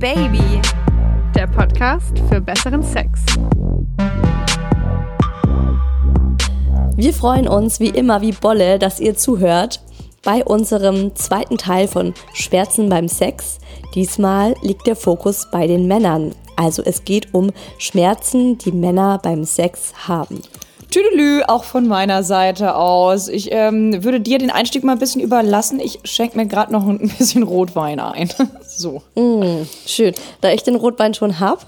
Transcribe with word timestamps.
Baby, 0.00 0.62
der 1.34 1.46
Podcast 1.46 2.18
für 2.30 2.40
besseren 2.40 2.82
Sex. 2.82 3.20
Wir 6.96 7.12
freuen 7.12 7.46
uns 7.46 7.80
wie 7.80 7.90
immer 7.90 8.22
wie 8.22 8.32
Bolle, 8.32 8.78
dass 8.78 8.98
ihr 8.98 9.14
zuhört 9.14 9.82
bei 10.22 10.42
unserem 10.42 11.14
zweiten 11.16 11.58
Teil 11.58 11.86
von 11.86 12.14
Schmerzen 12.32 12.88
beim 12.88 13.08
Sex. 13.08 13.58
Diesmal 13.94 14.54
liegt 14.62 14.86
der 14.86 14.96
Fokus 14.96 15.46
bei 15.52 15.66
den 15.66 15.86
Männern. 15.86 16.34
Also 16.56 16.82
es 16.82 17.04
geht 17.04 17.34
um 17.34 17.50
Schmerzen, 17.76 18.56
die 18.56 18.72
Männer 18.72 19.20
beim 19.22 19.44
Sex 19.44 19.92
haben. 20.08 20.40
Tüdelü, 20.90 21.42
auch 21.46 21.64
von 21.64 21.86
meiner 21.86 22.22
Seite 22.24 22.74
aus. 22.74 23.28
Ich 23.28 23.52
ähm, 23.52 24.02
würde 24.02 24.20
dir 24.20 24.38
den 24.38 24.50
Einstieg 24.50 24.82
mal 24.82 24.92
ein 24.92 24.98
bisschen 24.98 25.20
überlassen. 25.20 25.78
Ich 25.78 26.00
schenke 26.04 26.36
mir 26.36 26.46
gerade 26.46 26.72
noch 26.72 26.86
ein 26.86 26.98
bisschen 27.18 27.44
Rotwein 27.44 28.00
ein. 28.00 28.28
so. 28.66 29.02
Mm, 29.14 29.66
schön. 29.86 30.14
Da 30.40 30.50
ich 30.50 30.64
den 30.64 30.74
Rotwein 30.74 31.14
schon 31.14 31.38
habe, 31.38 31.60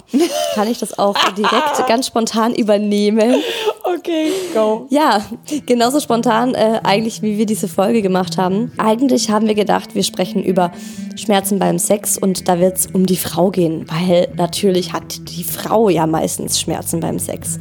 kann 0.55 0.69
ich 0.69 0.79
das 0.79 0.99
auch 0.99 1.17
direkt 1.37 1.87
ganz 1.87 2.09
spontan 2.09 2.55
übernehmen. 2.55 3.37
Okay, 3.85 4.33
go. 4.53 4.87
Ja, 4.91 5.25
genauso 5.67 6.01
spontan 6.01 6.55
äh, 6.55 6.81
eigentlich, 6.83 7.23
wie 7.23 7.39
wir 7.39 7.47
diese 7.47 7.69
Folge 7.69 8.03
gemacht 8.03 8.39
haben. 8.39 8.73
Eigentlich 8.79 9.31
haben 9.31 9.47
wir 9.47 9.55
gedacht, 9.55 9.95
wir 9.95 10.03
sprechen 10.03 10.43
über 10.43 10.73
Schmerzen 11.17 11.59
beim 11.59 11.79
Sex 11.79 12.19
und 12.19 12.49
da 12.49 12.59
wird 12.59 12.79
es 12.79 12.87
um 12.87 13.07
die 13.07 13.17
Frau 13.17 13.51
gehen, 13.51 13.87
weil 13.89 14.29
natürlich 14.37 14.93
hat 14.93 15.29
die 15.31 15.45
Frau 15.45 15.89
ja 15.89 16.07
meistens 16.07 16.61
Schmerzen 16.61 17.01
beim 17.01 17.19
Sex. 17.19 17.59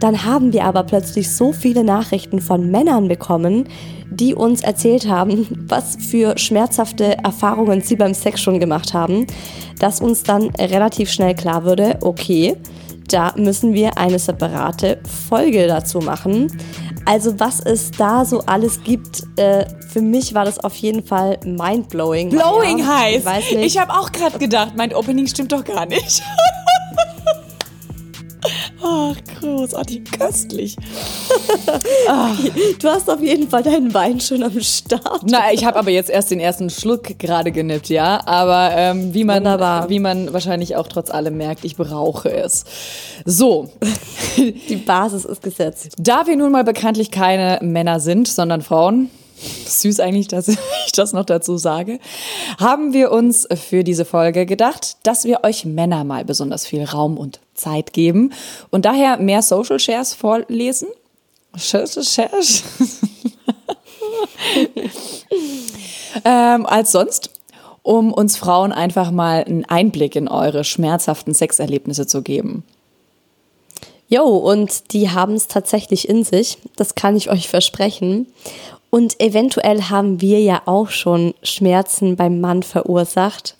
Dann 0.00 0.24
haben 0.24 0.52
wir 0.52 0.64
aber 0.64 0.84
plötzlich 0.84 1.30
so 1.30 1.52
viele 1.52 1.84
Nachrichten 1.84 2.40
von 2.40 2.70
Männern 2.70 3.08
bekommen, 3.08 3.68
die 4.10 4.34
uns 4.34 4.62
erzählt 4.62 5.08
haben, 5.08 5.46
was 5.68 5.96
für 5.96 6.38
schmerzhafte 6.38 7.18
Erfahrungen 7.18 7.82
sie 7.82 7.96
beim 7.96 8.14
Sex 8.14 8.40
schon 8.40 8.60
gemacht 8.60 8.94
haben, 8.94 9.26
dass 9.78 10.00
uns 10.00 10.22
dann 10.22 10.50
relativ 10.56 11.10
schnell 11.10 11.34
klar 11.34 11.64
wurde, 11.64 11.98
okay, 12.00 12.56
da 13.08 13.32
müssen 13.36 13.72
wir 13.72 13.96
eine 13.96 14.18
separate 14.18 14.98
Folge 15.28 15.66
dazu 15.66 15.98
machen. 15.98 16.52
Also 17.06 17.40
was 17.40 17.60
es 17.60 17.90
da 17.90 18.24
so 18.24 18.40
alles 18.40 18.82
gibt, 18.82 19.22
äh, 19.36 19.64
für 19.88 20.02
mich 20.02 20.34
war 20.34 20.44
das 20.44 20.58
auf 20.58 20.74
jeden 20.76 21.02
Fall 21.02 21.38
mindblowing. 21.42 22.28
Blowing 22.28 22.78
ja, 22.80 22.98
heißt. 22.98 23.26
Ich, 23.50 23.56
ich 23.56 23.78
habe 23.78 23.92
auch 23.94 24.12
gerade 24.12 24.38
gedacht, 24.38 24.72
mein 24.76 24.94
Opening 24.94 25.26
stimmt 25.26 25.52
doch 25.52 25.64
gar 25.64 25.86
nicht. 25.86 26.22
Ach, 28.90 29.16
großartig, 29.40 30.02
köstlich. 30.10 30.76
Du 32.80 32.88
hast 32.88 33.10
auf 33.10 33.20
jeden 33.20 33.48
Fall 33.48 33.62
deinen 33.62 33.92
Wein 33.92 34.20
schon 34.20 34.42
am 34.42 34.58
Start. 34.60 35.22
Na, 35.24 35.52
ich 35.52 35.64
habe 35.64 35.78
aber 35.78 35.90
jetzt 35.90 36.08
erst 36.10 36.30
den 36.30 36.40
ersten 36.40 36.70
Schluck 36.70 37.18
gerade 37.18 37.52
genippt, 37.52 37.88
ja. 37.88 38.20
Aber 38.26 38.70
ähm, 38.74 39.12
wie, 39.14 39.24
man, 39.24 39.38
Wunderbar. 39.38 39.88
wie 39.90 39.98
man 39.98 40.32
wahrscheinlich 40.32 40.76
auch 40.76 40.88
trotz 40.88 41.10
allem 41.10 41.36
merkt, 41.36 41.64
ich 41.64 41.76
brauche 41.76 42.30
es. 42.30 42.64
So, 43.24 43.70
Die 44.36 44.76
Basis 44.76 45.24
ist 45.24 45.42
gesetzt. 45.42 45.94
da 45.98 46.26
wir 46.26 46.36
nun 46.36 46.52
mal 46.52 46.64
bekanntlich 46.64 47.10
keine 47.10 47.58
Männer 47.62 48.00
sind, 48.00 48.28
sondern 48.28 48.62
Frauen, 48.62 49.10
süß 49.66 50.00
eigentlich, 50.00 50.28
dass 50.28 50.48
ich 50.48 50.92
das 50.94 51.12
noch 51.12 51.24
dazu 51.24 51.56
sage, 51.56 51.98
haben 52.58 52.92
wir 52.92 53.12
uns 53.12 53.46
für 53.54 53.84
diese 53.84 54.04
Folge 54.04 54.46
gedacht, 54.46 54.96
dass 55.02 55.24
wir 55.24 55.44
euch 55.44 55.64
Männer 55.64 56.04
mal 56.04 56.24
besonders 56.24 56.66
viel 56.66 56.84
Raum 56.84 57.16
und 57.16 57.40
Zeit 57.54 57.92
geben 57.92 58.32
und 58.70 58.84
daher 58.84 59.18
mehr 59.18 59.42
Social 59.42 59.78
Shares 59.78 60.14
vorlesen. 60.14 60.88
Social 61.56 62.04
Shares? 62.04 62.62
ähm, 66.24 66.66
als 66.66 66.92
sonst, 66.92 67.30
um 67.82 68.12
uns 68.12 68.36
Frauen 68.36 68.72
einfach 68.72 69.10
mal 69.10 69.44
einen 69.44 69.64
Einblick 69.64 70.14
in 70.14 70.28
eure 70.28 70.64
schmerzhaften 70.64 71.34
Sexerlebnisse 71.34 72.06
zu 72.06 72.22
geben. 72.22 72.64
Jo, 74.08 74.24
und 74.24 74.94
die 74.94 75.10
haben 75.10 75.34
es 75.34 75.48
tatsächlich 75.48 76.08
in 76.08 76.24
sich. 76.24 76.58
Das 76.76 76.94
kann 76.94 77.14
ich 77.14 77.30
euch 77.30 77.48
versprechen. 77.48 78.26
Und 78.90 79.20
eventuell 79.20 79.82
haben 79.82 80.20
wir 80.20 80.40
ja 80.40 80.62
auch 80.66 80.88
schon 80.88 81.34
Schmerzen 81.42 82.16
beim 82.16 82.40
Mann 82.40 82.62
verursacht 82.62 83.56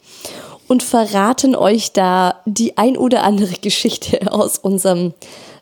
und 0.69 0.83
verraten 0.83 1.55
euch 1.55 1.93
da 1.93 2.41
die 2.47 2.79
ein 2.79 2.97
oder 2.97 3.25
andere 3.25 3.55
Geschichte 3.61 4.33
aus 4.33 4.59
unserem 4.59 5.15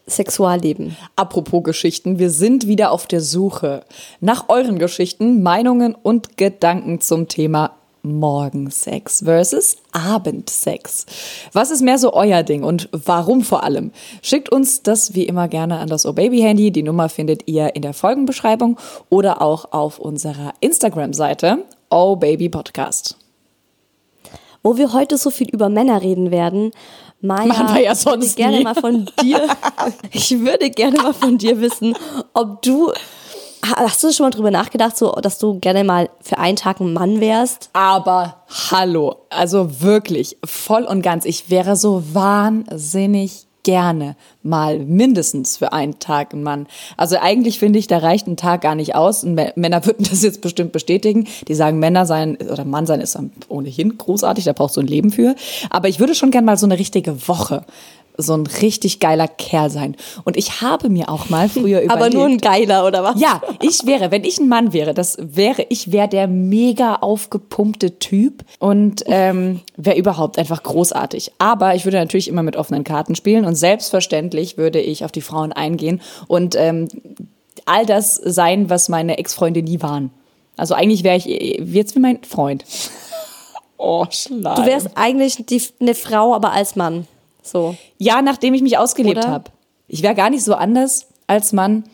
Sexualleben. 0.08 0.96
Apropos 1.16 1.64
Geschichten, 1.64 2.20
wir 2.20 2.30
sind 2.30 2.68
wieder 2.68 2.92
auf 2.92 3.06
der 3.06 3.20
Suche 3.20 3.84
nach 4.20 4.48
euren 4.48 4.78
Geschichten, 4.78 5.42
Meinungen 5.42 5.96
und 5.96 6.36
Gedanken 6.36 7.00
zum 7.00 7.26
Thema 7.26 7.72
Morgensex 8.14 9.22
versus 9.24 9.76
Abendsex. 9.92 11.06
Was 11.52 11.70
ist 11.70 11.82
mehr 11.82 11.98
so 11.98 12.12
euer 12.12 12.42
Ding 12.42 12.62
und 12.62 12.88
warum 12.92 13.42
vor 13.42 13.64
allem? 13.64 13.92
Schickt 14.22 14.50
uns 14.50 14.82
das 14.82 15.14
wie 15.14 15.24
immer 15.24 15.48
gerne 15.48 15.78
an 15.78 15.88
das 15.88 16.06
Oh 16.06 16.12
Baby 16.12 16.40
Handy. 16.40 16.70
Die 16.70 16.82
Nummer 16.82 17.08
findet 17.08 17.46
ihr 17.48 17.74
in 17.76 17.82
der 17.82 17.94
Folgenbeschreibung 17.94 18.78
oder 19.10 19.42
auch 19.42 19.72
auf 19.72 19.98
unserer 19.98 20.54
Instagram-Seite 20.60 21.64
Oh 21.90 22.16
Baby 22.16 22.48
Podcast. 22.48 23.16
Wo 24.62 24.76
wir 24.76 24.92
heute 24.92 25.16
so 25.16 25.30
viel 25.30 25.48
über 25.48 25.68
Männer 25.68 26.02
reden 26.02 26.30
werden, 26.30 26.72
Maja, 27.20 27.46
Machen 27.46 27.74
wir 27.74 27.82
ja 27.82 27.92
ich 27.92 28.04
würde 28.04 28.20
sonst 28.20 28.36
gerne 28.36 28.58
nie. 28.58 28.64
mal 28.64 28.74
von 28.74 29.06
dir, 29.22 29.40
ich 30.12 30.38
würde 30.40 30.70
gerne 30.70 30.98
mal 30.98 31.14
von 31.14 31.38
dir 31.38 31.60
wissen, 31.60 31.96
ob 32.34 32.60
du, 32.62 32.92
hast 33.76 34.02
du 34.04 34.12
schon 34.12 34.26
mal 34.26 34.30
drüber 34.30 34.50
nachgedacht, 34.50 34.96
so, 34.96 35.12
dass 35.12 35.38
du 35.38 35.58
gerne 35.58 35.84
mal 35.84 36.08
für 36.20 36.38
einen 36.38 36.56
Tag 36.56 36.80
ein 36.80 36.92
Mann 36.92 37.20
wärst? 37.20 37.70
Aber 37.72 38.42
hallo, 38.70 39.16
also 39.30 39.80
wirklich, 39.80 40.36
voll 40.44 40.84
und 40.84 41.02
ganz, 41.02 41.24
ich 41.24 41.50
wäre 41.50 41.76
so 41.76 42.02
wahnsinnig 42.12 43.46
gerne 43.62 44.14
mal 44.44 44.78
mindestens 44.78 45.56
für 45.56 45.72
einen 45.72 45.98
Tag 45.98 46.32
ein 46.32 46.44
Mann. 46.44 46.68
Also 46.96 47.16
eigentlich 47.20 47.58
finde 47.58 47.80
ich, 47.80 47.88
da 47.88 47.98
reicht 47.98 48.28
ein 48.28 48.36
Tag 48.36 48.60
gar 48.60 48.76
nicht 48.76 48.94
aus. 48.94 49.24
Und 49.24 49.36
Mä- 49.36 49.52
Männer 49.56 49.84
würden 49.84 50.06
das 50.08 50.22
jetzt 50.22 50.40
bestimmt 50.40 50.70
bestätigen. 50.70 51.26
Die 51.48 51.54
sagen, 51.54 51.80
Männer 51.80 52.06
sein 52.06 52.36
oder 52.36 52.64
Mann 52.64 52.86
sein 52.86 53.00
ist 53.00 53.18
ohnehin 53.48 53.98
großartig, 53.98 54.44
da 54.44 54.52
brauchst 54.52 54.76
du 54.76 54.82
ein 54.82 54.86
Leben 54.86 55.10
für. 55.10 55.34
Aber 55.68 55.88
ich 55.88 55.98
würde 55.98 56.14
schon 56.14 56.30
gern 56.30 56.44
mal 56.44 56.56
so 56.56 56.66
eine 56.66 56.78
richtige 56.78 57.26
Woche 57.26 57.64
so 58.16 58.34
ein 58.34 58.46
richtig 58.46 59.00
geiler 59.00 59.28
Kerl 59.28 59.70
sein. 59.70 59.96
Und 60.24 60.36
ich 60.36 60.60
habe 60.60 60.88
mir 60.88 61.08
auch 61.08 61.28
mal 61.28 61.48
früher 61.48 61.80
überlegt. 61.82 61.92
Aber 61.92 62.10
nur 62.10 62.26
ein 62.26 62.38
Geiler, 62.38 62.86
oder 62.86 63.02
was? 63.02 63.20
Ja, 63.20 63.42
ich 63.60 63.86
wäre, 63.86 64.10
wenn 64.10 64.24
ich 64.24 64.38
ein 64.38 64.48
Mann 64.48 64.72
wäre, 64.72 64.94
das 64.94 65.16
wäre, 65.20 65.66
ich 65.68 65.92
wäre 65.92 66.08
der 66.08 66.26
mega 66.26 66.96
aufgepumpte 66.96 67.98
Typ 67.98 68.44
und 68.58 69.04
ähm, 69.06 69.60
wäre 69.76 69.96
überhaupt 69.96 70.38
einfach 70.38 70.62
großartig. 70.62 71.32
Aber 71.38 71.74
ich 71.74 71.84
würde 71.84 71.98
natürlich 71.98 72.28
immer 72.28 72.42
mit 72.42 72.56
offenen 72.56 72.84
Karten 72.84 73.14
spielen 73.14 73.44
und 73.44 73.54
selbstverständlich 73.54 74.56
würde 74.56 74.80
ich 74.80 75.04
auf 75.04 75.12
die 75.12 75.22
Frauen 75.22 75.52
eingehen 75.52 76.00
und 76.26 76.54
ähm, 76.56 76.88
all 77.64 77.86
das 77.86 78.14
sein, 78.14 78.70
was 78.70 78.88
meine 78.88 79.18
Ex-Freunde 79.18 79.62
nie 79.62 79.82
waren. 79.82 80.10
Also 80.56 80.74
eigentlich 80.74 81.04
wäre 81.04 81.16
ich 81.16 81.26
jetzt 81.26 81.94
wie 81.94 82.00
mein 82.00 82.22
Freund. 82.24 82.64
Oh, 83.78 84.06
Schleim. 84.10 84.56
Du 84.56 84.64
wärst 84.64 84.88
eigentlich 84.94 85.36
die, 85.46 85.62
eine 85.80 85.94
Frau, 85.94 86.34
aber 86.34 86.52
als 86.52 86.76
Mann. 86.76 87.06
So. 87.46 87.76
Ja, 87.98 88.22
nachdem 88.22 88.54
ich 88.54 88.62
mich 88.62 88.78
ausgelebt 88.78 89.26
habe. 89.26 89.50
Ich 89.88 90.02
wäre 90.02 90.14
gar 90.14 90.30
nicht 90.30 90.44
so 90.44 90.54
anders 90.54 91.06
als 91.26 91.52
Mann, 91.52 91.84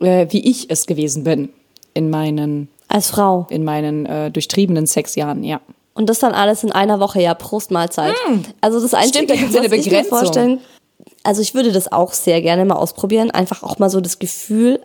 äh, 0.00 0.26
wie 0.30 0.48
ich 0.48 0.70
es 0.70 0.86
gewesen 0.86 1.24
bin 1.24 1.50
in 1.94 2.10
meinen, 2.10 2.68
Als 2.88 3.10
Frau. 3.10 3.46
in 3.50 3.64
meinen 3.64 4.06
äh, 4.06 4.30
durchtriebenen 4.30 4.86
Sexjahren, 4.86 5.42
ja. 5.44 5.60
Und 5.94 6.08
das 6.08 6.20
dann 6.20 6.32
alles 6.32 6.62
in 6.62 6.70
einer 6.70 7.00
Woche, 7.00 7.20
ja, 7.20 7.34
Prostmahlzeit. 7.34 8.14
Also 8.60 8.80
das 8.80 8.94
Einzige, 8.94 9.34
Stimmt, 9.34 9.54
da 9.54 9.64
was 9.64 9.72
ich 9.72 9.90
mir 9.90 10.04
vorstellen, 10.04 10.60
also 11.24 11.42
ich 11.42 11.54
würde 11.54 11.72
das 11.72 11.90
auch 11.90 12.12
sehr 12.12 12.40
gerne 12.40 12.64
mal 12.64 12.76
ausprobieren, 12.76 13.30
einfach 13.30 13.62
auch 13.62 13.78
mal 13.78 13.90
so 13.90 14.00
das 14.00 14.18
Gefühl 14.18 14.80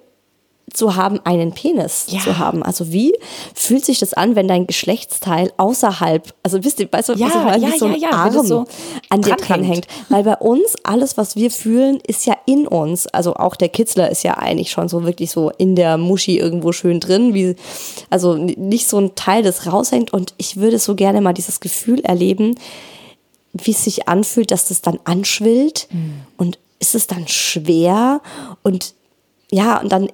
zu 0.71 0.95
haben, 0.95 1.19
einen 1.23 1.51
Penis 1.51 2.05
Ja. 2.09 2.19
zu 2.21 2.39
haben. 2.39 2.63
Also 2.63 2.91
wie 2.91 3.13
fühlt 3.53 3.85
sich 3.85 3.99
das 3.99 4.13
an, 4.13 4.35
wenn 4.35 4.47
dein 4.47 4.65
Geschlechtsteil 4.65 5.51
außerhalb, 5.57 6.33
also 6.41 6.63
wisst 6.63 6.79
ihr, 6.79 6.91
weißt 6.91 7.09
du, 7.09 7.13
Ja, 7.13 7.25
was 7.27 7.35
ich 7.35 7.43
meine, 7.43 7.67
ja, 7.67 7.77
so 7.77 7.85
ein 7.85 7.95
ja, 7.99 8.09
Arm 8.11 8.45
so 8.45 8.65
an 9.09 9.21
dir 9.21 9.35
dranhängt. 9.35 9.87
Weil 10.09 10.23
bei 10.23 10.35
uns, 10.37 10.75
alles, 10.83 11.17
was 11.17 11.35
wir 11.35 11.51
fühlen, 11.51 11.99
ist 12.07 12.25
ja 12.25 12.35
in 12.45 12.67
uns. 12.67 13.07
Also 13.07 13.35
auch 13.35 13.55
der 13.55 13.69
Kitzler 13.69 14.09
ist 14.09 14.23
ja 14.23 14.37
eigentlich 14.37 14.71
schon 14.71 14.89
so 14.89 15.03
wirklich 15.03 15.31
so 15.31 15.51
in 15.57 15.75
der 15.75 15.97
Muschi 15.97 16.39
irgendwo 16.39 16.71
schön 16.71 16.99
drin, 16.99 17.33
wie, 17.33 17.55
also 18.09 18.35
nicht 18.35 18.87
so 18.87 18.97
ein 18.97 19.15
Teil, 19.15 19.43
das 19.43 19.71
raushängt. 19.71 20.11
Und 20.13 20.33
ich 20.37 20.57
würde 20.57 20.79
so 20.79 20.95
gerne 20.95 21.21
mal 21.21 21.33
dieses 21.33 21.59
Gefühl 21.59 21.99
erleben, 22.01 22.55
wie 23.53 23.71
es 23.71 23.83
sich 23.83 24.07
anfühlt, 24.07 24.49
dass 24.49 24.69
das 24.69 24.81
dann 24.81 24.97
anschwillt 25.03 25.87
und 26.37 26.57
ist 26.79 26.95
es 26.95 27.05
dann 27.05 27.27
schwer 27.27 28.21
und 28.63 28.95
ja, 29.51 29.79
und 29.79 29.91
dann 29.91 30.09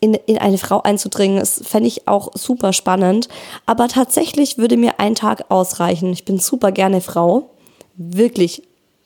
in, 0.00 0.14
in 0.14 0.38
eine 0.38 0.58
Frau 0.58 0.82
einzudringen, 0.82 1.38
das 1.38 1.62
fände 1.64 1.86
ich 1.86 2.08
auch 2.08 2.30
super 2.34 2.72
spannend. 2.72 3.28
Aber 3.66 3.88
tatsächlich 3.88 4.58
würde 4.58 4.76
mir 4.76 4.98
ein 4.98 5.14
Tag 5.14 5.44
ausreichen. 5.50 6.12
Ich 6.12 6.24
bin 6.24 6.38
super 6.38 6.72
gerne 6.72 7.00
Frau. 7.00 7.50
Wirklich 7.96 8.62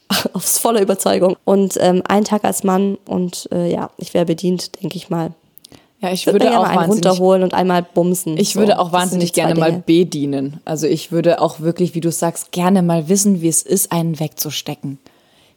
aus 0.32 0.58
voller 0.58 0.80
Überzeugung. 0.80 1.36
Und 1.44 1.76
ähm, 1.80 2.02
ein 2.08 2.24
Tag 2.24 2.44
als 2.44 2.62
Mann 2.64 2.96
und 3.06 3.48
äh, 3.52 3.70
ja, 3.70 3.90
ich 3.98 4.14
wäre 4.14 4.24
bedient, 4.24 4.80
denke 4.82 4.96
ich 4.96 5.10
mal. 5.10 5.32
Ja, 6.00 6.12
ich 6.12 6.26
Würde 6.26 6.40
würde 6.44 6.58
auch 6.58 6.64
mal 6.64 6.78
einen 6.78 6.92
runterholen 6.92 7.42
und 7.42 7.54
einmal 7.54 7.82
bumsen. 7.82 8.36
Ich 8.36 8.52
So, 8.52 8.60
würde 8.60 8.78
auch 8.78 8.92
wahnsinnig 8.92 9.32
gerne 9.32 9.54
mal 9.58 9.70
Dinge. 9.70 9.82
bedienen. 9.86 10.60
Also 10.66 10.86
ich 10.86 11.12
würde 11.12 11.40
auch 11.40 11.60
wirklich, 11.60 11.94
wie 11.94 12.00
du 12.00 12.12
sagst, 12.12 12.52
gerne 12.52 12.82
mal 12.82 13.08
wissen, 13.08 13.40
wie 13.40 13.48
es 13.48 13.62
ist, 13.62 13.90
einen 13.90 14.20
wegzustecken. 14.20 14.98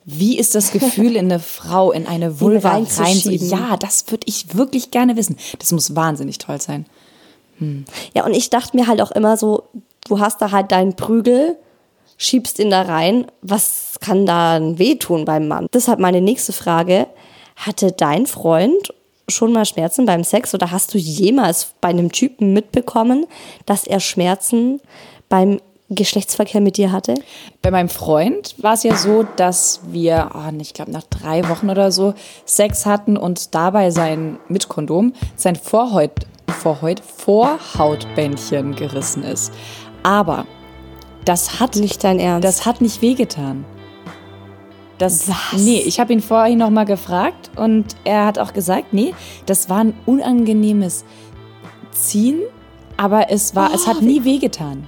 Wie 0.09 0.39
ist 0.39 0.56
das 0.56 0.71
Gefühl, 0.71 1.18
in 1.18 1.25
eine 1.25 1.39
Frau, 1.39 1.92
in 1.92 2.07
eine 2.07 2.39
Vulva 2.39 2.69
rein 2.69 2.88
zu 2.88 3.01
reinzuschieben. 3.01 3.50
Ja, 3.50 3.75
das 3.75 4.06
würde 4.09 4.25
ich 4.25 4.56
wirklich 4.56 4.89
gerne 4.89 5.18
wissen. 5.18 5.36
Das 5.59 5.74
muss 5.74 5.98
wahnsinnig 5.98 6.38
toll 6.38 6.62
sein. 6.62 6.86
Ja, 8.15 8.25
und 8.25 8.33
ich 8.33 8.50
dachte 8.50 8.77
mir 8.77 8.88
halt 8.88 9.01
auch 9.01 9.12
immer 9.12 9.36
so, 9.36 9.63
du 10.07 10.19
hast 10.21 10.42
da 10.42 10.51
halt 10.51 10.71
deinen 10.71 10.95
Prügel, 10.95 11.57
schiebst 12.15 12.57
ihn 12.59 12.69
da 12.69 12.83
rein. 12.83 13.27
Was 13.42 13.95
kann 14.00 14.25
da 14.25 14.62
wehtun 14.80 15.25
beim 15.25 15.50
Mann? 15.50 15.68
Deshalb 15.74 16.00
meine 16.00 16.21
nächste 16.21 16.54
Frage. 16.54 17.07
Hatte 17.57 17.92
dein 17.92 18.27
Freund 18.27 18.94
schon 19.27 19.51
mal 19.51 19.65
Schmerzen 19.65 20.06
beim 20.06 20.24
Sex 20.24 20.54
oder 20.54 20.71
hast 20.71 20.94
du 20.94 20.98
jemals 20.98 21.74
bei 21.81 21.89
einem 21.89 22.13
Typen 22.13 22.54
mitbekommen, 22.54 23.25
dass 23.65 23.86
er 23.86 24.00
Schmerzen 24.00 24.80
beim 25.27 25.59
Geschlechtsverkehr 25.89 26.59
mit 26.59 26.77
dir 26.77 26.91
hatte? 26.91 27.15
Bei 27.61 27.71
meinem 27.71 27.89
Freund 27.89 28.55
war 28.57 28.73
es 28.73 28.83
ja 28.83 28.95
so, 28.95 29.25
dass 29.37 29.79
wir, 29.89 30.31
oh, 30.33 30.51
ich 30.59 30.73
glaube, 30.73 30.91
nach 30.91 31.03
drei 31.03 31.47
Wochen 31.47 31.69
oder 31.69 31.91
so 31.91 32.13
Sex 32.45 32.85
hatten 32.85 33.15
und 33.15 33.55
dabei 33.55 33.91
sein, 33.91 34.37
mit 34.49 34.67
Kondom, 34.67 35.13
sein 35.35 35.55
Vorhaut, 35.55 36.11
Vorhaut, 36.49 36.99
Vorhautbändchen 36.99 38.75
gerissen 38.75 39.23
ist. 39.23 39.53
Aber 40.03 40.45
das 41.23 41.59
hat 41.59 41.75
Nicht 41.75 42.03
dein 42.03 42.19
Ernst. 42.19 42.45
Das 42.45 42.65
hat 42.65 42.81
nicht 42.81 43.01
wehgetan. 43.01 43.65
Das, 44.97 45.29
Was? 45.29 45.61
Nee, 45.61 45.83
ich 45.85 45.99
habe 45.99 46.11
ihn 46.11 46.21
vorhin 46.21 46.57
noch 46.57 46.69
mal 46.69 46.85
gefragt 46.85 47.51
und 47.55 47.95
er 48.03 48.25
hat 48.25 48.39
auch 48.39 48.53
gesagt, 48.53 48.93
nee, 48.93 49.13
das 49.45 49.69
war 49.69 49.79
ein 49.79 49.93
unangenehmes 50.05 51.05
Ziehen, 51.91 52.41
aber 52.95 53.29
es 53.29 53.55
war, 53.55 53.73
es 53.73 53.87
hat 53.87 54.01
nie 54.01 54.23
wehgetan. 54.23 54.87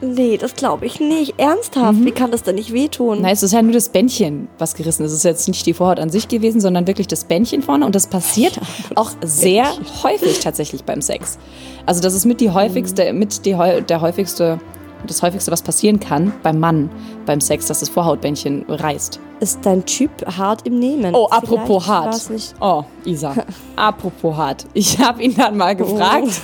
Nee, 0.00 0.36
das 0.36 0.54
glaube 0.54 0.86
ich 0.86 1.00
nicht. 1.00 1.38
Ernsthaft? 1.38 2.04
Wie 2.04 2.10
kann 2.10 2.30
das 2.30 2.42
denn 2.42 2.56
nicht 2.56 2.72
wehtun? 2.72 3.22
Nein, 3.22 3.32
es 3.32 3.42
ist 3.42 3.52
ja 3.52 3.62
nur 3.62 3.72
das 3.72 3.88
Bändchen, 3.88 4.48
was 4.58 4.74
gerissen 4.74 5.04
ist. 5.04 5.12
Es 5.12 5.18
ist 5.18 5.24
jetzt 5.24 5.48
nicht 5.48 5.64
die 5.66 5.74
Vorhaut 5.74 6.00
an 6.00 6.10
sich 6.10 6.28
gewesen, 6.28 6.60
sondern 6.60 6.86
wirklich 6.86 7.06
das 7.06 7.24
Bändchen 7.24 7.62
vorne. 7.62 7.84
Und 7.86 7.94
das 7.94 8.06
passiert 8.06 8.58
auch 8.94 9.10
sehr 9.22 9.66
häufig 10.02 10.40
tatsächlich 10.40 10.84
beim 10.84 11.02
Sex. 11.02 11.38
Also 11.86 12.00
das 12.00 12.14
ist 12.14 12.24
mit 12.24 12.40
die 12.40 12.50
häufigste, 12.50 13.12
mit 13.12 13.44
die, 13.44 13.56
der 13.88 14.00
häufigste, 14.00 14.60
das 15.06 15.22
häufigste, 15.22 15.50
was 15.50 15.62
passieren 15.62 16.00
kann 16.00 16.32
beim 16.42 16.58
Mann 16.58 16.90
beim 17.26 17.40
Sex, 17.40 17.66
dass 17.66 17.80
das 17.80 17.88
Vorhautbändchen 17.88 18.64
reißt. 18.68 19.20
Ist 19.40 19.60
dein 19.62 19.84
Typ 19.86 20.10
hart 20.36 20.66
im 20.66 20.78
Nehmen? 20.78 21.14
Oh, 21.14 21.28
apropos 21.30 21.86
hart. 21.86 22.16
Oh, 22.60 22.84
Isa. 23.04 23.34
apropos 23.76 24.36
hart. 24.36 24.66
Ich 24.74 24.98
habe 24.98 25.22
ihn 25.22 25.34
dann 25.36 25.56
mal 25.56 25.76
gefragt. 25.76 26.40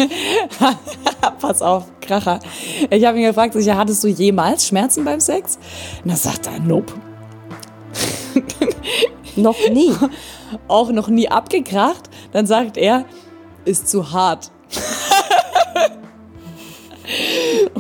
Pass 1.41 1.61
auf, 1.61 1.87
Kracher. 2.01 2.39
Ich 2.91 3.05
habe 3.05 3.19
ihn 3.19 3.25
gefragt, 3.25 3.55
sicher, 3.55 3.77
hattest 3.77 4.05
du 4.05 4.09
jemals 4.09 4.67
Schmerzen 4.67 5.05
beim 5.05 5.21
Sex? 5.21 5.59
Und 6.05 6.11
dann 6.11 6.17
sagt 6.17 6.47
er, 6.47 6.61
nope. 6.61 6.93
Noch 9.37 9.57
nie. 9.71 9.93
Auch 10.69 10.91
noch 10.91 11.09
nie 11.09 11.29
abgekracht. 11.29 12.09
Dann 12.33 12.47
sagt 12.47 12.77
er, 12.77 13.05
ist 13.65 13.89
zu 13.89 14.13
hart. 14.13 14.53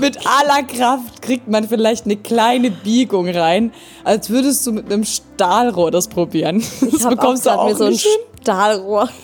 Mit 0.04 0.26
aller 0.26 0.62
Kraft 0.62 1.22
kriegt 1.22 1.48
man 1.48 1.66
vielleicht 1.66 2.04
eine 2.04 2.16
kleine 2.16 2.70
Biegung 2.70 3.28
rein, 3.28 3.72
als 4.04 4.30
würdest 4.30 4.66
du 4.66 4.72
mit 4.72 4.92
einem 4.92 5.04
Stahlrohr 5.04 5.90
das 5.90 6.08
probieren. 6.08 6.62
Das 6.80 6.92
Ich 6.92 7.04
auch, 7.04 7.10
bekommst 7.10 7.46
du 7.46 7.50
grad 7.50 7.58
auch 7.58 7.68
mir 7.68 7.76
so 7.76 7.84
ein. 7.84 7.98
Stahlrohr. 8.42 9.08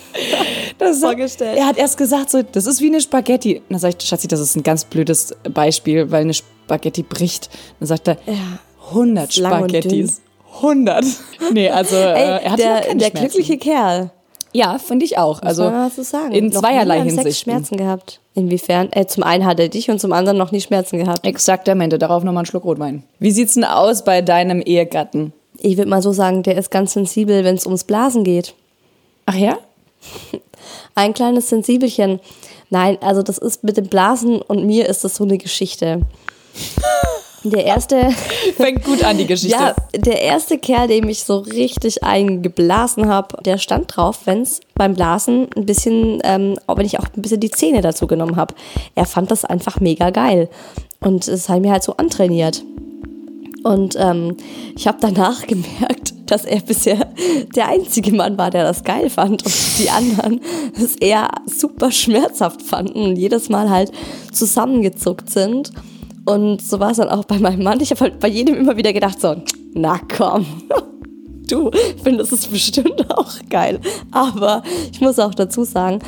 Das 0.77 0.99
vorgestellt. 0.99 1.59
Er 1.59 1.67
hat 1.67 1.77
erst 1.77 1.95
gesagt, 1.95 2.31
so, 2.31 2.41
das 2.41 2.65
ist 2.65 2.81
wie 2.81 2.87
eine 2.87 3.01
Spaghetti. 3.01 3.57
Und 3.57 3.65
dann 3.69 3.79
sag 3.79 3.93
ich, 3.95 4.07
Schatzi, 4.07 4.27
das 4.27 4.39
ist 4.39 4.55
ein 4.55 4.63
ganz 4.63 4.83
blödes 4.83 5.35
Beispiel, 5.53 6.09
weil 6.09 6.21
eine 6.21 6.33
Spaghetti 6.33 7.03
bricht. 7.03 7.51
Dann 7.79 7.87
sagt 7.87 8.07
er, 8.07 8.17
100 8.89 9.37
lang 9.37 9.61
und 9.61 9.69
Spaghettis. 9.69 10.21
100. 10.55 11.05
Nee, 11.53 11.69
also 11.69 11.95
äh, 11.95 11.99
Ey, 11.99 12.43
er 12.43 12.51
hatte 12.51 12.63
noch 12.63 12.81
der, 12.81 12.95
der 12.95 13.11
glückliche 13.11 13.57
Kerl. 13.59 14.11
Ja, 14.53 14.77
finde 14.79 15.05
ich 15.05 15.17
auch. 15.17 15.41
Also, 15.41 15.71
so 15.95 16.03
sagen. 16.03 16.31
in 16.33 16.47
Noch 16.47 16.59
zweierlei 16.61 16.99
beim 16.99 17.09
Sex 17.09 17.21
Hinsicht. 17.21 17.43
Schmerzen 17.43 17.77
gehabt. 17.77 18.19
Inwiefern? 18.33 18.91
Äh, 18.91 19.05
zum 19.07 19.23
einen 19.23 19.45
hat 19.45 19.59
er 19.59 19.69
dich 19.69 19.89
und 19.89 19.99
zum 19.99 20.13
anderen 20.13 20.37
noch 20.37 20.51
nie 20.51 20.61
Schmerzen 20.61 20.97
gehabt. 20.97 21.25
Exaktamente, 21.25 21.97
darauf 21.97 22.23
nochmal 22.23 22.41
einen 22.41 22.45
Schluck 22.45 22.65
Rotwein. 22.65 23.03
Wie 23.19 23.31
sieht's 23.31 23.53
denn 23.53 23.63
aus 23.63 24.03
bei 24.03 24.21
deinem 24.21 24.61
Ehegatten? 24.61 25.33
Ich 25.57 25.77
würde 25.77 25.89
mal 25.89 26.01
so 26.01 26.11
sagen, 26.11 26.43
der 26.43 26.57
ist 26.57 26.71
ganz 26.71 26.93
sensibel, 26.93 27.43
wenn 27.43 27.55
es 27.55 27.65
ums 27.65 27.83
Blasen 27.83 28.23
geht. 28.23 28.55
Ach 29.25 29.35
ja? 29.35 29.57
Ein 30.95 31.13
kleines 31.13 31.49
Sensibelchen. 31.49 32.19
Nein, 32.69 32.97
also 33.01 33.21
das 33.21 33.37
ist 33.37 33.63
mit 33.63 33.77
dem 33.77 33.87
Blasen 33.87 34.41
und 34.41 34.65
mir 34.65 34.87
ist 34.87 35.03
das 35.03 35.15
so 35.15 35.23
eine 35.23 35.37
Geschichte. 35.37 36.01
Der 37.43 37.65
erste, 37.65 38.11
Fängt 38.57 38.83
gut 38.83 39.03
an, 39.03 39.17
die 39.17 39.25
Geschichte. 39.25 39.57
ja, 39.57 39.75
der 39.95 40.21
erste 40.21 40.59
Kerl, 40.59 40.87
dem 40.87 41.09
ich 41.09 41.23
so 41.23 41.39
richtig 41.39 42.03
eingeblasen 42.03 43.07
habe, 43.07 43.41
der 43.43 43.57
stand 43.57 43.95
drauf, 43.95 44.21
wenn 44.25 44.41
es 44.41 44.61
beim 44.75 44.93
Blasen 44.93 45.47
ein 45.55 45.65
bisschen, 45.65 46.19
ähm, 46.23 46.57
wenn 46.67 46.85
ich 46.85 46.99
auch 46.99 47.05
ein 47.15 47.21
bisschen 47.21 47.39
die 47.39 47.51
Zähne 47.51 47.81
dazu 47.81 48.05
genommen 48.05 48.35
habe. 48.35 48.53
Er 48.93 49.05
fand 49.05 49.31
das 49.31 49.43
einfach 49.43 49.79
mega 49.79 50.11
geil. 50.11 50.49
Und 50.99 51.27
es 51.27 51.49
hat 51.49 51.61
mir 51.61 51.71
halt 51.71 51.83
so 51.83 51.97
antrainiert. 51.97 52.63
Und 53.63 53.95
ähm, 53.99 54.37
ich 54.75 54.87
habe 54.87 54.97
danach 55.01 55.41
gemerkt, 55.47 56.13
dass 56.27 56.45
er 56.45 56.61
bisher 56.61 57.07
der 57.55 57.67
einzige 57.67 58.13
Mann 58.13 58.37
war, 58.37 58.51
der 58.51 58.63
das 58.63 58.83
geil 58.83 59.09
fand 59.09 59.43
und 59.45 59.53
die 59.79 59.89
anderen 59.89 60.41
es 60.81 60.95
eher 60.95 61.29
super 61.45 61.91
schmerzhaft 61.91 62.61
fanden 62.61 63.01
und 63.01 63.15
jedes 63.17 63.49
Mal 63.49 63.69
halt 63.69 63.91
zusammengezuckt 64.31 65.29
sind. 65.29 65.71
Und 66.25 66.61
so 66.61 66.79
war 66.79 66.91
es 66.91 66.97
dann 66.97 67.09
auch 67.09 67.25
bei 67.25 67.39
meinem 67.39 67.63
Mann. 67.63 67.79
Ich 67.79 67.91
habe 67.91 68.01
halt 68.01 68.19
bei 68.19 68.27
jedem 68.27 68.55
immer 68.55 68.77
wieder 68.77 68.93
gedacht 68.93 69.19
so, 69.19 69.35
na 69.73 69.99
komm, 70.17 70.45
du 71.49 71.71
findest 72.03 72.31
es 72.31 72.47
bestimmt 72.47 73.11
auch 73.17 73.33
geil. 73.49 73.79
Aber 74.11 74.63
ich 74.91 75.01
muss 75.01 75.19
auch 75.19 75.33
dazu 75.33 75.63
sagen, 75.63 75.99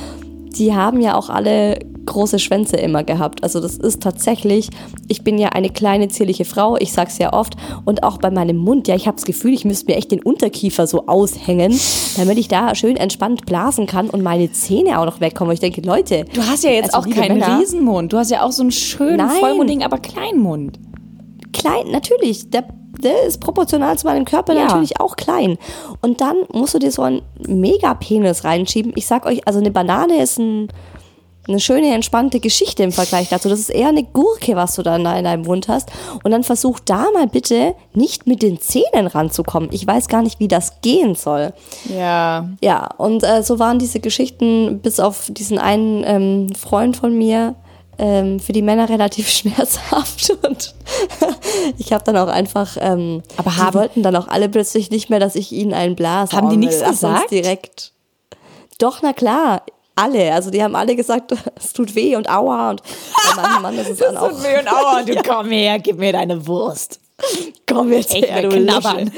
die 0.57 0.73
haben 0.73 1.01
ja 1.01 1.15
auch 1.15 1.29
alle 1.29 1.79
große 2.05 2.39
Schwänze 2.39 2.77
immer 2.77 3.03
gehabt. 3.03 3.43
Also 3.43 3.59
das 3.59 3.77
ist 3.77 4.01
tatsächlich, 4.03 4.69
ich 5.07 5.23
bin 5.23 5.37
ja 5.37 5.49
eine 5.49 5.69
kleine 5.69 6.07
zierliche 6.09 6.45
Frau, 6.45 6.75
ich 6.77 6.91
sag's 6.93 7.17
ja 7.17 7.33
oft 7.33 7.55
und 7.85 8.03
auch 8.03 8.17
bei 8.17 8.29
meinem 8.31 8.57
Mund, 8.57 8.87
ja, 8.87 8.95
ich 8.95 9.07
habe 9.07 9.15
das 9.15 9.25
Gefühl, 9.25 9.53
ich 9.53 9.65
müsste 9.65 9.91
mir 9.91 9.97
echt 9.97 10.11
den 10.11 10.21
Unterkiefer 10.21 10.87
so 10.87 11.07
aushängen, 11.07 11.79
damit 12.17 12.37
ich 12.37 12.47
da 12.47 12.75
schön 12.75 12.97
entspannt 12.97 13.45
blasen 13.45 13.85
kann 13.85 14.09
und 14.09 14.21
meine 14.21 14.51
Zähne 14.51 14.99
auch 14.99 15.05
noch 15.05 15.21
wegkommen. 15.21 15.53
Ich 15.53 15.59
denke, 15.59 15.81
Leute, 15.81 16.25
Du 16.33 16.41
hast 16.41 16.63
ja 16.63 16.71
jetzt 16.71 16.93
also 16.93 17.09
auch 17.09 17.13
keinen 17.13 17.39
Männer, 17.39 17.59
Riesenmund. 17.59 18.11
Du 18.13 18.17
hast 18.17 18.31
ja 18.31 18.43
auch 18.43 18.51
so 18.51 18.61
einen 18.63 18.71
schönen, 18.71 19.17
Nein. 19.17 19.37
vollmundigen, 19.39 19.83
aber 19.83 19.97
kleinen 19.97 20.39
Mund. 20.39 20.79
klein, 21.53 21.91
natürlich, 21.91 22.49
der, 22.49 22.65
der 23.03 23.23
ist 23.23 23.39
proportional 23.39 23.97
zu 23.97 24.07
meinem 24.07 24.25
Körper 24.25 24.53
Ja. 24.53 24.65
natürlich 24.65 24.99
auch 24.99 25.15
klein. 25.15 25.57
Und 26.01 26.19
dann 26.21 26.35
musst 26.51 26.73
du 26.73 26.79
dir 26.79 26.91
so 26.91 27.01
einen 27.03 27.21
Mega-Penis 27.47 28.43
reinschieben. 28.43 28.93
Ich 28.95 29.07
sag 29.07 29.25
euch, 29.25 29.47
also 29.47 29.59
eine 29.59 29.71
Banane 29.71 30.21
ist 30.21 30.39
ein, 30.39 30.67
eine 31.47 31.59
schöne, 31.59 31.93
entspannte 31.93 32.39
Geschichte 32.39 32.83
im 32.83 32.91
Vergleich 32.93 33.27
dazu. 33.29 33.49
Das 33.49 33.59
ist 33.59 33.69
eher 33.69 33.89
eine 33.89 34.03
Gurke, 34.03 34.55
was 34.55 34.75
du 34.75 34.81
dann 34.83 35.03
da 35.03 35.15
in 35.17 35.25
deinem 35.25 35.41
Mund 35.43 35.67
hast. 35.67 35.89
Und 36.23 36.31
dann 36.31 36.43
versuch 36.43 36.79
da 36.79 37.07
mal 37.13 37.27
bitte 37.27 37.75
nicht 37.93 38.27
mit 38.27 38.41
den 38.41 38.61
Zähnen 38.61 39.07
ranzukommen. 39.07 39.69
Ich 39.73 39.85
weiß 39.85 40.07
gar 40.07 40.21
nicht, 40.21 40.39
wie 40.39 40.47
das 40.47 40.79
gehen 40.81 41.15
soll. 41.15 41.51
Ja. 41.89 42.47
Ja, 42.61 42.87
und 42.97 43.23
äh, 43.23 43.43
so 43.43 43.59
waren 43.59 43.77
diese 43.79 43.99
Geschichten 43.99 44.79
bis 44.79 44.99
auf 45.01 45.25
diesen 45.31 45.59
einen 45.59 46.03
ähm, 46.05 46.55
Freund 46.55 46.95
von 46.95 47.17
mir 47.17 47.55
ähm, 47.97 48.39
für 48.39 48.53
die 48.53 48.61
Männer 48.61 48.87
relativ 48.89 49.29
schmerzhaft 49.29 50.31
und 50.47 50.73
ich 51.77 51.91
habe 51.93 52.03
dann 52.05 52.17
auch 52.17 52.27
einfach, 52.27 52.77
ähm, 52.79 53.21
Aber 53.37 53.51
die 53.51 53.57
haben- 53.57 53.73
wollten 53.75 54.01
dann 54.03 54.15
auch 54.15 54.27
alle 54.29 54.49
plötzlich 54.49 54.89
nicht 54.91 55.09
mehr, 55.09 55.19
dass 55.19 55.35
ich 55.35 55.51
ihnen 55.51 55.73
einen 55.73 55.95
Blas 55.95 56.31
Haben 56.31 56.49
die 56.49 56.57
nichts 56.57 56.83
gesagt? 56.83 57.31
direkt. 57.31 57.91
Doch, 58.79 59.01
na 59.03 59.13
klar. 59.13 59.61
Alle, 59.95 60.33
also 60.33 60.49
die 60.49 60.63
haben 60.63 60.75
alle 60.75 60.95
gesagt, 60.95 61.33
es 61.55 61.73
tut 61.73 61.93
weh 61.95 62.15
und 62.15 62.29
aua 62.29 62.71
und 62.71 62.81
bei 63.35 63.41
meinem 63.41 63.61
Mann 63.61 63.77
ist 63.77 63.89
es 63.91 63.97
dann 63.99 64.17
auch, 64.17 64.31
Und 64.31 64.67
Aua, 64.67 65.03
du 65.03 65.15
komm 65.27 65.51
her, 65.51 65.79
gib 65.79 65.97
mir 65.99 66.13
deine 66.13 66.45
Wurst. 66.47 66.99
komm 67.67 67.91
jetzt 67.93 68.13
Ich 68.13 68.25
her, 68.25 68.43
will 68.43 68.65
du 68.65 68.71
knabbern. 68.71 69.11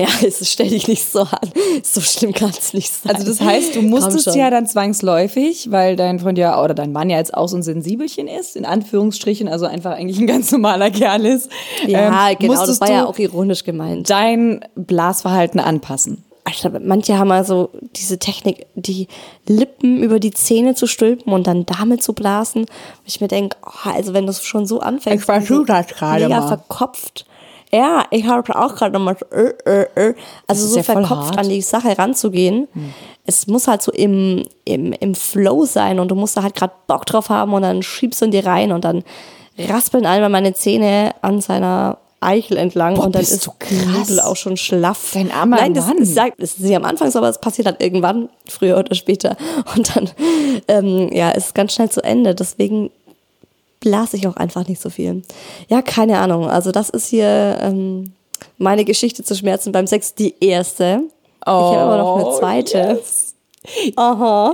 Ja, 0.00 0.08
es 0.26 0.50
stell 0.50 0.68
dich 0.68 0.88
nicht 0.88 1.10
so 1.10 1.20
an. 1.20 1.50
So 1.82 2.00
schlimm 2.00 2.32
kann 2.32 2.50
es 2.50 2.72
nicht 2.74 2.92
sein. 2.92 3.14
Also 3.14 3.26
das 3.26 3.40
heißt, 3.40 3.74
du 3.76 3.82
musstest 3.82 4.34
ja 4.34 4.50
dann 4.50 4.66
zwangsläufig, 4.66 5.70
weil 5.70 5.96
dein 5.96 6.18
Freund 6.18 6.38
ja 6.38 6.62
oder 6.62 6.74
dein 6.74 6.92
Mann 6.92 7.10
ja 7.10 7.18
jetzt 7.18 7.34
auch 7.34 7.48
so 7.48 7.56
ein 7.56 7.62
Sensibelchen 7.62 8.28
ist, 8.28 8.56
in 8.56 8.64
Anführungsstrichen, 8.64 9.48
also 9.48 9.66
einfach 9.66 9.92
eigentlich 9.92 10.18
ein 10.18 10.26
ganz 10.26 10.50
normaler 10.52 10.90
Kerl 10.90 11.26
ist. 11.26 11.50
Ja, 11.86 12.30
ähm, 12.30 12.36
genau, 12.38 12.66
das 12.66 12.80
war 12.80 12.90
ja 12.90 13.06
auch 13.06 13.18
ironisch 13.18 13.64
gemeint. 13.64 14.08
dein 14.10 14.64
Blasverhalten 14.74 15.60
anpassen. 15.60 16.24
Ich 16.48 16.60
glaube, 16.62 16.80
manche 16.80 17.16
haben 17.18 17.30
also 17.30 17.70
diese 17.94 18.18
Technik, 18.18 18.66
die 18.74 19.06
Lippen 19.46 20.02
über 20.02 20.18
die 20.18 20.32
Zähne 20.32 20.74
zu 20.74 20.86
stülpen 20.86 21.32
und 21.32 21.46
dann 21.46 21.64
damit 21.66 22.02
zu 22.02 22.12
blasen. 22.12 22.64
Wo 22.64 23.02
ich 23.06 23.20
mir 23.20 23.28
denke, 23.28 23.56
oh, 23.64 23.90
also 23.90 24.14
wenn 24.14 24.24
du 24.24 24.30
es 24.30 24.42
schon 24.42 24.66
so 24.66 24.80
anfängst, 24.80 25.20
Ich 25.20 25.24
versuch 25.24 25.58
so 25.58 25.64
das 25.64 25.86
gerade 25.88 26.24
mega 26.24 26.40
mal. 26.40 26.48
verkopft 26.48 27.26
Ja, 27.72 28.04
ich 28.10 28.26
habe 28.26 28.56
auch 28.56 28.74
gerade 28.74 28.92
nochmal 28.92 29.16
äh, 29.32 29.70
äh, 29.70 30.08
äh. 30.08 30.14
Also 30.46 30.66
so 30.66 30.76
ja 30.76 30.82
verkopft 30.82 31.38
an 31.38 31.48
die 31.48 31.62
Sache 31.62 31.96
ranzugehen. 31.96 32.68
Es 33.26 33.46
muss 33.46 33.68
halt 33.68 33.82
so 33.82 33.92
im, 33.92 34.44
im, 34.64 34.92
im 34.92 35.14
Flow 35.14 35.64
sein 35.64 36.00
und 36.00 36.08
du 36.08 36.14
musst 36.16 36.36
da 36.36 36.42
halt 36.42 36.56
gerade 36.56 36.72
Bock 36.88 37.06
drauf 37.06 37.28
haben 37.28 37.52
und 37.52 37.62
dann 37.62 37.82
schiebst 37.82 38.20
du 38.20 38.24
in 38.24 38.30
die 38.32 38.40
rein 38.40 38.72
und 38.72 38.84
dann 38.84 39.04
raspeln 39.56 40.06
einmal 40.06 40.30
meine 40.30 40.54
Zähne 40.54 41.14
an 41.22 41.40
seiner 41.40 41.98
Eichel 42.20 42.58
entlang 42.58 42.96
Boah, 42.96 43.06
und 43.06 43.14
dann 43.14 43.22
ist. 43.22 43.48
Knudel 43.58 44.20
auch 44.20 44.36
schon 44.36 44.56
schlaff. 44.56 45.12
Dein 45.14 45.32
armer 45.32 45.56
Nein, 45.56 45.74
das, 45.74 45.86
Mann. 45.86 46.04
sagt, 46.04 46.40
das 46.40 46.50
ist 46.52 46.60
nicht 46.60 46.76
am 46.76 46.84
Anfang 46.84 47.10
so, 47.10 47.18
aber 47.18 47.30
es 47.30 47.40
passiert 47.40 47.66
halt 47.66 47.82
irgendwann, 47.82 48.28
früher 48.46 48.78
oder 48.78 48.94
später. 48.94 49.36
Und 49.74 49.96
dann, 49.96 50.10
ähm, 50.68 51.10
ja, 51.12 51.30
ist 51.30 51.46
es 51.46 51.54
ganz 51.54 51.74
schnell 51.74 51.90
zu 51.90 52.04
Ende. 52.04 52.34
Deswegen 52.34 52.90
blase 53.80 54.16
ich 54.16 54.26
auch 54.28 54.36
einfach 54.36 54.68
nicht 54.68 54.80
so 54.80 54.90
viel. 54.90 55.22
Ja, 55.68 55.82
keine 55.82 56.18
Ahnung. 56.18 56.48
Also 56.48 56.70
das 56.70 56.90
ist 56.90 57.08
hier 57.08 57.58
ähm, 57.60 58.12
meine 58.58 58.84
Geschichte 58.84 59.24
zu 59.24 59.34
Schmerzen 59.34 59.72
beim 59.72 59.86
Sex, 59.86 60.14
die 60.14 60.34
erste. 60.40 61.02
ich 61.40 61.46
habe 61.46 61.78
aber 61.78 61.96
noch 61.96 62.16
eine 62.16 62.38
zweite. 62.38 62.88
Oh, 62.92 62.96
yes. 62.96 63.34
Aha. 63.96 64.52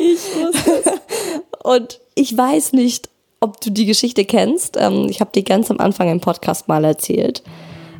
Und 1.64 2.00
ich 2.14 2.37
weiß 2.37 2.73
nicht, 2.73 3.09
ob 3.40 3.61
du 3.61 3.71
die 3.71 3.87
Geschichte 3.87 4.25
kennst. 4.25 4.76
Ähm, 4.80 5.09
ich 5.09 5.21
habe 5.21 5.30
die 5.35 5.45
ganz 5.45 5.71
am 5.71 5.78
Anfang 5.78 6.09
im 6.09 6.21
Podcast 6.21 6.68
mal 6.68 6.85
erzählt, 6.85 7.42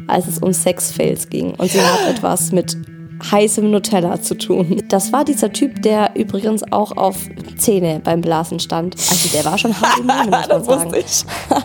als 0.07 0.27
es 0.27 0.39
um 0.39 0.53
Sexfails 0.53 1.29
ging. 1.29 1.55
Und 1.55 1.71
sie 1.71 1.81
hat 1.81 2.09
etwas 2.09 2.53
mit 2.53 2.77
heißem 3.23 3.71
Nutella 3.71 4.21
zu 4.21 4.37
tun. 4.37 4.83
Das 4.89 5.13
war 5.13 5.25
dieser 5.25 5.53
Typ, 5.53 5.83
der 5.83 6.11
übrigens 6.15 6.63
auch 6.73 6.97
auf 6.97 7.17
Zähne 7.57 8.01
beim 8.03 8.21
Blasen 8.21 8.61
stand. 8.61 8.97
Also 8.97 9.29
der 9.31 9.45
war 9.45 9.59
schon 9.59 9.79
hart 9.81 10.01
im 10.01 10.07
Nehmen, 10.07 10.31
muss 10.31 10.49
man 10.49 10.93
Das 10.93 11.21
sagen. 11.21 11.65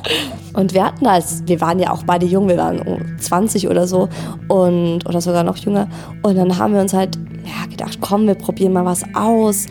Und 0.53 0.73
wir 0.73 0.85
hatten 0.85 1.07
als, 1.07 1.43
wir 1.45 1.61
waren 1.61 1.79
ja 1.79 1.91
auch 1.91 2.03
beide 2.03 2.25
jung, 2.25 2.47
wir 2.47 2.57
waren 2.57 2.79
um 2.81 3.17
20 3.17 3.69
oder 3.69 3.87
so 3.87 4.09
und 4.49 5.05
oder 5.05 5.21
sogar 5.21 5.43
noch 5.43 5.55
jünger. 5.57 5.87
Und 6.23 6.35
dann 6.35 6.57
haben 6.57 6.73
wir 6.73 6.81
uns 6.81 6.93
halt 6.93 7.17
ja, 7.45 7.65
gedacht, 7.69 7.99
komm, 8.01 8.27
wir 8.27 8.35
probieren 8.35 8.73
mal 8.73 8.83
was 8.83 9.03
aus. 9.15 9.67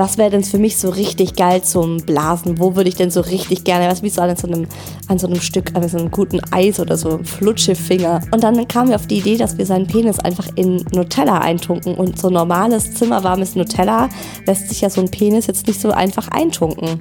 Was 0.00 0.16
wäre 0.16 0.30
denn 0.30 0.44
für 0.44 0.56
mich 0.56 0.78
so 0.78 0.88
richtig 0.88 1.36
geil 1.36 1.60
zum 1.60 1.98
Blasen? 1.98 2.58
Wo 2.58 2.74
würde 2.74 2.88
ich 2.88 2.94
denn 2.94 3.10
so 3.10 3.20
richtig 3.20 3.64
gerne, 3.64 3.86
was 3.86 4.02
wie 4.02 4.08
so 4.08 4.22
an 4.22 4.34
so 4.34 4.46
einem, 4.46 4.66
an 5.08 5.18
so 5.18 5.26
einem 5.26 5.42
Stück, 5.42 5.76
an 5.76 5.86
so 5.86 5.98
einem 5.98 6.10
guten 6.10 6.40
Eis 6.52 6.80
oder 6.80 6.96
so, 6.96 7.20
Flutschefinger. 7.22 8.22
Und 8.30 8.42
dann 8.42 8.66
kamen 8.66 8.88
wir 8.88 8.96
auf 8.96 9.06
die 9.06 9.18
Idee, 9.18 9.36
dass 9.36 9.58
wir 9.58 9.66
seinen 9.66 9.86
Penis 9.86 10.18
einfach 10.18 10.48
in 10.54 10.86
Nutella 10.94 11.40
eintunken. 11.40 11.96
Und 11.96 12.18
so 12.18 12.30
normales 12.30 12.94
zimmerwarmes 12.94 13.56
Nutella 13.56 14.08
lässt 14.46 14.70
sich 14.70 14.80
ja 14.80 14.88
so 14.88 15.02
ein 15.02 15.10
Penis 15.10 15.48
jetzt 15.48 15.66
nicht 15.66 15.78
so 15.78 15.90
einfach 15.90 16.28
eintunken. 16.28 16.98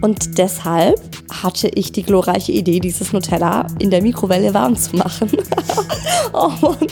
Und 0.00 0.36
deshalb 0.36 1.00
hatte 1.30 1.68
ich 1.68 1.92
die 1.92 2.02
glorreiche 2.02 2.50
Idee, 2.50 2.80
dieses 2.80 3.12
Nutella 3.12 3.68
in 3.78 3.90
der 3.90 4.02
Mikrowelle 4.02 4.52
warm 4.52 4.74
zu 4.74 4.96
machen. 4.96 5.30
oh 6.32 6.50
Mann. 6.60 6.88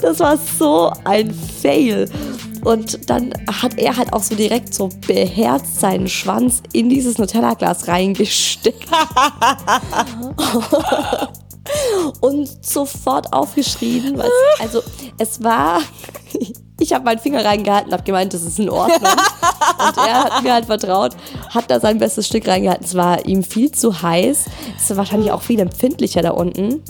Das 0.00 0.18
war 0.20 0.38
so 0.38 0.90
ein 1.04 1.34
Fail. 1.34 2.08
Und 2.64 3.10
dann 3.10 3.32
hat 3.62 3.78
er 3.78 3.96
halt 3.96 4.12
auch 4.12 4.22
so 4.22 4.34
direkt 4.34 4.74
so 4.74 4.90
beherzt 5.06 5.80
seinen 5.80 6.08
Schwanz 6.08 6.62
in 6.72 6.88
dieses 6.88 7.18
Nutella-Glas 7.18 7.88
reingesteckt. 7.88 8.88
und 12.20 12.64
sofort 12.64 13.32
es, 14.26 14.60
also 14.60 14.82
es 15.18 15.42
war, 15.42 15.80
ich 16.80 16.92
habe 16.92 17.04
meinen 17.04 17.18
Finger 17.18 17.44
reingehalten 17.44 17.88
und 17.88 17.94
habe 17.94 18.04
gemeint, 18.04 18.34
das 18.34 18.42
ist 18.42 18.58
in 18.58 18.70
Ordnung. 18.70 19.00
Und 19.00 19.96
er 19.96 20.24
hat 20.24 20.42
mir 20.42 20.52
halt 20.52 20.66
vertraut, 20.66 21.16
hat 21.50 21.70
da 21.70 21.80
sein 21.80 21.98
bestes 21.98 22.26
Stück 22.26 22.46
reingehalten. 22.46 22.84
Es 22.84 22.94
war 22.94 23.26
ihm 23.26 23.42
viel 23.42 23.72
zu 23.72 24.02
heiß. 24.02 24.46
Es 24.76 24.90
ist 24.90 24.96
wahrscheinlich 24.96 25.32
auch 25.32 25.42
viel 25.42 25.60
empfindlicher 25.60 26.22
da 26.22 26.30
unten. 26.30 26.82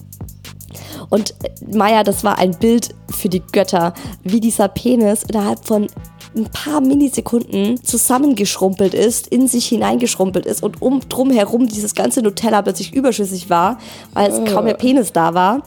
Und 1.10 1.34
äh, 1.42 1.76
Maya, 1.76 2.02
das 2.02 2.24
war 2.24 2.38
ein 2.38 2.52
Bild 2.52 2.94
für 3.10 3.28
die 3.28 3.42
Götter, 3.52 3.92
wie 4.22 4.40
dieser 4.40 4.68
Penis 4.68 5.24
innerhalb 5.24 5.66
von 5.66 5.88
ein 6.36 6.44
paar 6.44 6.80
Millisekunden 6.80 7.82
zusammengeschrumpelt 7.82 8.94
ist, 8.94 9.26
in 9.26 9.48
sich 9.48 9.66
hineingeschrumpelt 9.66 10.46
ist 10.46 10.62
und 10.62 10.80
um 10.80 11.00
drum 11.08 11.30
herum 11.30 11.66
dieses 11.66 11.94
ganze 11.94 12.22
Nutella 12.22 12.62
plötzlich 12.62 12.94
überschüssig 12.94 13.50
war, 13.50 13.78
weil 14.14 14.30
es 14.30 14.52
kaum 14.52 14.64
mehr 14.64 14.74
Penis 14.74 15.12
da 15.12 15.34
war, 15.34 15.62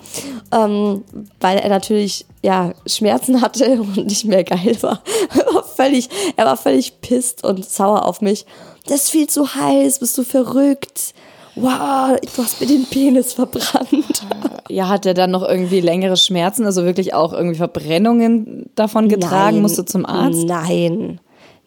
ähm, 0.53 1.03
weil 1.41 1.57
er 1.57 1.69
natürlich 1.69 2.25
ja 2.41 2.73
Schmerzen 2.85 3.41
hatte 3.41 3.81
und 3.81 4.05
nicht 4.05 4.25
mehr 4.25 4.43
geil 4.43 4.77
war. 4.81 5.01
Er 5.33 5.53
war 5.53 5.63
völlig, 5.63 6.09
er 6.37 6.45
war 6.45 6.57
völlig 6.57 7.01
pisst 7.01 7.43
und 7.43 7.65
sauer 7.65 8.05
auf 8.05 8.21
mich. 8.21 8.45
Das 8.85 9.03
ist 9.03 9.09
viel 9.09 9.27
zu 9.27 9.55
heiß, 9.55 9.99
bist 9.99 10.17
du 10.17 10.23
verrückt? 10.23 11.13
Wow, 11.55 12.17
du 12.19 12.43
hast 12.43 12.61
mir 12.61 12.67
den 12.67 12.85
Penis 12.85 13.33
verbrannt. 13.33 14.25
Ja, 14.69 14.89
hat 14.89 15.05
er 15.05 15.13
dann 15.13 15.31
noch 15.31 15.47
irgendwie 15.47 15.81
längere 15.81 16.17
Schmerzen, 16.17 16.65
also 16.65 16.83
wirklich 16.83 17.13
auch 17.13 17.33
irgendwie 17.33 17.57
Verbrennungen 17.57 18.69
davon 18.75 19.07
getragen? 19.07 19.57
Nein, 19.57 19.61
Musst 19.61 19.77
du 19.77 19.83
zum 19.83 20.05
Arzt? 20.05 20.45
Nein. 20.45 21.19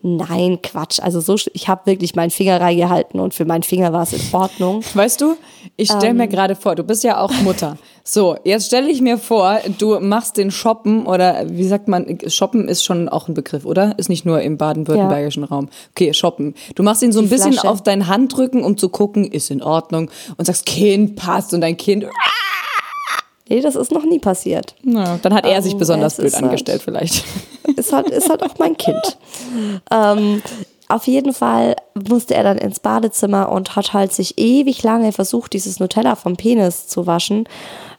Nein, 0.09 0.61
Quatsch. 0.63 1.01
Also 1.01 1.19
so, 1.21 1.35
ich 1.53 1.67
habe 1.69 1.81
wirklich 1.87 2.15
meinen 2.15 2.31
Finger 2.31 2.61
reingehalten 2.61 3.19
und 3.19 3.35
für 3.35 3.45
meinen 3.45 3.65
Finger 3.65 3.93
war 3.93 4.05
es 4.05 4.13
in 4.13 4.21
Ordnung. 4.33 4.85
Weißt 4.95 5.21
du, 5.21 5.35
ich 5.77 5.89
stelle 5.89 6.09
Ähm. 6.11 6.19
mir 6.19 6.29
gerade 6.29 6.55
vor, 6.55 6.77
du 6.77 6.85
bist 6.85 7.03
ja 7.03 7.19
auch 7.21 7.33
Mutter. 7.43 7.77
So, 8.05 8.37
jetzt 8.45 8.67
stelle 8.67 8.89
ich 8.89 9.01
mir 9.01 9.19
vor, 9.19 9.59
du 9.79 9.99
machst 9.99 10.37
den 10.37 10.53
Shoppen 10.53 11.07
oder 11.07 11.51
wie 11.51 11.67
sagt 11.67 11.89
man, 11.89 12.19
Shoppen 12.29 12.69
ist 12.69 12.85
schon 12.85 13.09
auch 13.09 13.27
ein 13.27 13.35
Begriff, 13.35 13.65
oder? 13.65 13.99
Ist 13.99 14.09
nicht 14.09 14.25
nur 14.25 14.41
im 14.43 14.59
baden-württembergischen 14.59 15.43
Raum. 15.43 15.69
Okay, 15.91 16.15
Shoppen. 16.15 16.55
Du 16.77 16.85
machst 16.85 17.03
ihn 17.03 17.11
so 17.11 17.19
ein 17.19 17.25
Die 17.25 17.31
bisschen 17.31 17.55
Flasche. 17.55 17.69
auf 17.69 17.83
dein 17.83 18.07
Handdrücken, 18.07 18.63
um 18.63 18.77
zu 18.77 18.89
gucken, 18.91 19.25
ist 19.25 19.51
in 19.51 19.61
Ordnung 19.61 20.09
und 20.37 20.45
sagst, 20.45 20.67
Kind 20.67 21.17
passt 21.17 21.53
und 21.53 21.63
dein 21.63 21.77
Kind, 21.77 22.05
Nee, 23.49 23.61
das 23.61 23.77
ist 23.77 23.93
noch 23.93 24.05
nie 24.05 24.19
passiert. 24.19 24.75
na, 24.83 25.19
dann 25.23 25.33
hat 25.35 25.47
er 25.47 25.63
sich 25.63 25.73
Ähm, 25.73 25.79
besonders 25.79 26.15
es 26.15 26.17
blöd 26.19 26.29
ist 26.29 26.35
halt- 26.35 26.45
angestellt 26.45 26.83
vielleicht. 26.83 27.25
Ist 27.77 27.93
halt, 27.93 28.09
ist 28.11 28.31
halt 28.31 28.45
auch 28.45 28.59
mein 28.61 28.77
Kind. 28.77 29.19
Ähm, 29.91 30.41
auf 30.89 31.07
jeden 31.09 31.33
Fall 31.33 31.75
musste 32.09 32.35
er 32.35 32.45
dann 32.45 32.59
ins 32.59 32.79
Badezimmer 32.79 33.51
und 33.51 33.75
hat 33.75 33.93
halt 33.93 34.13
sich 34.13 34.39
ewig 34.39 34.85
lange 34.85 35.11
versucht, 35.11 35.53
dieses 35.53 35.81
Nutella 35.81 36.15
vom 36.15 36.37
Penis 36.37 36.87
zu 36.87 37.09
waschen. 37.09 37.49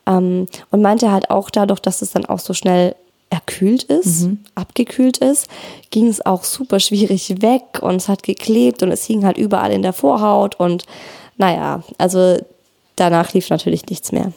Ähm, 0.07 0.47
und 0.71 0.81
meinte 0.81 1.11
halt 1.11 1.29
auch 1.29 1.49
dadurch, 1.49 1.81
dass 1.81 2.01
es 2.01 2.11
dann 2.11 2.25
auch 2.25 2.39
so 2.39 2.53
schnell 2.53 2.95
erkühlt 3.29 3.83
ist, 3.83 4.29
abgekühlt 4.55 5.17
ist, 5.17 5.47
ging 5.91 6.07
es 6.07 6.25
auch 6.25 6.45
super 6.45 6.79
schwierig 6.79 7.41
weg 7.41 7.79
und 7.81 7.95
es 7.97 8.07
hat 8.07 8.23
geklebt 8.23 8.81
und 8.83 8.91
es 8.93 9.03
hing 9.03 9.25
halt 9.25 9.37
überall 9.37 9.73
in 9.73 9.81
der 9.81 9.91
Vorhaut 9.91 10.55
und 10.61 10.85
naja, 11.37 11.83
also 11.97 12.37
danach 12.95 13.33
lief 13.33 13.49
natürlich 13.49 13.85
nichts 13.87 14.13
mehr. 14.13 14.31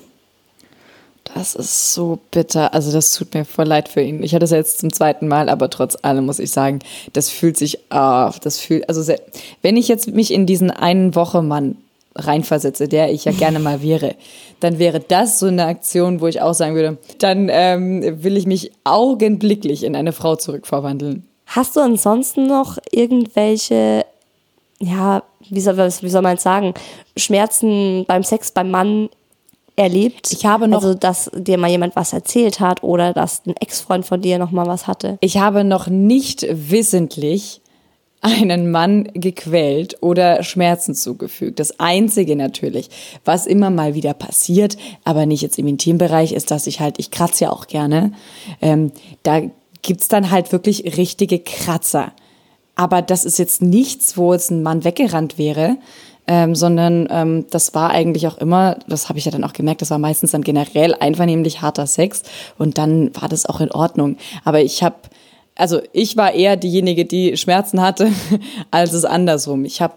Das 1.35 1.55
ist 1.55 1.95
so 1.95 2.19
bitter. 2.31 2.75
Also 2.75 2.93
das 2.93 3.13
tut 3.15 3.33
mir 3.35 3.45
voll 3.45 3.67
leid 3.67 3.89
für 3.89 4.01
ihn. 4.03 4.23
Ich 4.23 4.35
hatte 4.35 4.45
es 4.45 4.51
jetzt 4.51 4.81
zum 4.81 4.93
zweiten 4.93 5.29
Mal, 5.29 5.49
aber 5.49 5.71
trotz 5.71 5.97
allem 6.03 6.27
muss 6.27 6.39
ich 6.39 6.51
sagen, 6.51 6.81
das 7.13 7.31
fühlt 7.31 7.57
sich, 7.57 7.79
ah, 7.91 8.33
das 8.43 8.59
fühlt, 8.59 8.89
also 8.89 9.03
se- 9.03 9.21
wenn 9.63 9.77
ich 9.77 9.89
jetzt 9.89 10.09
mich 10.09 10.33
in 10.33 10.45
diesen 10.47 10.71
einen 10.71 11.15
Woche 11.15 11.43
Mann 11.43 11.77
reinversetze, 12.17 12.89
der 12.89 13.13
ich 13.13 13.25
ja 13.25 13.33
gerne 13.33 13.61
mal 13.61 13.83
wäre, 13.83 14.17
dann 14.59 14.79
wäre 14.79 15.01
das 15.01 15.39
so 15.39 15.47
eine 15.47 15.65
Aktion, 15.67 16.21
wo 16.21 16.27
ich 16.27 16.43
auch 16.43 16.55
sagen 16.55 16.75
würde, 16.75 16.99
dann 17.19 17.49
ähm, 17.51 18.23
will 18.25 18.37
ich 18.37 18.47
mich 18.47 18.73
augenblicklich 18.85 19.85
in 19.85 19.95
eine 19.95 20.13
Frau 20.13 20.37
zurückverwandeln. 20.37 21.25
Hast 21.47 21.77
du 21.77 21.81
ansonsten 21.81 22.47
noch 22.49 22.79
irgendwelche, 22.91 24.05
ja, 24.81 25.23
wie 25.49 25.61
soll, 25.61 25.77
wie 25.77 26.11
soll 26.11 26.23
man 26.23 26.37
es 26.37 26.43
sagen, 26.43 26.75
Schmerzen 27.17 28.05
beim 28.07 28.25
Sex 28.25 28.51
beim 28.51 28.71
Mann 28.71 29.09
erlebt? 29.77 30.33
Ich 30.33 30.47
habe 30.47 30.69
noch- 30.69 30.83
Also, 30.83 30.95
dass 30.95 31.31
dir 31.35 31.59
mal 31.59 31.71
jemand 31.71 31.97
was 31.97 32.13
erzählt 32.13 32.61
hat 32.61 32.83
oder 32.83 33.13
dass 33.13 33.43
ein 33.47 33.55
Ex-Freund 33.57 34.05
von 34.07 34.21
dir 34.21 34.39
noch 34.39 34.51
mal 34.51 34.67
was 34.67 34.87
hatte. 34.87 35.19
Ich 35.21 35.39
habe 35.39 35.65
noch 35.65 35.87
nicht 35.89 36.47
wissentlich 36.51 37.61
einen 38.23 38.71
Mann 38.71 39.05
gequält 39.15 39.97
oder 40.03 40.43
Schmerzen 40.43 40.95
zugefügt. 40.95 41.59
Das 41.59 41.81
Einzige 41.81 42.37
natürlich, 42.37 42.91
was 43.25 43.47
immer 43.47 43.71
mal 43.71 43.95
wieder 43.95 44.13
passiert, 44.13 44.77
aber 45.05 45.25
nicht 45.25 45.41
jetzt 45.41 45.59
im 45.59 45.67
Intimbereich, 45.67 46.33
ist, 46.33 46.51
dass 46.51 46.67
ich 46.67 46.81
halt, 46.81 46.97
ich 46.99 47.11
kratze 47.11 47.45
ja 47.45 47.51
auch 47.51 47.67
gerne, 47.67 48.13
ähm, 48.61 48.93
da 49.23 49.41
gibt's 49.81 50.09
dann 50.09 50.31
halt 50.31 50.53
wirklich 50.53 50.99
richtige 50.99 51.39
Kratzer. 51.39 52.13
Aber 52.75 53.01
das 53.01 53.25
ist 53.25 53.39
jetzt 53.39 53.63
nichts, 53.63 54.19
wo 54.19 54.35
jetzt 54.35 54.51
ein 54.51 54.63
Mann 54.63 54.85
weggerannt 54.85 55.39
wäre, 55.39 55.79
ähm, 56.27 56.55
sondern 56.55 57.09
ähm, 57.11 57.47
das 57.51 57.75
war 57.75 57.91
eigentlich 57.91 58.27
auch 58.27 58.39
immer, 58.39 58.77
das 58.89 59.09
habe 59.09 59.19
ich 59.19 59.25
ja 59.25 59.31
dann 59.31 59.45
auch 59.45 59.53
gemerkt, 59.53 59.83
das 59.83 59.91
war 59.91 59.99
meistens 59.99 60.31
dann 60.31 60.43
generell 60.43 60.95
einvernehmlich 60.95 61.63
harter 61.63 61.87
Sex 61.87 62.23
und 62.59 62.79
dann 62.79 63.15
war 63.21 63.29
das 63.29 63.47
auch 63.47 63.61
in 63.61 63.73
Ordnung. 63.73 64.17
Aber 64.45 64.61
ich 64.61 64.83
habe, 64.83 64.97
also 65.57 65.81
ich 65.93 66.17
war 66.17 66.33
eher 66.33 66.57
diejenige, 66.57 67.05
die 67.05 67.37
Schmerzen 67.37 67.81
hatte, 67.81 68.11
als 68.71 68.93
es 68.93 69.05
andersrum. 69.05 69.65
Ich 69.65 69.81
habe 69.83 69.95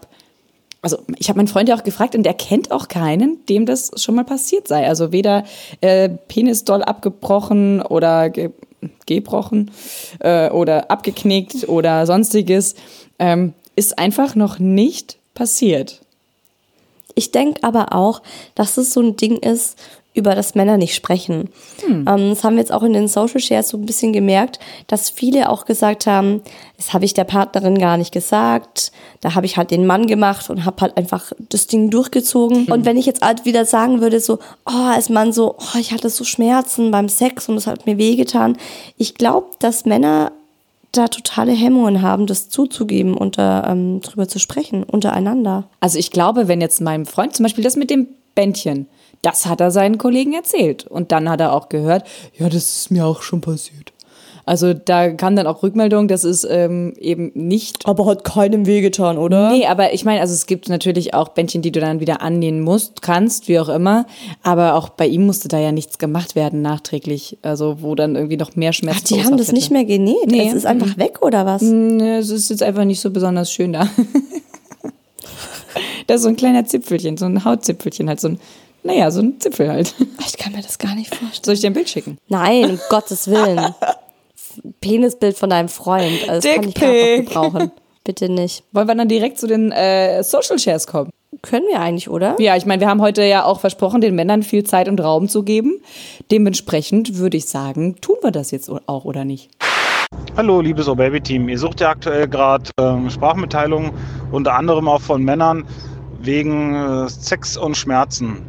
also 0.82 0.98
ich 1.18 1.30
habe 1.30 1.38
meinen 1.38 1.48
Freund 1.48 1.70
ja 1.70 1.76
auch 1.76 1.82
gefragt 1.82 2.14
und 2.14 2.24
der 2.24 2.34
kennt 2.34 2.70
auch 2.70 2.88
keinen, 2.88 3.38
dem 3.46 3.64
das 3.64 3.90
schon 3.96 4.14
mal 4.14 4.24
passiert 4.24 4.68
sei. 4.68 4.86
Also 4.86 5.12
weder 5.12 5.44
äh, 5.80 6.10
Penis 6.10 6.64
doll 6.64 6.82
abgebrochen 6.82 7.80
oder 7.80 8.28
ge 8.28 8.50
gebrochen 9.06 9.70
äh, 10.20 10.50
oder 10.50 10.90
abgeknickt 10.90 11.70
oder 11.70 12.04
sonstiges. 12.04 12.74
Ähm, 13.18 13.54
ist 13.76 13.98
einfach 13.98 14.34
noch 14.34 14.58
nicht 14.58 15.16
passiert. 15.34 16.03
Ich 17.14 17.30
denke 17.30 17.62
aber 17.62 17.94
auch, 17.94 18.22
dass 18.54 18.76
es 18.76 18.92
so 18.92 19.00
ein 19.00 19.16
Ding 19.16 19.38
ist, 19.38 19.78
über 20.14 20.36
das 20.36 20.54
Männer 20.54 20.76
nicht 20.76 20.94
sprechen. 20.94 21.50
Hm. 21.84 22.06
Ähm, 22.08 22.30
das 22.30 22.44
haben 22.44 22.54
wir 22.54 22.60
jetzt 22.60 22.72
auch 22.72 22.84
in 22.84 22.92
den 22.92 23.08
Social 23.08 23.40
Shares 23.40 23.68
so 23.68 23.76
ein 23.76 23.84
bisschen 23.84 24.12
gemerkt, 24.12 24.60
dass 24.86 25.10
viele 25.10 25.50
auch 25.50 25.64
gesagt 25.64 26.06
haben, 26.06 26.40
das 26.76 26.92
habe 26.92 27.04
ich 27.04 27.14
der 27.14 27.24
Partnerin 27.24 27.78
gar 27.78 27.96
nicht 27.96 28.12
gesagt, 28.12 28.92
da 29.20 29.34
habe 29.34 29.46
ich 29.46 29.56
halt 29.56 29.72
den 29.72 29.86
Mann 29.86 30.06
gemacht 30.06 30.50
und 30.50 30.64
habe 30.64 30.80
halt 30.82 30.96
einfach 30.96 31.32
das 31.48 31.66
Ding 31.66 31.90
durchgezogen. 31.90 32.66
Hm. 32.66 32.72
Und 32.72 32.84
wenn 32.84 32.96
ich 32.96 33.06
jetzt 33.06 33.22
halt 33.22 33.44
wieder 33.44 33.64
sagen 33.64 34.00
würde, 34.00 34.20
so, 34.20 34.38
oh, 34.66 34.92
als 34.92 35.08
Mann 35.08 35.32
so, 35.32 35.56
oh, 35.58 35.78
ich 35.78 35.92
hatte 35.92 36.08
so 36.08 36.22
Schmerzen 36.22 36.92
beim 36.92 37.08
Sex 37.08 37.48
und 37.48 37.56
es 37.56 37.66
hat 37.66 37.86
mir 37.86 37.98
wehgetan. 37.98 38.56
Ich 38.96 39.16
glaube, 39.16 39.48
dass 39.58 39.84
Männer 39.84 40.30
da 40.96 41.08
totale 41.08 41.52
Hemmungen 41.52 42.02
haben, 42.02 42.26
das 42.26 42.48
zuzugeben 42.48 43.16
und 43.16 43.38
da, 43.38 43.70
ähm, 43.70 44.00
drüber 44.00 44.28
zu 44.28 44.38
sprechen, 44.38 44.82
untereinander. 44.82 45.68
Also 45.80 45.98
ich 45.98 46.10
glaube, 46.10 46.48
wenn 46.48 46.60
jetzt 46.60 46.80
meinem 46.80 47.06
Freund 47.06 47.34
zum 47.34 47.44
Beispiel 47.44 47.64
das 47.64 47.76
mit 47.76 47.90
dem 47.90 48.08
Bändchen, 48.34 48.86
das 49.22 49.46
hat 49.46 49.60
er 49.60 49.70
seinen 49.70 49.98
Kollegen 49.98 50.34
erzählt. 50.34 50.86
Und 50.86 51.10
dann 51.10 51.28
hat 51.28 51.40
er 51.40 51.52
auch 51.52 51.68
gehört, 51.68 52.06
ja, 52.38 52.48
das 52.48 52.76
ist 52.76 52.90
mir 52.90 53.06
auch 53.06 53.22
schon 53.22 53.40
passiert. 53.40 53.93
Also 54.46 54.74
da 54.74 55.10
kam 55.10 55.36
dann 55.36 55.46
auch 55.46 55.62
Rückmeldung, 55.62 56.06
dass 56.06 56.24
es 56.24 56.46
ähm, 56.48 56.92
eben 56.98 57.32
nicht. 57.34 57.86
Aber 57.86 58.06
hat 58.06 58.24
keinem 58.24 58.66
wehgetan, 58.66 59.16
oder? 59.16 59.50
Nee, 59.50 59.66
aber 59.66 59.94
ich 59.94 60.04
meine, 60.04 60.20
also 60.20 60.34
es 60.34 60.46
gibt 60.46 60.68
natürlich 60.68 61.14
auch 61.14 61.30
Bändchen, 61.30 61.62
die 61.62 61.72
du 61.72 61.80
dann 61.80 62.00
wieder 62.00 62.20
annähen 62.20 62.60
musst, 62.60 63.00
kannst, 63.00 63.48
wie 63.48 63.58
auch 63.58 63.70
immer. 63.70 64.06
Aber 64.42 64.74
auch 64.74 64.90
bei 64.90 65.06
ihm 65.06 65.24
musste 65.24 65.48
da 65.48 65.58
ja 65.58 65.72
nichts 65.72 65.98
gemacht 65.98 66.34
werden 66.34 66.60
nachträglich. 66.60 67.38
Also 67.42 67.78
wo 67.80 67.94
dann 67.94 68.16
irgendwie 68.16 68.36
noch 68.36 68.54
mehr 68.54 68.74
Schmerz 68.74 68.98
Ach, 69.00 69.04
die 69.04 69.24
haben 69.24 69.38
das 69.38 69.48
hätte. 69.48 69.56
nicht 69.56 69.70
mehr 69.70 69.84
genäht. 69.84 70.26
Nee. 70.26 70.48
Es 70.48 70.54
ist 70.54 70.66
einfach 70.66 70.98
weg, 70.98 71.22
oder 71.22 71.46
was? 71.46 71.62
Nee, 71.62 72.18
es 72.18 72.30
ist 72.30 72.50
jetzt 72.50 72.62
einfach 72.62 72.84
nicht 72.84 73.00
so 73.00 73.10
besonders 73.10 73.50
schön 73.50 73.72
da. 73.72 73.88
das 76.06 76.16
ist 76.16 76.22
so 76.22 76.28
ein 76.28 76.36
kleiner 76.36 76.66
Zipfelchen, 76.66 77.16
so 77.16 77.24
ein 77.24 77.44
Hautzipfelchen, 77.44 78.08
halt 78.08 78.20
so 78.20 78.28
ein 78.28 78.40
naja, 78.86 79.10
so 79.10 79.20
ein 79.20 79.40
Zipfel 79.40 79.70
halt. 79.70 79.94
Ich 80.26 80.36
kann 80.36 80.52
mir 80.52 80.60
das 80.60 80.76
gar 80.76 80.94
nicht 80.94 81.08
vorstellen. 81.08 81.42
Soll 81.42 81.54
ich 81.54 81.62
dir 81.62 81.70
ein 81.70 81.72
Bild 81.72 81.88
schicken? 81.88 82.18
Nein, 82.28 82.72
um 82.72 82.78
Gottes 82.90 83.28
Willen. 83.28 83.74
Penisbild 84.80 85.36
von 85.36 85.50
deinem 85.50 85.68
Freund. 85.68 86.28
Also 86.28 86.48
das 86.48 86.56
kann 86.56 86.68
ich 86.68 86.74
gerade 86.74 87.22
gebrauchen. 87.22 87.72
Bitte 88.04 88.28
nicht. 88.28 88.64
Wollen 88.72 88.86
wir 88.86 88.94
dann 88.94 89.08
direkt 89.08 89.38
zu 89.38 89.46
den 89.46 89.72
äh, 89.72 90.22
Social 90.22 90.58
Shares 90.58 90.86
kommen? 90.86 91.10
Können 91.42 91.66
wir 91.68 91.80
eigentlich, 91.80 92.08
oder? 92.08 92.36
Ja, 92.38 92.56
ich 92.56 92.66
meine, 92.66 92.80
wir 92.80 92.88
haben 92.88 93.00
heute 93.00 93.24
ja 93.24 93.44
auch 93.44 93.60
versprochen, 93.60 94.00
den 94.00 94.14
Männern 94.14 94.42
viel 94.42 94.64
Zeit 94.64 94.88
und 94.88 95.00
Raum 95.00 95.28
zu 95.28 95.42
geben. 95.42 95.80
Dementsprechend 96.30 97.16
würde 97.16 97.36
ich 97.36 97.46
sagen, 97.46 97.96
tun 98.00 98.16
wir 98.22 98.30
das 98.30 98.50
jetzt 98.50 98.70
auch 98.86 99.04
oder 99.04 99.24
nicht? 99.24 99.50
Hallo, 100.36 100.60
liebes 100.60 100.88
Oh 100.88 100.94
Baby 100.94 101.20
Team. 101.20 101.48
Ihr 101.48 101.58
sucht 101.58 101.80
ja 101.80 101.90
aktuell 101.90 102.28
gerade 102.28 102.70
ähm, 102.78 103.10
Sprachmitteilungen, 103.10 103.92
unter 104.32 104.54
anderem 104.54 104.88
auch 104.88 105.00
von 105.00 105.22
Männern 105.22 105.66
wegen 106.20 106.74
äh, 106.74 107.08
Sex 107.08 107.56
und 107.56 107.76
Schmerzen. 107.76 108.46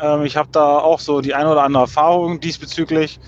Ähm, 0.00 0.24
ich 0.24 0.36
habe 0.36 0.48
da 0.52 0.78
auch 0.78 1.00
so 1.00 1.20
die 1.20 1.34
eine 1.34 1.50
oder 1.50 1.62
andere 1.62 1.84
Erfahrung 1.84 2.40
diesbezüglich. 2.40 3.20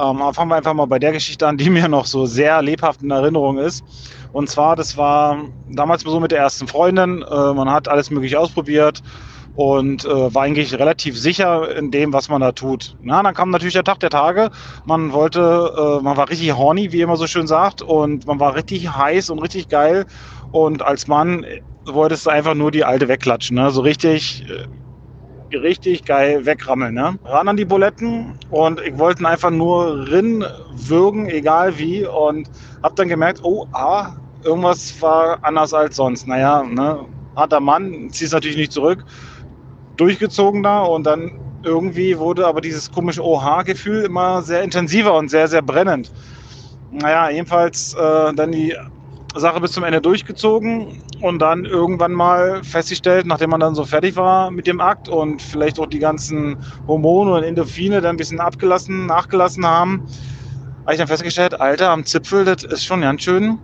Ähm, 0.00 0.18
fangen 0.32 0.50
wir 0.50 0.56
einfach 0.56 0.72
mal 0.72 0.86
bei 0.86 0.98
der 0.98 1.12
Geschichte 1.12 1.46
an, 1.46 1.56
die 1.58 1.68
mir 1.70 1.88
noch 1.88 2.06
so 2.06 2.26
sehr 2.26 2.62
lebhaft 2.62 3.02
in 3.02 3.10
Erinnerung 3.10 3.58
ist. 3.58 3.84
Und 4.32 4.48
zwar, 4.48 4.76
das 4.76 4.96
war 4.96 5.44
damals 5.68 6.02
so 6.02 6.20
mit 6.20 6.30
der 6.30 6.38
ersten 6.38 6.66
Freundin. 6.68 7.22
Äh, 7.22 7.54
man 7.54 7.70
hat 7.70 7.88
alles 7.88 8.10
Mögliche 8.10 8.38
ausprobiert 8.38 9.00
und 9.54 10.04
äh, 10.04 10.34
war 10.34 10.42
eigentlich 10.42 10.72
relativ 10.78 11.18
sicher 11.18 11.76
in 11.76 11.90
dem, 11.90 12.12
was 12.12 12.28
man 12.28 12.40
da 12.40 12.52
tut. 12.52 12.96
Na, 13.00 13.22
dann 13.22 13.34
kam 13.34 13.50
natürlich 13.50 13.74
der 13.74 13.84
Tag 13.84 14.00
der 14.00 14.10
Tage. 14.10 14.50
Man 14.86 15.12
wollte, 15.12 15.74
äh, 15.76 16.02
man 16.02 16.16
war 16.16 16.30
richtig 16.30 16.56
horny, 16.56 16.92
wie 16.92 17.02
immer 17.02 17.16
so 17.16 17.26
schön 17.26 17.46
sagt, 17.46 17.82
und 17.82 18.26
man 18.26 18.40
war 18.40 18.54
richtig 18.54 18.88
heiß 18.88 19.28
und 19.28 19.40
richtig 19.40 19.68
geil. 19.68 20.06
Und 20.52 20.82
als 20.82 21.08
Mann 21.08 21.44
wolltest 21.84 22.26
du 22.26 22.30
einfach 22.30 22.54
nur 22.54 22.70
die 22.70 22.84
alte 22.84 23.08
wegklatschen, 23.08 23.56
ne? 23.56 23.70
so 23.70 23.80
richtig 23.82 24.48
äh, 24.48 24.66
richtig 25.54 26.04
geil 26.04 26.44
wegrammeln. 26.46 26.94
Ne? 26.94 27.18
Ran 27.24 27.48
an 27.48 27.56
die 27.56 27.64
Buletten 27.64 28.34
und 28.50 28.80
ich 28.80 28.98
wollte 28.98 29.26
einfach 29.26 29.50
nur 29.50 30.10
rin 30.10 30.44
würgen, 30.74 31.28
egal 31.28 31.78
wie. 31.78 32.06
Und 32.06 32.50
habe 32.82 32.94
dann 32.94 33.08
gemerkt, 33.08 33.40
oh, 33.42 33.66
ah, 33.72 34.14
irgendwas 34.44 35.00
war 35.00 35.38
anders 35.42 35.74
als 35.74 35.96
sonst. 35.96 36.26
Naja, 36.26 36.62
ne? 36.62 37.04
harter 37.36 37.60
Mann, 37.60 38.10
ziehst 38.10 38.32
natürlich 38.32 38.56
nicht 38.56 38.72
zurück. 38.72 39.04
Durchgezogen 39.96 40.62
da 40.62 40.82
und 40.82 41.04
dann 41.04 41.32
irgendwie 41.62 42.18
wurde 42.18 42.46
aber 42.46 42.60
dieses 42.60 42.90
komische 42.90 43.22
OH-Gefühl 43.22 44.04
immer 44.04 44.42
sehr 44.42 44.62
intensiver 44.62 45.14
und 45.14 45.28
sehr, 45.28 45.46
sehr 45.48 45.62
brennend. 45.62 46.10
Naja, 46.90 47.30
jedenfalls 47.30 47.94
äh, 47.94 48.32
dann 48.34 48.52
die 48.52 48.74
Sache 49.34 49.60
bis 49.60 49.72
zum 49.72 49.84
Ende 49.84 50.00
durchgezogen 50.00 51.02
und 51.20 51.38
dann 51.38 51.64
irgendwann 51.64 52.12
mal 52.12 52.64
festgestellt, 52.64 53.26
nachdem 53.26 53.50
man 53.50 53.60
dann 53.60 53.74
so 53.74 53.84
fertig 53.84 54.16
war 54.16 54.50
mit 54.50 54.66
dem 54.66 54.80
Akt 54.80 55.08
und 55.08 55.40
vielleicht 55.40 55.78
auch 55.78 55.86
die 55.86 56.00
ganzen 56.00 56.56
Hormone 56.86 57.34
und 57.34 57.42
Endorphine 57.44 58.00
dann 58.00 58.14
ein 58.14 58.16
bisschen 58.16 58.40
abgelassen, 58.40 59.06
nachgelassen 59.06 59.64
haben, 59.64 60.06
habe 60.84 60.94
ich 60.94 60.98
dann 60.98 61.08
festgestellt, 61.08 61.60
Alter, 61.60 61.90
am 61.90 62.04
Zipfel, 62.04 62.44
das 62.44 62.64
ist 62.64 62.84
schon 62.84 63.02
ganz 63.02 63.22
schön, 63.22 63.58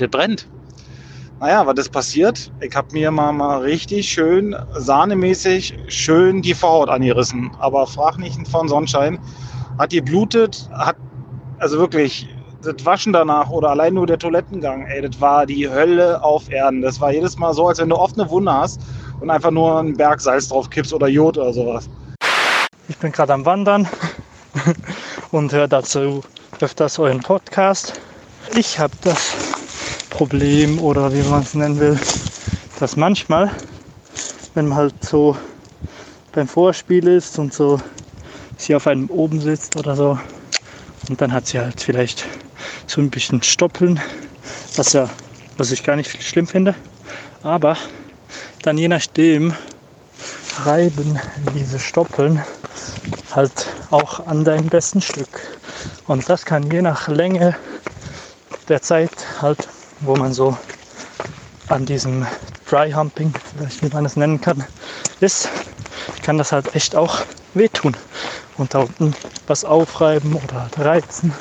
der 0.00 0.08
brennt. 0.08 0.48
Naja, 1.40 1.66
was 1.66 1.78
ist 1.78 1.92
passiert? 1.92 2.52
Ich 2.60 2.74
habe 2.74 2.88
mir 2.92 3.10
mal, 3.10 3.32
mal 3.32 3.58
richtig 3.58 4.08
schön 4.08 4.56
sahnemäßig 4.76 5.76
schön 5.88 6.42
die 6.42 6.54
Vorhaut 6.54 6.88
angerissen. 6.88 7.50
Aber 7.58 7.86
frag 7.86 8.18
nicht 8.18 8.48
von 8.48 8.68
Sonnenschein. 8.68 9.18
Hat 9.78 9.90
geblutet, 9.90 10.68
hat 10.72 10.96
also 11.58 11.78
wirklich 11.78 12.33
das 12.64 12.84
Waschen 12.84 13.12
danach 13.12 13.50
oder 13.50 13.70
allein 13.70 13.94
nur 13.94 14.06
der 14.06 14.18
Toilettengang, 14.18 14.86
ey, 14.86 15.02
das 15.02 15.20
war 15.20 15.46
die 15.46 15.68
Hölle 15.68 16.22
auf 16.22 16.50
Erden. 16.50 16.82
Das 16.82 17.00
war 17.00 17.12
jedes 17.12 17.36
Mal 17.36 17.54
so, 17.54 17.68
als 17.68 17.78
wenn 17.78 17.88
du 17.88 17.96
oft 17.96 18.18
eine 18.18 18.28
Wunde 18.30 18.52
hast 18.52 18.80
und 19.20 19.30
einfach 19.30 19.50
nur 19.50 19.78
einen 19.78 19.96
Berg 19.96 20.20
Salz 20.20 20.48
drauf 20.48 20.70
kippst 20.70 20.92
oder 20.92 21.08
Jod 21.08 21.38
oder 21.38 21.52
sowas. 21.52 21.88
Ich 22.88 22.96
bin 22.98 23.12
gerade 23.12 23.32
am 23.32 23.44
Wandern 23.46 23.88
und 25.30 25.52
höre 25.52 25.68
dazu 25.68 26.22
öfters 26.60 26.98
euren 26.98 27.20
Podcast. 27.20 27.94
Ich 28.56 28.78
habe 28.78 28.94
das 29.02 29.34
Problem 30.10 30.78
oder 30.78 31.12
wie 31.12 31.22
man 31.28 31.42
es 31.42 31.54
nennen 31.54 31.78
will, 31.80 31.98
dass 32.78 32.96
manchmal, 32.96 33.50
wenn 34.54 34.68
man 34.68 34.78
halt 34.78 35.04
so 35.04 35.36
beim 36.32 36.48
Vorspiel 36.48 37.08
ist 37.08 37.38
und 37.38 37.52
so 37.52 37.80
sie 38.56 38.74
auf 38.74 38.86
einem 38.86 39.08
oben 39.10 39.40
sitzt 39.40 39.76
oder 39.76 39.96
so 39.96 40.18
und 41.08 41.20
dann 41.20 41.32
hat 41.32 41.46
sie 41.46 41.58
halt 41.58 41.80
vielleicht 41.80 42.26
so 42.86 43.00
ein 43.00 43.10
bisschen 43.10 43.42
stoppeln, 43.42 44.00
was 44.76 44.92
ja, 44.92 45.08
was 45.56 45.70
ich 45.70 45.82
gar 45.82 45.96
nicht 45.96 46.22
schlimm 46.22 46.46
finde. 46.46 46.74
Aber 47.42 47.76
dann 48.62 48.78
je 48.78 48.88
nachdem 48.88 49.54
reiben 50.64 51.18
diese 51.54 51.78
Stoppeln 51.78 52.42
halt 53.34 53.66
auch 53.90 54.26
an 54.26 54.44
deinem 54.44 54.68
besten 54.68 55.00
Stück. 55.00 55.40
Und 56.06 56.28
das 56.28 56.44
kann 56.44 56.70
je 56.70 56.82
nach 56.82 57.08
Länge 57.08 57.56
der 58.68 58.80
Zeit 58.82 59.10
halt, 59.40 59.68
wo 60.00 60.16
man 60.16 60.32
so 60.32 60.56
an 61.68 61.84
diesem 61.84 62.26
Dry 62.68 62.92
Humping, 62.92 63.32
vielleicht 63.56 63.82
wie 63.82 63.88
man 63.88 64.04
es 64.04 64.16
nennen 64.16 64.40
kann, 64.40 64.64
ist, 65.20 65.48
kann 66.22 66.38
das 66.38 66.52
halt 66.52 66.74
echt 66.74 66.94
auch 66.94 67.20
wehtun. 67.54 67.96
Und 68.56 68.74
da 68.74 68.80
unten 68.80 69.14
was 69.46 69.64
aufreiben 69.64 70.34
oder 70.34 70.68
reizen. 70.78 71.32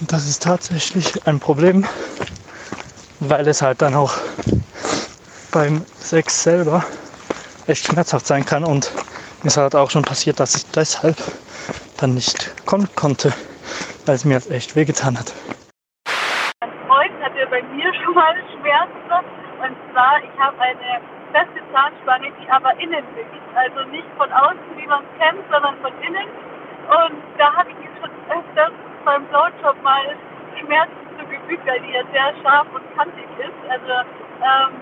Und 0.00 0.10
das 0.10 0.26
ist 0.26 0.42
tatsächlich 0.42 1.26
ein 1.26 1.38
Problem, 1.38 1.86
weil 3.20 3.46
es 3.46 3.60
halt 3.60 3.82
dann 3.82 3.94
auch 3.94 4.14
beim 5.52 5.84
Sex 5.98 6.42
selber 6.42 6.82
echt 7.66 7.86
schmerzhaft 7.86 8.26
sein 8.26 8.46
kann. 8.46 8.64
Und 8.64 8.90
mir 9.42 9.48
ist 9.48 9.58
halt 9.58 9.76
auch 9.76 9.90
schon 9.90 10.02
passiert, 10.02 10.40
dass 10.40 10.54
ich 10.54 10.70
deshalb 10.70 11.16
dann 11.98 12.14
nicht 12.14 12.54
kommen 12.64 12.88
konnte, 12.96 13.30
weil 14.06 14.14
es 14.14 14.24
mir 14.24 14.40
echt 14.50 14.74
wehgetan 14.74 15.18
hat. 15.18 15.34
Mein 16.60 16.72
Freund 16.88 17.12
hatte 17.22 17.46
bei 17.50 17.62
mir 17.74 17.92
schon 18.02 18.14
mal 18.14 18.34
Schmerzen. 18.56 18.96
Und 19.60 19.76
zwar, 19.92 20.16
ich 20.24 20.40
habe 20.40 20.58
eine 20.60 21.04
feste 21.32 21.60
Zahnspange, 21.74 22.32
die 22.40 22.50
aber 22.50 22.72
innen 22.80 23.04
liegt. 23.14 23.36
Also 23.54 23.84
nicht 23.90 24.08
von 24.16 24.32
außen, 24.32 24.76
wie 24.78 24.86
man 24.86 25.04
es 25.04 25.20
kennt, 25.20 25.44
sondern 25.52 25.76
von 25.82 25.92
innen. 26.00 26.26
Und 26.88 27.20
da 27.36 27.52
habe 27.52 27.68
ich 27.68 27.89
beim 29.04 29.26
Blowjob 29.28 29.82
mal 29.82 30.16
Schmerzen 30.60 31.00
zugefügt, 31.18 31.66
weil 31.66 31.80
die 31.80 31.92
ja 31.92 32.02
sehr 32.12 32.34
scharf 32.42 32.66
und 32.74 32.84
kantig 32.96 33.26
ist. 33.38 33.60
Also, 33.68 33.92
ähm, 34.40 34.72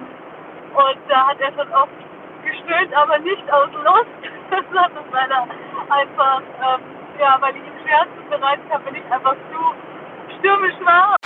und 0.74 0.98
da 1.08 1.28
hat 1.28 1.40
er 1.40 1.52
schon 1.52 1.72
oft 1.72 1.98
gestöhnt, 2.44 2.94
aber 2.94 3.18
nicht 3.18 3.44
aus 3.52 3.70
Lust, 3.72 4.18
sondern 4.72 5.04
weil 5.10 5.30
er 5.30 5.46
einfach, 5.90 6.40
ähm, 6.40 6.82
ja, 7.18 7.36
weil 7.40 7.56
ich 7.56 7.62
ihm 7.62 7.78
Schmerzen 7.82 8.30
bereitet 8.30 8.64
habe, 8.70 8.84
wenn 8.86 8.94
ich 8.94 9.10
einfach 9.10 9.34
zu 9.34 10.38
stürmisch 10.38 10.78
war. 10.84 11.16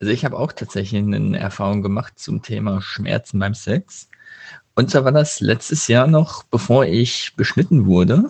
Also 0.00 0.12
ich 0.12 0.24
habe 0.24 0.36
auch 0.36 0.52
tatsächlich 0.52 1.02
eine 1.02 1.38
Erfahrung 1.38 1.82
gemacht 1.82 2.18
zum 2.18 2.42
Thema 2.42 2.82
Schmerzen 2.82 3.38
beim 3.38 3.54
Sex. 3.54 4.08
Und 4.74 4.90
zwar 4.90 5.06
war 5.06 5.12
das 5.12 5.40
letztes 5.40 5.88
Jahr 5.88 6.06
noch, 6.06 6.42
bevor 6.44 6.84
ich 6.84 7.32
beschnitten 7.34 7.86
wurde. 7.86 8.28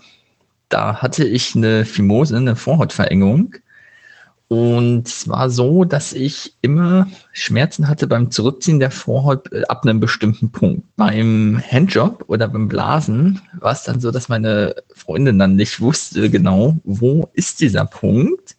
Da 0.68 1.02
hatte 1.02 1.24
ich 1.26 1.56
eine 1.56 1.84
Fimose, 1.84 2.36
eine 2.36 2.54
Vorhautverengung. 2.54 3.56
Und 4.48 5.08
es 5.08 5.28
war 5.28 5.50
so, 5.50 5.84
dass 5.84 6.12
ich 6.12 6.54
immer 6.60 7.08
Schmerzen 7.32 7.88
hatte 7.88 8.06
beim 8.06 8.30
Zurückziehen 8.30 8.78
der 8.78 8.92
Vorhaut 8.92 9.52
äh, 9.52 9.64
ab 9.64 9.82
einem 9.82 9.98
bestimmten 9.98 10.52
Punkt. 10.52 10.84
Beim 10.96 11.60
Handjob 11.68 12.24
oder 12.28 12.46
beim 12.46 12.68
Blasen 12.68 13.40
war 13.58 13.72
es 13.72 13.82
dann 13.82 14.00
so, 14.00 14.12
dass 14.12 14.28
meine 14.28 14.76
Freundin 14.94 15.40
dann 15.40 15.56
nicht 15.56 15.80
wusste 15.80 16.30
genau, 16.30 16.76
wo 16.84 17.28
ist 17.32 17.60
dieser 17.60 17.86
Punkt. 17.86 18.56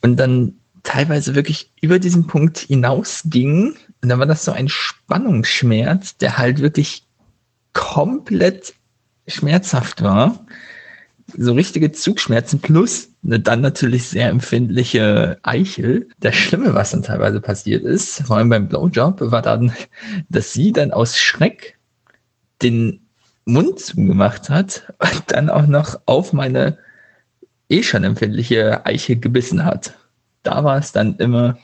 Und 0.00 0.16
dann 0.16 0.54
teilweise 0.84 1.34
wirklich 1.34 1.72
über 1.80 1.98
diesen 1.98 2.28
Punkt 2.28 2.58
hinausging. 2.58 3.74
Und 4.00 4.08
dann 4.08 4.20
war 4.20 4.26
das 4.26 4.44
so 4.44 4.52
ein 4.52 4.68
Spannungsschmerz, 4.68 6.18
der 6.18 6.38
halt 6.38 6.60
wirklich 6.60 7.02
komplett 7.72 8.74
schmerzhaft 9.26 10.02
war 10.02 10.46
so 11.36 11.52
richtige 11.52 11.92
Zugschmerzen 11.92 12.60
plus 12.60 13.07
eine 13.24 13.40
dann 13.40 13.60
natürlich 13.60 14.08
sehr 14.08 14.28
empfindliche 14.28 15.38
Eichel. 15.42 16.08
Das 16.20 16.36
Schlimme, 16.36 16.74
was 16.74 16.92
dann 16.92 17.02
teilweise 17.02 17.40
passiert 17.40 17.84
ist, 17.84 18.22
vor 18.22 18.36
allem 18.36 18.48
beim 18.48 18.68
Blowjob, 18.68 19.20
war 19.20 19.42
dann, 19.42 19.72
dass 20.28 20.52
sie 20.52 20.72
dann 20.72 20.92
aus 20.92 21.18
Schreck 21.18 21.78
den 22.62 23.00
Mund 23.44 23.80
zugemacht 23.80 24.50
hat 24.50 24.92
und 24.98 25.24
dann 25.28 25.50
auch 25.50 25.66
noch 25.66 26.00
auf 26.06 26.32
meine 26.32 26.78
eh 27.68 27.82
schon 27.82 28.04
empfindliche 28.04 28.84
Eichel 28.86 29.16
gebissen 29.16 29.64
hat. 29.64 29.94
Da 30.42 30.64
war 30.64 30.78
es 30.78 30.92
dann 30.92 31.16
immer 31.16 31.58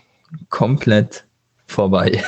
komplett 0.48 1.24
vorbei. 1.66 2.22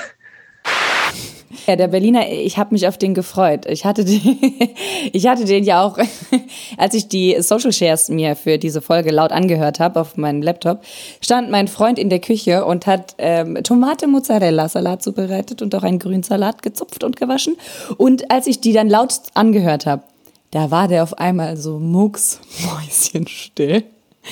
Ja, 1.66 1.76
der 1.76 1.88
Berliner, 1.88 2.30
ich 2.30 2.58
habe 2.58 2.74
mich 2.74 2.86
auf 2.86 2.98
den 2.98 3.14
gefreut. 3.14 3.66
Ich 3.66 3.84
hatte 3.84 4.04
den, 4.04 4.20
ich 5.12 5.26
hatte 5.26 5.44
den 5.44 5.64
ja 5.64 5.82
auch, 5.82 5.98
als 6.76 6.94
ich 6.94 7.08
die 7.08 7.36
Social 7.40 7.72
Shares 7.72 8.08
mir 8.08 8.36
für 8.36 8.58
diese 8.58 8.80
Folge 8.80 9.10
laut 9.10 9.32
angehört 9.32 9.80
habe 9.80 10.00
auf 10.00 10.16
meinem 10.16 10.42
Laptop, 10.42 10.82
stand 11.20 11.50
mein 11.50 11.68
Freund 11.68 11.98
in 11.98 12.10
der 12.10 12.20
Küche 12.20 12.64
und 12.64 12.86
hat 12.86 13.14
ähm, 13.18 13.58
Tomate-Mozzarella-Salat 13.62 15.02
zubereitet 15.02 15.62
und 15.62 15.74
auch 15.74 15.82
einen 15.82 15.98
grünen 15.98 16.22
Salat 16.22 16.62
gezupft 16.62 17.04
und 17.04 17.16
gewaschen. 17.16 17.56
Und 17.96 18.30
als 18.30 18.46
ich 18.46 18.60
die 18.60 18.72
dann 18.72 18.88
laut 18.88 19.12
angehört 19.34 19.86
habe, 19.86 20.02
da 20.50 20.70
war 20.70 20.88
der 20.88 21.02
auf 21.02 21.18
einmal 21.18 21.56
so 21.56 21.78
mucksmäuschenstill. 21.78 23.84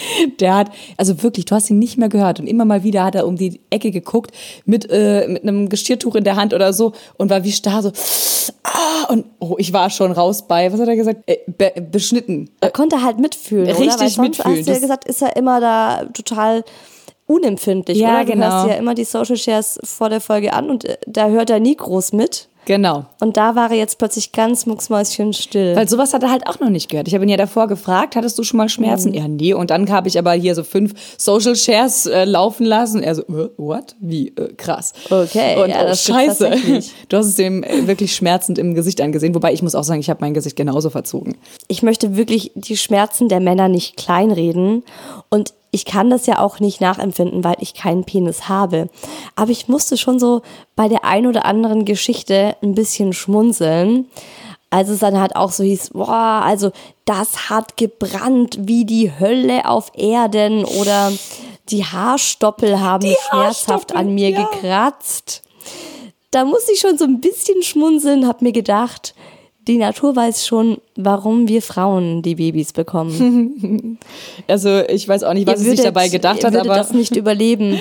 Der 0.41 0.55
hat, 0.55 0.71
also 0.97 1.23
wirklich, 1.23 1.47
du 1.47 1.55
hast 1.55 1.71
ihn 1.71 1.79
nicht 1.79 1.99
mehr 1.99 2.09
gehört. 2.09 2.41
Und 2.41 2.47
immer 2.47 2.65
mal 2.65 2.83
wieder 2.83 3.05
hat 3.05 3.15
er 3.15 3.27
um 3.27 3.37
die 3.37 3.61
Ecke 3.71 3.91
geguckt 3.91 4.33
mit, 4.65 4.89
äh, 4.91 5.27
mit 5.29 5.43
einem 5.43 5.69
Geschirrtuch 5.69 6.15
in 6.15 6.25
der 6.25 6.37
Hand 6.37 6.55
oder 6.55 6.73
so 6.73 6.93
und 7.17 7.31
war 7.31 7.45
wie 7.45 7.53
starr 7.53 7.83
so. 7.83 7.93
Ah, 8.63 9.13
und 9.13 9.27
oh, 9.39 9.57
ich 9.59 9.73
war 9.73 9.91
schon 9.91 10.13
raus 10.13 10.47
bei, 10.47 10.73
was 10.73 10.81
hat 10.81 10.89
er 10.89 10.97
gesagt? 10.97 11.23
Äh, 11.27 11.39
be, 11.47 11.73
beschnitten. 11.91 12.51
Er 12.61 12.71
konnte 12.71 13.03
halt 13.03 13.19
mitfühlen. 13.19 13.67
Richtig 13.67 13.87
oder? 13.87 14.01
Weil 14.01 14.09
sonst 14.09 14.19
mitfühlen. 14.19 14.59
Hast 14.59 14.69
du 14.69 14.73
ja 14.73 14.79
gesagt, 14.79 15.05
ist 15.07 15.23
er 15.23 15.37
immer 15.37 15.61
da 15.61 16.05
total 16.13 16.65
unempfindlich. 17.27 17.99
Ja, 17.99 18.17
oder? 18.17 18.25
Du 18.25 18.33
genau. 18.33 18.47
hörst 18.47 18.69
ja 18.69 18.75
immer 18.75 18.95
die 18.95 19.05
Social 19.05 19.37
Shares 19.37 19.79
vor 19.83 20.09
der 20.09 20.21
Folge 20.21 20.53
an 20.53 20.71
und 20.71 20.85
äh, 20.85 20.97
da 21.07 21.29
hört 21.29 21.51
er 21.51 21.61
nie 21.61 21.77
groß 21.77 22.13
mit. 22.13 22.49
Genau. 22.67 23.07
Und 23.21 23.37
da 23.37 23.55
war 23.55 23.71
er 23.71 23.77
jetzt 23.77 23.99
plötzlich 23.99 24.33
ganz 24.33 24.67
mucksmäuschenstill. 24.67 25.77
Weil 25.77 25.89
sowas 25.89 26.15
hat 26.15 26.23
er 26.23 26.31
halt 26.31 26.47
auch 26.47 26.61
noch 26.61 26.71
nicht 26.71 26.89
gehört. 26.91 27.09
Ich 27.09 27.15
habe 27.15 27.25
ihn 27.25 27.29
ja 27.29 27.37
davor 27.37 27.69
gefragt, 27.69 28.17
hattest 28.17 28.39
du 28.39 28.43
schon 28.43 28.59
mal 28.59 28.69
Schmerzen? 28.69 29.11
Mhm. 29.11 29.15
Ja, 29.15 29.29
nee. 29.29 29.53
Und 29.55 29.71
dann 29.71 29.91
habe 29.91 30.09
ich 30.09 30.19
aber 30.19 30.33
hier 30.33 30.55
so 30.55 30.65
fünf 30.65 30.95
Social 31.19 31.57
Shares 31.57 32.07
äh, 32.07 32.25
laufen 32.25 32.65
lassen. 32.65 33.03
Er 33.03 33.15
so, 33.15 33.23
äh, 33.23 33.51
what? 33.57 33.95
Wie? 34.01 34.29
Äh, 34.29 34.55
krass. 34.57 34.93
Okay, 35.11 35.63
Und 35.63 35.71
ja, 35.71 35.87
oh, 35.91 35.95
scheiße. 35.95 36.53
Du 37.09 37.17
hast 37.17 37.27
es 37.27 37.35
dem 37.35 37.63
äh, 37.63 37.87
wirklich 37.87 38.15
schmerzend 38.15 38.59
im 38.59 38.75
Gesicht 38.75 39.01
angesehen. 39.01 39.35
Wobei 39.35 39.53
ich 39.53 39.63
muss 39.63 39.75
auch 39.75 39.85
sagen, 39.85 40.01
ich 40.01 40.11
habe 40.11 40.21
mein 40.21 40.35
Gesicht 40.35 40.57
genauso 40.57 40.91
verzogen. 40.91 41.37
ich 41.69 41.83
möchte 41.83 42.17
wirklich 42.17 42.53
die 42.55 42.77
Schmerzen 42.77 43.29
der 43.29 43.41
Männer 43.41 43.69
nicht 43.69 43.97
kleinreden. 43.97 44.83
Und 45.29 45.53
ich 45.75 45.85
kann 45.85 46.09
das 46.09 46.27
ja 46.27 46.39
auch 46.39 46.61
nicht 46.61 46.81
nachempfinden, 46.81 47.43
weil 47.43 47.57
ich 47.59 47.75
keinen 47.75 48.05
Penis 48.05 48.49
habe. 48.49 48.89
Aber 49.35 49.51
ich 49.51 49.67
musste 49.67 49.97
schon 49.97 50.21
so 50.21 50.43
bei 50.77 50.87
der 50.87 51.05
ein 51.05 51.27
oder 51.27 51.45
anderen 51.45 51.85
Geschichte 51.85 52.55
ein 52.63 52.77
bisschen 52.77 53.13
schmunzeln. 53.13 54.07
Als 54.71 54.89
es 54.89 55.01
dann 55.01 55.19
halt 55.19 55.35
auch 55.35 55.51
so 55.51 55.65
hieß, 55.65 55.91
boah, 55.91 56.43
also 56.45 56.71
das 57.07 57.51
hat 57.51 57.77
gebrannt 57.77 58.57
wie 58.61 58.85
die 58.85 59.11
Hölle 59.19 59.69
auf 59.69 59.91
Erden 59.97 60.65
oder 60.65 61.13
die 61.71 61.85
Haarstoppel 61.85 62.79
haben 62.81 63.13
schmerzhaft 63.29 63.97
an 63.97 64.15
mir 64.15 64.31
gekratzt. 64.31 65.43
Da 66.31 66.45
musste 66.45 66.73
ich 66.73 66.81
schon 66.81 66.99
so 66.99 67.05
ein 67.05 67.21
bisschen 67.21 67.65
schmunzeln, 67.65 68.29
hab 68.29 68.43
mir 68.43 68.53
gedacht, 68.53 69.15
die 69.67 69.79
Natur 69.79 70.15
weiß 70.17 70.47
schon, 70.47 70.79
warum 70.97 71.49
wir 71.49 71.63
Frauen 71.63 72.23
die 72.23 72.35
Babys 72.37 72.73
bekommen. 72.73 73.99
Also 74.49 74.81
ich 74.89 75.07
weiß 75.09 75.23
auch 75.25 75.33
nicht, 75.35 75.47
was 75.47 75.55
Ihr 75.61 75.65
sie 75.65 75.71
sich 75.71 75.79
würdet- 75.81 75.87
dabei 75.87 76.09
gedacht 76.09 76.39
ihr 76.41 76.47
hat, 76.47 76.53
würdet 76.55 76.69
aber 76.71 76.79
das 76.79 76.93
nicht 76.93 77.17
überleben. 77.17 77.81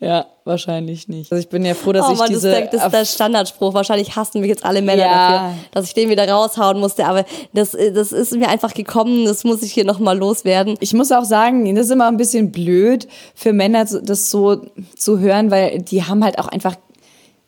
ja, 0.00 0.26
wahrscheinlich 0.44 1.08
nicht. 1.08 1.32
Also 1.32 1.40
ich 1.40 1.48
bin 1.48 1.64
ja 1.64 1.74
froh, 1.74 1.92
dass 1.92 2.06
oh 2.08 2.12
ich 2.12 2.18
Mann, 2.18 2.28
das, 2.32 2.40
diese 2.42 2.50
der, 2.50 2.66
das 2.66 2.84
ist 2.84 2.92
der 2.92 3.04
Standardspruch. 3.04 3.74
Wahrscheinlich 3.74 4.14
hassen 4.16 4.40
mich 4.40 4.48
jetzt 4.48 4.64
alle 4.64 4.82
Männer 4.82 5.02
Ja. 5.06 5.30
dafür, 5.30 5.54
dass 5.72 5.86
ich 5.86 5.94
den 5.94 6.08
wieder 6.10 6.28
raushauen 6.28 6.78
musste. 6.78 7.06
Aber 7.06 7.24
das, 7.52 7.72
das 7.72 8.12
ist 8.12 8.32
mir 8.36 8.48
einfach 8.48 8.74
gekommen. 8.74 9.24
Das 9.24 9.44
muss 9.44 9.62
ich 9.62 9.72
hier 9.72 9.84
nochmal 9.84 10.16
loswerden. 10.18 10.76
Ich 10.80 10.92
muss 10.92 11.10
auch 11.10 11.24
sagen, 11.24 11.74
das 11.74 11.86
ist 11.86 11.92
immer 11.92 12.08
ein 12.08 12.16
bisschen 12.18 12.52
blöd 12.52 13.08
für 13.34 13.52
Männer, 13.52 13.84
das 13.86 14.30
so 14.30 14.62
zu 14.96 15.18
hören, 15.18 15.50
weil 15.50 15.80
die 15.80 16.04
haben 16.04 16.22
halt 16.22 16.38
auch 16.38 16.48
einfach, 16.48 16.76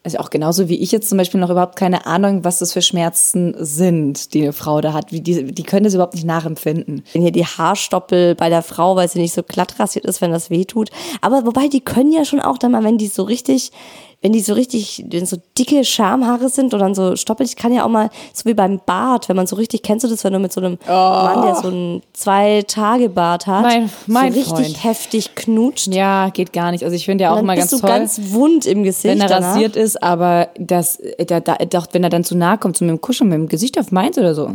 also 0.07 0.19
auch 0.19 0.31
genauso 0.31 0.69
wie 0.69 0.77
ich 0.77 0.93
jetzt 0.93 1.09
zum 1.09 1.19
Beispiel 1.19 1.41
noch 1.41 1.51
überhaupt 1.51 1.75
keine 1.75 2.07
Ahnung, 2.07 2.45
was 2.45 2.61
das 2.61 2.73
für 2.73 2.81
Schmerzen 2.81 3.57
sind, 3.59 4.35
die 4.35 4.43
eine 4.43 4.53
Frau 4.53 4.81
da 4.81 4.93
hat. 4.93 5.11
Wie 5.11 5.21
die, 5.21 5.47
die 5.53 5.63
können 5.65 5.83
das 5.83 5.95
überhaupt 5.95 6.15
nicht 6.15 6.25
nachempfinden. 6.25 7.03
Wenn 7.13 7.23
hier 7.23 7.33
die 7.33 7.45
Haarstoppel 7.45 8.37
bei 8.37 8.49
der 8.49 8.63
Frau, 8.63 8.95
weil 8.95 9.09
sie 9.09 9.19
nicht 9.19 9.35
so 9.35 9.43
glatt 9.43 9.81
rasiert 9.81 10.05
ist, 10.05 10.21
wenn 10.21 10.31
das 10.31 10.49
weh 10.49 10.65
tut. 10.65 10.91
Aber 11.23 11.45
wobei, 11.45 11.67
die 11.67 11.81
können 11.81 12.13
ja 12.13 12.25
schon 12.25 12.39
auch 12.39 12.57
dann 12.57 12.71
mal, 12.71 12.85
wenn 12.85 12.99
die 12.99 13.09
so 13.09 13.25
richtig, 13.25 13.73
wenn 14.23 14.33
die 14.33 14.41
so 14.41 14.55
richtig, 14.55 15.05
wenn 15.11 15.27
so 15.27 15.37
dicke 15.59 15.85
Schamhaare 15.85 16.49
sind 16.49 16.73
oder 16.75 16.85
dann 16.85 16.95
so 16.95 17.15
stoppelig, 17.17 17.55
kann 17.55 17.73
ja 17.73 17.85
auch 17.85 17.89
mal, 17.89 18.11
so 18.33 18.45
wie 18.49 18.55
beim 18.55 18.81
Bart, 18.85 19.29
wenn 19.29 19.37
man 19.37 19.47
so 19.47 19.57
richtig, 19.57 19.83
kennst 19.83 20.05
du 20.05 20.09
das, 20.09 20.25
wenn 20.25 20.33
du 20.33 20.39
mit 20.39 20.53
so 20.53 20.61
einem 20.61 20.79
Mann, 20.87 21.43
der 21.43 21.55
so 21.57 21.69
einen 21.69 22.03
Zwei-Tage-Bart 22.13 23.47
hat, 23.47 23.63
Mein- 23.63 23.91
mein 24.07 24.33
so 24.33 24.39
richtig 24.41 24.55
Freund. 24.73 24.85
heftig 24.85 25.35
knutscht. 25.35 25.89
Ja, 25.89 26.31
geht 26.31 26.53
gar 26.53 26.71
nicht. 26.71 26.83
Also 26.85 26.97
ich 26.97 27.05
finde 27.05 27.25
ja 27.25 27.35
auch 27.35 27.43
mal 27.43 27.57
ganz 27.57 27.71
toll. 27.71 27.81
ganz 27.89 28.21
wund 28.31 28.67
im 28.67 28.83
Gesicht. 28.83 29.05
wenn 29.15 29.21
er 29.21 29.29
danach. 29.29 29.55
rasiert 29.55 29.77
ist, 29.77 30.03
aber 30.03 30.49
das, 30.59 30.99
da, 31.27 31.41
da, 31.41 31.57
doch, 31.69 31.87
wenn 31.93 32.03
er 32.03 32.11
dann 32.11 32.25
zu 32.25 32.37
nahe 32.37 32.59
kommt, 32.59 32.77
so 32.77 32.85
mit 32.85 32.93
dem 32.93 33.01
Kuscheln, 33.01 33.29
mit 33.31 33.39
dem 33.39 33.49
Gesicht 33.49 33.79
auf 33.79 33.93
meins 33.93 34.19
oder 34.19 34.35
so, 34.35 34.47
äh, 34.47 34.51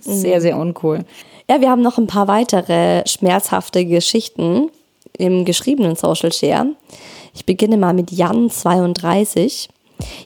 sehr, 0.00 0.40
sehr 0.40 0.56
uncool. 0.56 1.00
Ja, 1.48 1.60
wir 1.60 1.70
haben 1.70 1.82
noch 1.82 1.98
ein 1.98 2.06
paar 2.06 2.26
weitere 2.28 3.06
schmerzhafte 3.06 3.84
Geschichten 3.84 4.70
im 5.18 5.44
geschriebenen 5.44 5.94
Social 5.94 6.32
Share. 6.32 6.68
Ich 7.34 7.44
beginne 7.44 7.76
mal 7.76 7.92
mit 7.92 8.12
Jan 8.12 8.48
32. 8.48 9.68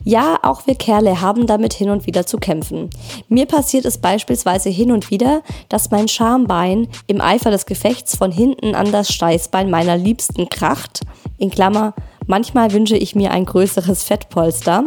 Ja, 0.04 0.38
auch 0.42 0.66
wir 0.66 0.74
Kerle 0.74 1.20
haben 1.20 1.46
damit 1.46 1.74
hin 1.74 1.90
und 1.90 2.06
wieder 2.06 2.26
zu 2.26 2.38
kämpfen. 2.38 2.90
Mir 3.28 3.46
passiert 3.46 3.84
es 3.84 3.98
beispielsweise 3.98 4.70
hin 4.70 4.92
und 4.92 5.10
wieder, 5.10 5.42
dass 5.68 5.90
mein 5.90 6.08
Schambein 6.08 6.88
im 7.06 7.20
Eifer 7.20 7.50
des 7.50 7.66
Gefechts 7.66 8.16
von 8.16 8.32
hinten 8.32 8.74
an 8.74 8.92
das 8.92 9.12
Steißbein 9.12 9.70
meiner 9.70 9.96
Liebsten 9.96 10.48
kracht. 10.48 11.00
In 11.38 11.50
Klammer, 11.50 11.94
manchmal 12.28 12.72
wünsche 12.72 12.96
ich 12.96 13.16
mir 13.16 13.32
ein 13.32 13.44
größeres 13.44 14.04
Fettpolster 14.04 14.84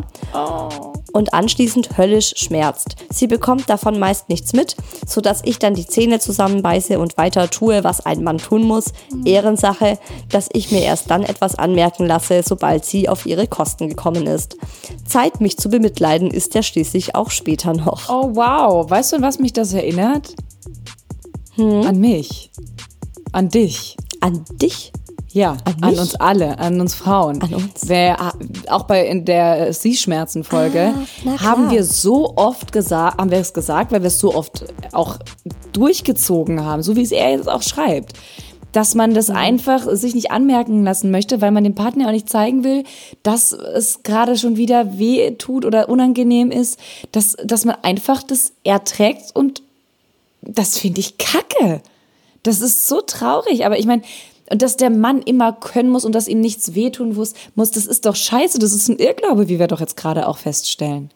und 1.12 1.34
anschließend 1.34 1.98
höllisch 1.98 2.34
schmerzt. 2.38 2.96
Sie 3.10 3.28
bekommt 3.28 3.70
davon 3.70 4.00
meist 4.00 4.30
nichts 4.30 4.54
mit, 4.54 4.78
sodass 5.06 5.42
ich 5.44 5.60
dann 5.60 5.74
die 5.74 5.86
Zähne 5.86 6.20
zusammenbeiße 6.20 6.98
und 6.98 7.18
weiter 7.18 7.50
tue, 7.50 7.84
was 7.84 8.06
ein 8.06 8.24
Mann 8.24 8.38
tun 8.38 8.64
muss. 8.64 8.94
Ehrensache, 9.26 10.00
dass 10.30 10.48
ich 10.54 10.72
mir 10.72 10.84
erst 10.84 11.12
dann 11.12 11.24
etwas 11.24 11.56
anmerken 11.56 12.06
lasse, 12.06 12.44
sobald 12.46 12.86
sie 12.86 13.10
auf 13.10 13.26
ihre 13.26 13.48
Kosten 13.48 13.90
gekommen 13.90 14.26
ist. 14.26 14.56
Zeit, 15.06 15.42
mich 15.42 15.58
zu 15.58 15.70
bemitleiden, 15.70 16.32
ist 16.32 16.56
ja 16.56 16.64
schließlich 16.64 17.16
auch 17.16 17.32
später 17.32 17.74
noch. 17.74 18.10
Oh, 18.10 18.32
wow. 18.36 18.90
Weißt 18.90 19.12
du, 19.12 19.18
an 19.18 19.24
was 19.24 19.40
mich 19.40 19.52
das 19.52 19.74
erinnert? 19.74 20.34
An 21.58 22.00
mich. 22.00 22.52
An 23.34 23.50
dich. 23.50 23.98
An 24.22 24.46
dich? 24.62 24.94
Ja, 25.34 25.58
an, 25.82 25.90
mich? 25.92 26.00
uns 26.00 26.16
alle, 26.16 26.60
an 26.60 26.80
uns 26.82 26.94
Frauen. 26.96 27.42
An 27.42 27.54
uns? 27.54 27.88
Wer, 27.88 28.34
auch 28.70 28.84
bei 28.84 29.08
in 29.08 29.24
der 29.26 29.72
Sie-Schmerzen-Folge 29.74 30.94
Ah, 31.26 31.42
haben 31.42 31.72
wir 31.72 31.84
so 31.84 32.36
oft 32.36 32.72
gesagt, 32.72 33.20
haben 33.20 33.32
wir 33.32 33.38
es 33.40 33.54
gesagt, 33.54 33.92
weil 33.92 34.02
wir 34.02 34.08
es 34.08 34.20
so 34.20 34.36
oft 34.36 34.66
auch 34.92 35.18
durchgezogen 35.74 36.64
haben, 36.66 36.84
so 36.84 36.96
wie 36.96 37.02
es 37.02 37.12
er 37.12 37.32
jetzt 37.32 37.50
auch 37.50 37.62
schreibt. 37.62 38.14
Dass 38.72 38.96
man 38.96 39.10
Mhm. 39.12 39.16
das 39.16 39.30
einfach 39.30 39.86
sich 39.92 40.16
nicht 40.16 40.32
anmerken 40.32 40.84
lassen 40.84 41.12
möchte, 41.12 41.42
weil 41.42 41.52
man 41.52 41.64
dem 41.64 41.76
Partner 41.76 42.08
auch 42.08 42.12
nicht 42.12 42.30
zeigen 42.30 42.64
will, 42.64 42.84
dass 43.24 43.52
es 43.52 44.04
gerade 44.04 44.38
schon 44.38 44.56
wieder 44.58 44.98
weh 44.98 45.32
tut 45.32 45.66
oder 45.66 45.90
unangenehm 45.90 46.52
ist, 46.52 46.80
dass, 47.12 47.36
dass 47.44 47.66
man 47.66 47.76
einfach 47.82 48.24
das 48.24 48.54
erträgt 48.64 49.36
und 49.36 49.62
das 50.42 50.78
finde 50.78 51.02
ich 51.02 51.18
kacke. 51.18 51.82
Das 52.44 52.62
ist 52.62 52.88
so 52.88 53.02
traurig. 53.02 53.66
Aber 53.66 53.78
ich 53.78 53.86
meine, 53.86 54.02
und 54.52 54.62
dass 54.62 54.76
der 54.76 54.90
Mann 54.90 55.22
immer 55.22 55.54
können 55.54 55.90
muss 55.90 56.04
und 56.04 56.14
dass 56.14 56.28
ihm 56.28 56.42
nichts 56.42 56.76
wehtun 56.76 57.16
muss, 57.16 57.34
das 57.72 57.86
ist 57.86 58.06
doch 58.06 58.16
scheiße. 58.16 58.60
Das 58.60 58.74
ist 58.74 58.90
ein 58.90 59.00
Irrglaube, 59.00 59.48
wie 59.48 59.60
wir 59.60 59.68
doch 59.68 59.80
jetzt 59.80 59.96
gerade 59.96 60.28
auch 60.28 60.38
feststellen. 60.38 61.10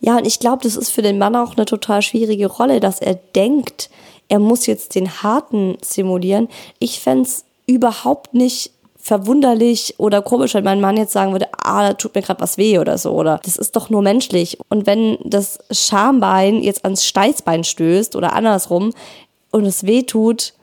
Ja, 0.00 0.16
und 0.16 0.26
ich 0.26 0.40
glaube, 0.40 0.62
das 0.62 0.76
ist 0.76 0.90
für 0.90 1.02
den 1.02 1.18
Mann 1.18 1.36
auch 1.36 1.56
eine 1.56 1.66
total 1.66 2.00
schwierige 2.00 2.46
Rolle, 2.46 2.80
dass 2.80 3.00
er 3.00 3.14
denkt, 3.14 3.90
er 4.28 4.38
muss 4.38 4.64
jetzt 4.64 4.94
den 4.94 5.22
Harten 5.22 5.76
simulieren. 5.82 6.48
Ich 6.78 7.00
fänd's 7.00 7.44
überhaupt 7.66 8.32
nicht 8.32 8.70
verwunderlich 8.96 9.96
oder 9.98 10.22
komisch, 10.22 10.54
wenn 10.54 10.64
mein 10.64 10.80
Mann 10.80 10.96
jetzt 10.96 11.12
sagen 11.12 11.32
würde, 11.32 11.48
ah, 11.58 11.88
da 11.88 11.92
tut 11.92 12.14
mir 12.14 12.22
gerade 12.22 12.40
was 12.40 12.56
weh 12.56 12.78
oder 12.78 12.96
so. 12.96 13.10
Oder 13.10 13.40
das 13.44 13.56
ist 13.56 13.76
doch 13.76 13.90
nur 13.90 14.00
menschlich. 14.00 14.58
Und 14.70 14.86
wenn 14.86 15.18
das 15.22 15.58
Schambein 15.70 16.62
jetzt 16.62 16.86
ans 16.86 17.04
Steißbein 17.04 17.64
stößt 17.64 18.16
oder 18.16 18.32
andersrum 18.32 18.94
und 19.50 19.66
es 19.66 19.84
weh 19.84 20.04
tut, 20.04 20.54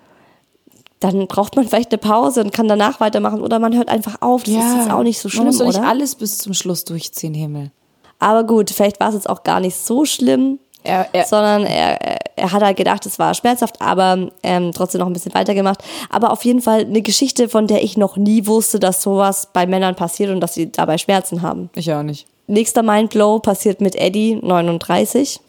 dann 1.02 1.28
braucht 1.28 1.56
man 1.58 1.68
vielleicht 1.68 1.92
eine 1.92 1.98
Pause 1.98 2.42
und 2.42 2.54
kann 2.54 2.70
danach 2.70 3.00
weitermachen 3.02 3.42
oder 3.42 3.60
man 3.60 3.76
hört 3.76 3.90
einfach 3.90 4.22
auf. 4.22 4.44
Das 4.44 4.54
ist 4.54 4.76
jetzt 4.78 4.92
auch 4.92 5.04
nicht 5.04 5.20
so 5.20 5.28
schlimm, 5.28 5.44
man 5.44 5.48
muss 5.48 5.58
doch 5.58 5.66
nicht 5.68 5.80
oder? 5.80 5.88
alles 5.90 6.16
bis 6.16 6.38
zum 6.38 6.54
Schluss 6.54 6.86
durchziehen, 6.86 7.34
Himmel. 7.34 7.72
Aber 8.20 8.44
gut, 8.46 8.70
vielleicht 8.70 9.00
war 9.00 9.10
es 9.10 9.16
jetzt 9.16 9.30
auch 9.30 9.44
gar 9.44 9.60
nicht 9.60 9.76
so 9.76 10.06
schlimm, 10.06 10.60
Er, 10.84 11.08
er, 11.12 11.26
sondern 11.26 11.64
er, 11.66 12.00
er- 12.02 12.18
er 12.38 12.52
hat 12.54 12.64
halt 12.64 12.78
gedacht, 12.78 13.06
es 13.06 13.20
war 13.20 13.34
schmerzhaft, 13.36 13.82
aber 13.82 14.30
ähm, 14.42 14.72
trotzdem 14.74 15.00
noch 15.00 15.06
ein 15.08 15.14
bisschen 15.14 15.34
weitergemacht. 15.36 15.84
Aber 16.10 16.32
auf 16.32 16.44
jeden 16.46 16.62
Fall 16.62 16.82
eine 16.86 17.02
Geschichte, 17.04 17.50
von 17.50 17.68
der 17.68 17.84
ich 17.84 17.98
noch 17.98 18.16
nie 18.18 18.48
wusste, 18.48 18.80
dass 18.80 19.02
sowas 19.04 19.50
bei 19.54 19.68
Männern 19.68 19.96
passiert 19.96 20.32
und 20.32 20.40
dass 20.40 20.54
sie 20.56 20.72
dabei 20.72 20.98
Schmerzen 20.98 21.42
haben. 21.44 21.70
ich 21.76 21.94
auch 21.94 22.02
nicht. 22.04 22.26
Nächster 22.48 22.82
Mindblow 22.84 23.40
passiert 23.40 23.80
mit 23.82 23.96
Eddie, 23.96 24.40
39. 24.42 25.40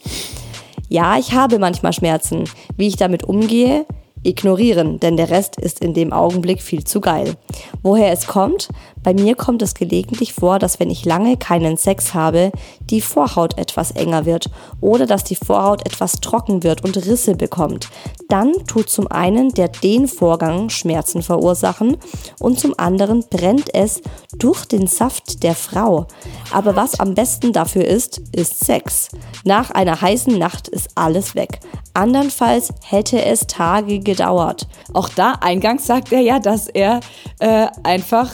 Ja, 0.88 1.16
ich 1.18 1.32
habe 1.32 1.58
manchmal 1.58 1.92
Schmerzen. 1.94 2.44
Wie 2.76 2.88
ich 2.88 2.96
damit 2.96 3.24
umgehe? 3.24 3.86
Ignorieren, 4.22 5.00
denn 5.00 5.16
der 5.16 5.30
Rest 5.30 5.56
ist 5.56 5.80
in 5.80 5.94
dem 5.94 6.12
Augenblick 6.12 6.62
viel 6.62 6.84
zu 6.84 7.00
geil. 7.00 7.34
Woher 7.82 8.12
es 8.12 8.26
kommt? 8.26 8.68
Bei 9.02 9.14
mir 9.14 9.34
kommt 9.34 9.62
es 9.62 9.74
gelegentlich 9.74 10.32
vor, 10.32 10.58
dass 10.58 10.78
wenn 10.78 10.90
ich 10.90 11.04
lange 11.04 11.36
keinen 11.36 11.76
Sex 11.76 12.14
habe, 12.14 12.52
die 12.90 13.00
Vorhaut 13.00 13.58
etwas 13.58 13.90
enger 13.90 14.26
wird 14.26 14.50
oder 14.80 15.06
dass 15.06 15.24
die 15.24 15.36
Vorhaut 15.36 15.84
etwas 15.86 16.20
trocken 16.20 16.62
wird 16.62 16.84
und 16.84 16.96
Risse 16.96 17.34
bekommt. 17.34 17.88
Dann 18.28 18.52
tut 18.66 18.88
zum 18.88 19.10
einen 19.10 19.52
der 19.52 19.68
den 19.68 20.08
Vorgang 20.08 20.70
Schmerzen 20.70 21.22
verursachen 21.22 21.96
und 22.38 22.60
zum 22.60 22.78
anderen 22.78 23.24
brennt 23.28 23.74
es 23.74 24.00
durch 24.38 24.64
den 24.64 24.86
Saft 24.86 25.42
der 25.42 25.54
Frau. 25.54 26.06
Aber 26.52 26.76
was 26.76 27.00
am 27.00 27.14
besten 27.14 27.52
dafür 27.52 27.84
ist, 27.84 28.22
ist 28.32 28.64
Sex. 28.64 29.08
Nach 29.44 29.70
einer 29.70 30.00
heißen 30.00 30.38
Nacht 30.38 30.68
ist 30.68 30.90
alles 30.94 31.34
weg. 31.34 31.60
Andernfalls 31.94 32.72
hätte 32.84 33.22
es 33.22 33.46
Tage 33.46 33.98
gedauert. 33.98 34.66
Auch 34.94 35.08
da 35.08 35.32
eingangs 35.40 35.86
sagt 35.86 36.12
er 36.12 36.20
ja, 36.20 36.38
dass 36.38 36.68
er 36.68 37.00
äh, 37.38 37.66
einfach 37.82 38.30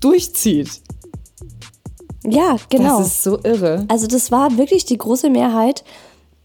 durchzieht. 0.00 0.70
Ja, 2.24 2.56
genau. 2.68 2.98
Das 2.98 3.06
ist 3.08 3.22
so 3.22 3.38
irre. 3.42 3.84
also 3.88 4.06
das 4.06 4.30
war 4.30 4.56
wirklich 4.58 4.84
die 4.84 4.98
große 4.98 5.30
Mehrheit, 5.30 5.84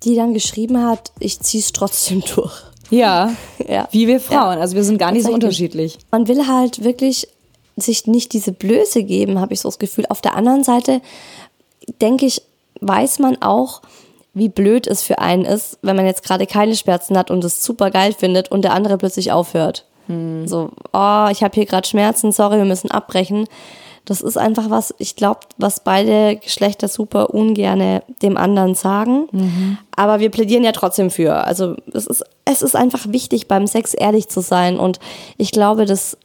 die 0.04 0.16
dann 0.16 0.34
geschrieben 0.34 0.84
hat, 0.86 1.12
ich 1.20 1.39
zieh's 1.39 1.72
trotzdem 1.74 2.22
durch. 2.36 2.54
Ja, 2.89 3.34
Ja. 3.68 3.88
wie 3.92 4.08
wir 4.08 4.20
Frauen. 4.20 4.60
Also 4.60 4.76
wir 4.76 4.84
sind 4.84 4.98
gar 4.98 5.12
nicht 5.12 5.26
so 5.26 5.34
unterschiedlich. 5.34 5.98
Man 6.12 6.28
will 6.28 6.48
halt 6.48 6.84
wirklich 6.84 7.28
sich 7.76 8.06
nicht 8.06 8.34
diese 8.34 8.52
Blöße 8.52 9.04
geben, 9.04 9.39
habe 9.39 9.54
ich 9.54 9.62
so 9.62 9.68
das 9.70 9.80
Gefühl. 9.80 10.06
Auf 10.10 10.22
der 10.22 10.36
anderen 10.36 10.63
Seite 10.63 11.02
denke 12.02 12.26
ich, 12.28 12.44
weiß 12.82 13.18
man 13.20 13.42
auch, 13.42 13.82
wie 14.36 14.50
blöd 14.50 14.86
es 14.86 15.02
für 15.02 15.20
einen 15.20 15.46
ist, 15.46 15.80
wenn 15.82 15.96
man 15.96 16.06
jetzt 16.06 16.24
gerade 16.24 16.46
keine 16.46 16.76
Schmerzen 16.76 17.18
hat 17.18 17.32
und 17.32 17.44
es 17.44 17.63
super 17.63 17.89
geil 17.89 18.13
findet 18.13 18.52
und 18.52 18.62
der 18.63 18.74
andere 18.74 18.98
plötzlich 18.98 19.32
aufhört. 19.32 19.86
So, 20.08 20.72
oh, 20.92 21.28
ich 21.32 21.44
habe 21.44 21.54
hier 21.54 21.66
gerade 21.66 21.88
Schmerzen, 21.88 22.32
sorry, 22.32 22.58
wir 22.58 22.66
müssen 22.66 22.92
abbrechen. 22.92 23.48
Das 24.06 24.20
ist 24.20 24.38
einfach 24.38 24.70
was, 24.70 24.94
ich 24.98 25.16
glaube, 25.16 25.39
was 25.58 25.80
beide 25.82 26.36
Geschlechter 26.36 26.89
super 26.89 27.34
ungerne 27.34 28.04
dem 28.22 28.36
anderen 28.36 28.76
sagen. 28.76 29.30
Aber 29.96 30.20
wir 30.20 30.30
plädieren 30.30 30.66
ja 30.66 30.74
trotzdem 30.74 31.10
für. 31.10 31.46
Also 31.46 31.78
es 31.94 32.06
ist, 32.08 32.24
es 32.44 32.62
ist 32.62 32.76
einfach 32.76 33.06
wichtig, 33.08 33.48
beim 33.48 33.66
Sex 33.66 33.94
ehrlich 33.94 34.28
zu 34.28 34.42
sein. 34.42 34.78
Und 34.78 35.00
ich 35.38 35.52
glaube, 35.52 35.86
das 35.86 36.18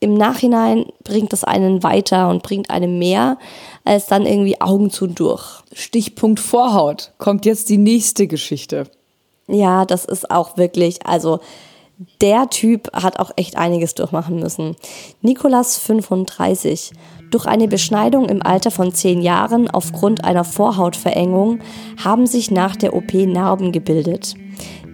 im 0.00 0.14
Nachhinein 0.14 0.86
bringt 1.04 1.32
das 1.32 1.44
einen 1.44 1.84
weiter 1.84 2.28
und 2.28 2.42
bringt 2.42 2.70
einem 2.70 2.98
mehr, 2.98 3.38
als 3.84 4.06
dann 4.06 4.26
irgendwie 4.26 4.60
Augen 4.60 4.90
zu 4.90 5.06
durch. 5.06 5.62
Stichpunkt 5.72 6.40
Vorhaut. 6.40 7.12
Kommt 7.18 7.46
jetzt 7.46 7.68
die 7.68 7.78
nächste 7.78 8.26
Geschichte. 8.26 8.88
Ja, 9.46 9.84
das 9.84 10.04
ist 10.04 10.28
auch 10.32 10.56
wirklich, 10.56 11.06
also 11.06 11.38
der 12.20 12.48
Typ 12.50 12.92
hat 12.92 13.18
auch 13.18 13.30
echt 13.36 13.56
einiges 13.56 13.94
durchmachen 13.94 14.38
müssen. 14.38 14.76
Nikolas 15.20 15.78
35. 15.78 16.92
Durch 17.30 17.46
eine 17.46 17.66
Beschneidung 17.66 18.28
im 18.28 18.42
Alter 18.42 18.70
von 18.70 18.92
10 18.92 19.22
Jahren 19.22 19.70
aufgrund 19.70 20.24
einer 20.24 20.44
Vorhautverengung 20.44 21.60
haben 22.02 22.26
sich 22.26 22.50
nach 22.50 22.76
der 22.76 22.94
OP 22.94 23.14
Narben 23.14 23.72
gebildet. 23.72 24.34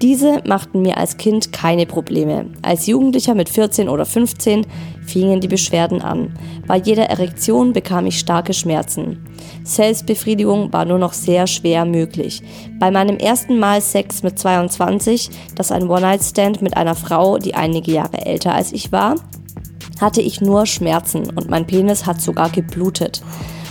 Diese 0.00 0.42
machten 0.46 0.82
mir 0.82 0.96
als 0.96 1.16
Kind 1.16 1.52
keine 1.52 1.84
Probleme. 1.84 2.46
Als 2.62 2.86
Jugendlicher 2.86 3.34
mit 3.34 3.48
14 3.48 3.88
oder 3.88 4.06
15 4.06 4.64
fingen 5.08 5.40
die 5.40 5.48
Beschwerden 5.48 6.02
an. 6.02 6.32
Bei 6.66 6.76
jeder 6.76 7.04
Erektion 7.04 7.72
bekam 7.72 8.06
ich 8.06 8.18
starke 8.18 8.52
Schmerzen. 8.52 9.24
Selbstbefriedigung 9.64 10.72
war 10.72 10.84
nur 10.84 10.98
noch 10.98 11.12
sehr 11.12 11.46
schwer 11.46 11.84
möglich. 11.84 12.42
Bei 12.78 12.90
meinem 12.90 13.16
ersten 13.16 13.58
Mal 13.58 13.80
Sex 13.80 14.22
mit 14.22 14.38
22, 14.38 15.30
das 15.54 15.72
ein 15.72 15.88
One-Night-Stand 15.88 16.62
mit 16.62 16.76
einer 16.76 16.94
Frau, 16.94 17.38
die 17.38 17.54
einige 17.54 17.92
Jahre 17.92 18.24
älter 18.24 18.54
als 18.54 18.72
ich 18.72 18.92
war, 18.92 19.16
hatte 20.00 20.20
ich 20.20 20.40
nur 20.40 20.66
Schmerzen 20.66 21.30
und 21.30 21.50
mein 21.50 21.66
Penis 21.66 22.06
hat 22.06 22.20
sogar 22.20 22.50
geblutet. 22.50 23.22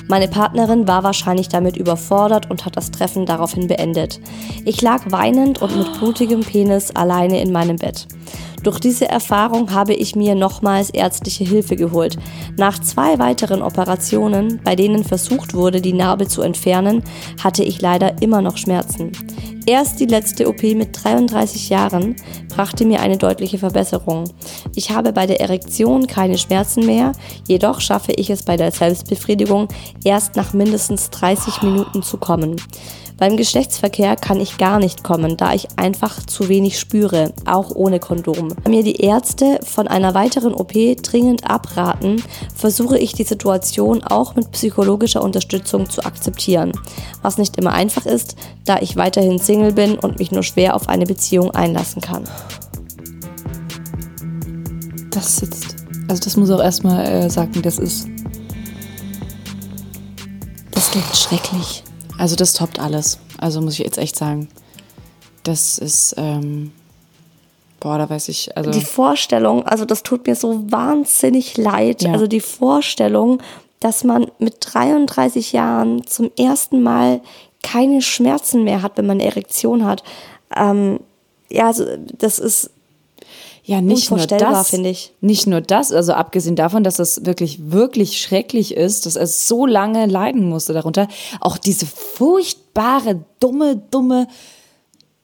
Meine 0.10 0.30
Partnerin 0.30 0.88
war 0.88 1.04
wahrscheinlich 1.04 1.50
damit 1.50 1.76
überfordert 1.76 2.50
und 2.50 2.66
hat 2.66 2.78
das 2.78 2.92
Treffen 2.92 3.26
daraufhin 3.26 3.68
beendet. 3.68 4.22
Ich 4.64 4.82
lag 4.82 5.02
weinend 5.10 5.62
und 5.62 5.76
mit 5.78 6.00
blutigem 6.00 6.42
Penis 6.42 6.92
alleine 6.96 7.42
in 7.42 7.52
meinem 7.52 7.76
Bett. 7.76 8.08
Durch 8.68 8.82
diese 8.82 9.08
Erfahrung 9.08 9.74
habe 9.74 9.94
ich 9.94 10.18
mir 10.18 10.36
nochmals 10.36 10.90
ärztliche 10.90 11.46
Hilfe 11.46 11.78
geholt. 11.78 12.18
Nach 12.58 12.78
zwei 12.80 13.18
weiteren 13.18 13.62
Operationen, 13.62 14.60
bei 14.62 14.76
denen 14.76 15.06
versucht 15.06 15.54
wurde, 15.54 15.80
die 15.80 15.94
Narbe 15.94 16.28
zu 16.28 16.42
entfernen, 16.42 17.02
hatte 17.42 17.64
ich 17.64 17.82
leider 17.82 18.22
immer 18.22 18.42
noch 18.42 18.58
Schmerzen. 18.58 19.14
Erst 19.66 20.02
die 20.02 20.06
letzte 20.06 20.50
OP 20.50 20.64
mit 20.64 20.90
33 21.02 21.70
Jahren 21.70 22.18
brachte 22.50 22.84
mir 22.84 23.00
eine 23.00 23.16
deutliche 23.16 23.58
Verbesserung. 23.58 24.26
Ich 24.76 24.92
habe 24.92 25.14
bei 25.14 25.28
der 25.28 25.40
Erektion 25.40 26.06
keine 26.06 26.38
Schmerzen 26.38 26.86
mehr, 26.86 27.14
jedoch 27.48 27.80
schaffe 27.80 28.12
ich 28.12 28.30
es 28.30 28.44
bei 28.44 28.58
der 28.58 28.72
Selbstbefriedigung 28.74 29.70
erst 30.04 30.36
nach 30.36 30.52
mindestens 30.52 31.10
30 31.12 31.62
Minuten 31.62 32.04
zu 32.04 32.18
kommen. 32.18 32.58
Beim 33.18 33.36
Geschlechtsverkehr 33.36 34.16
kann 34.16 34.40
ich 34.40 34.60
gar 34.60 34.78
nicht 34.78 35.04
kommen, 35.04 35.38
da 35.38 35.52
ich 35.54 35.68
einfach 35.76 36.24
zu 36.24 36.50
wenig 36.50 36.80
spüre, 36.80 37.34
auch 37.46 37.72
ohne 37.72 38.00
Kondom. 38.00 38.54
Da 38.64 38.70
mir 38.70 38.84
die 38.84 38.98
Ärzte 38.98 39.60
von 39.64 39.88
einer 39.88 40.14
weiteren 40.14 40.54
OP 40.54 40.74
dringend 41.02 41.50
abraten, 41.50 42.22
versuche 42.56 43.00
ich 43.00 43.14
die 43.14 43.24
Situation 43.24 44.04
auch 44.04 44.36
mit 44.36 44.52
psychologischer 44.52 45.24
Unterstützung 45.24 45.90
zu 45.90 46.06
akzeptieren, 46.06 46.74
was 47.24 47.40
nicht 47.40 47.58
immer 47.58 47.74
einfach 47.74 48.06
ist, 48.06 48.36
da 48.66 48.78
ich 48.82 48.98
weiterhin 48.98 49.40
Single 49.40 49.74
bin 49.74 49.98
und 49.98 50.20
mich 50.20 50.32
nur 50.32 50.44
schwer 50.44 50.76
auf 50.76 50.88
eine 50.88 51.08
Beziehung 51.08 51.50
einlassen 51.52 52.04
kann. 52.04 52.24
Das 55.10 55.38
sitzt. 55.38 55.76
Also 56.08 56.22
das 56.24 56.38
muss 56.38 56.52
auch 56.52 56.62
erstmal 56.62 57.06
äh, 57.06 57.30
sagen, 57.32 57.64
das 57.64 57.80
ist. 57.80 58.08
Das 60.72 60.92
klingt 60.92 61.16
schrecklich. 61.16 61.84
Also 62.18 62.36
das 62.36 62.54
toppt 62.54 62.80
alles. 62.80 63.20
Also 63.38 63.62
muss 63.62 63.74
ich 63.74 63.80
jetzt 63.80 63.98
echt 63.98 64.16
sagen. 64.16 64.50
Das 65.44 65.78
ist. 65.78 66.16
Ähm, 66.18 66.72
boah, 67.80 67.98
da 67.98 68.10
weiß 68.10 68.30
ich. 68.30 68.56
Also 68.58 68.72
Die 68.72 68.82
Vorstellung, 68.82 69.66
also 69.66 69.86
das 69.86 70.04
tut 70.04 70.28
mir 70.28 70.36
so 70.36 70.72
wahnsinnig 70.72 71.58
leid. 71.58 72.04
Ja. 72.04 72.14
Also 72.14 72.28
die 72.28 72.42
Vorstellung, 72.42 73.42
dass 73.80 74.04
man 74.04 74.32
mit 74.40 74.58
33 74.60 75.54
Jahren 75.54 76.06
zum 76.06 76.32
ersten 76.38 76.82
Mal 76.82 77.22
keine 77.64 78.02
Schmerzen 78.02 78.64
mehr 78.64 78.82
hat, 78.82 78.98
wenn 78.98 79.06
man 79.06 79.20
eine 79.20 79.30
Erektion 79.30 79.86
hat. 79.86 80.04
Ähm, 80.56 81.00
ja, 81.50 81.68
also 81.68 81.86
das 82.18 82.40
ist 82.40 82.72
Ja, 83.68 83.82
nicht 83.82 84.10
nur 84.10 84.26
das, 84.26 84.70
finde 84.70 84.90
ich. 84.90 85.12
Nicht 85.20 85.46
nur 85.46 85.60
das, 85.60 85.92
also 85.92 86.14
abgesehen 86.14 86.56
davon, 86.56 86.86
dass 86.86 87.00
es 87.00 87.26
wirklich, 87.26 87.70
wirklich 87.70 88.22
schrecklich 88.22 88.74
ist, 88.74 89.06
dass 89.06 89.18
er 89.18 89.28
so 89.28 89.66
lange 89.66 90.06
leiden 90.06 90.48
musste 90.48 90.72
darunter. 90.72 91.10
Auch 91.42 91.58
diese 91.58 91.86
furchtbare, 91.86 93.26
dumme, 93.42 93.76
dumme 93.92 94.30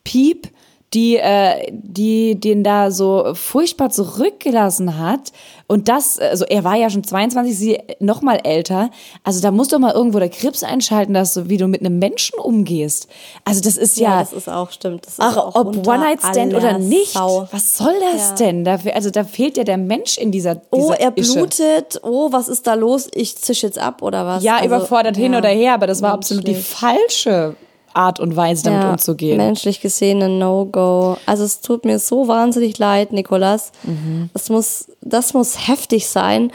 Piep, 0.04 0.50
die, 0.94 1.18
äh, 1.18 1.72
die 1.72 2.40
den 2.40 2.64
da 2.64 2.92
so 2.92 3.34
furchtbar 3.34 3.90
zurückgelassen 3.90 4.98
hat. 5.00 5.32
Und 5.68 5.88
das, 5.90 6.20
also 6.20 6.46
er 6.46 6.64
war 6.64 6.76
ja 6.76 6.90
schon 6.90 7.04
22, 7.04 7.58
sie 7.58 7.80
noch 8.00 8.22
mal 8.22 8.40
älter. 8.44 8.90
Also 9.24 9.42
da 9.42 9.50
muss 9.52 9.70
doch 9.70 9.80
mal 9.80 9.94
irgendwo 9.94 10.20
der 10.20 10.30
Krebs 10.30 10.62
einschalten, 10.64 11.14
dass 11.14 11.34
du, 11.34 11.50
wie 11.50 11.58
du 11.58 11.68
mit 11.68 11.82
einem 11.82 11.98
Menschen 12.00 12.38
umgehst. 12.38 13.08
Also 13.46 13.62
das 13.62 13.78
ist 13.78 13.98
ja, 13.98 14.20
das 14.20 14.34
ist 14.34 14.50
auch 14.50 14.72
stimmt. 14.72 15.06
Das 15.06 15.14
ist 15.14 15.20
Ach, 15.22 15.38
auch 15.38 15.56
ob 15.56 15.68
unter 15.76 15.92
One-Night-Stand 15.92 16.54
aller 16.54 16.58
oder 16.58 16.78
nicht. 16.80 17.14
Sau. 17.14 17.48
Was 17.52 17.78
soll 17.78 17.94
das 18.12 18.30
Ja. 18.32 18.36
denn? 18.36 18.64
Da, 18.66 18.78
also 18.94 19.10
da 19.10 19.24
fehlt 19.24 19.58
ja 19.58 19.64
der 19.64 19.78
Mensch 19.78 20.18
in 20.18 20.32
dieser, 20.32 20.56
dieser 20.56 20.68
Oh, 20.72 20.92
er 20.92 21.18
Ische. 21.18 21.34
blutet. 21.34 22.00
Oh, 22.04 22.32
was 22.32 22.50
ist 22.50 22.68
da 22.68 22.74
los? 22.76 23.10
Ich 23.16 23.38
zisch 23.38 23.64
jetzt 23.64 23.80
ab 23.80 24.02
oder 24.02 24.26
was? 24.26 24.44
Ja, 24.44 24.56
Also, 24.56 24.68
überfordert 24.68 25.18
hin 25.18 25.34
ja, 25.34 25.40
oder 25.40 25.50
her, 25.50 25.74
aber 25.74 25.88
das 25.88 26.02
war 26.02 26.12
absolut 26.14 26.46
die 26.48 26.56
falsche 26.56 27.56
Art 27.94 28.20
und 28.20 28.36
Weise 28.36 28.64
damit 28.64 28.86
umzugehen. 28.86 29.38
Menschlich 29.38 29.82
gesehen 29.82 30.22
ein 30.22 30.40
No-Go. 30.40 31.18
Also 31.26 31.44
es 31.44 31.62
tut 31.62 31.86
mir 31.86 32.00
so 32.00 32.28
wahnsinnig 32.28 32.78
leid, 32.78 33.12
Nikolas. 33.12 33.72
Mhm. 33.84 34.30
Das, 34.34 34.50
muss, 34.50 34.88
das 35.02 35.34
muss 35.34 35.68
heftig 35.68 36.08
sein. 36.08 36.52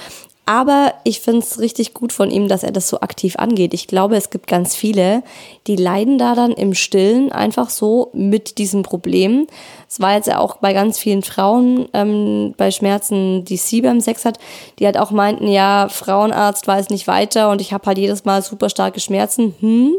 Aber 0.48 0.94
ich 1.04 1.20
finde 1.20 1.40
es 1.40 1.58
richtig 1.58 1.92
gut 1.92 2.10
von 2.10 2.30
ihm, 2.30 2.48
dass 2.48 2.62
er 2.62 2.72
das 2.72 2.88
so 2.88 3.02
aktiv 3.02 3.36
angeht. 3.36 3.74
Ich 3.74 3.86
glaube, 3.86 4.16
es 4.16 4.30
gibt 4.30 4.46
ganz 4.46 4.74
viele, 4.74 5.22
die 5.66 5.76
leiden 5.76 6.16
da 6.16 6.34
dann 6.34 6.52
im 6.52 6.72
Stillen 6.72 7.30
einfach 7.30 7.68
so 7.68 8.08
mit 8.14 8.56
diesem 8.56 8.82
Problem. 8.82 9.46
Es 9.90 10.00
war 10.00 10.14
jetzt 10.14 10.26
ja 10.26 10.38
auch 10.38 10.56
bei 10.56 10.72
ganz 10.72 10.98
vielen 10.98 11.22
Frauen 11.22 11.90
ähm, 11.92 12.54
bei 12.56 12.70
Schmerzen, 12.70 13.44
die 13.44 13.58
sie 13.58 13.82
beim 13.82 14.00
Sex 14.00 14.24
hat, 14.24 14.38
die 14.78 14.86
halt 14.86 14.96
auch 14.96 15.10
meinten, 15.10 15.48
ja, 15.48 15.88
Frauenarzt 15.90 16.66
weiß 16.66 16.88
nicht 16.88 17.06
weiter 17.06 17.50
und 17.50 17.60
ich 17.60 17.74
habe 17.74 17.84
halt 17.84 17.98
jedes 17.98 18.24
Mal 18.24 18.40
super 18.40 18.70
starke 18.70 19.00
Schmerzen. 19.00 19.54
Hm. 19.60 19.96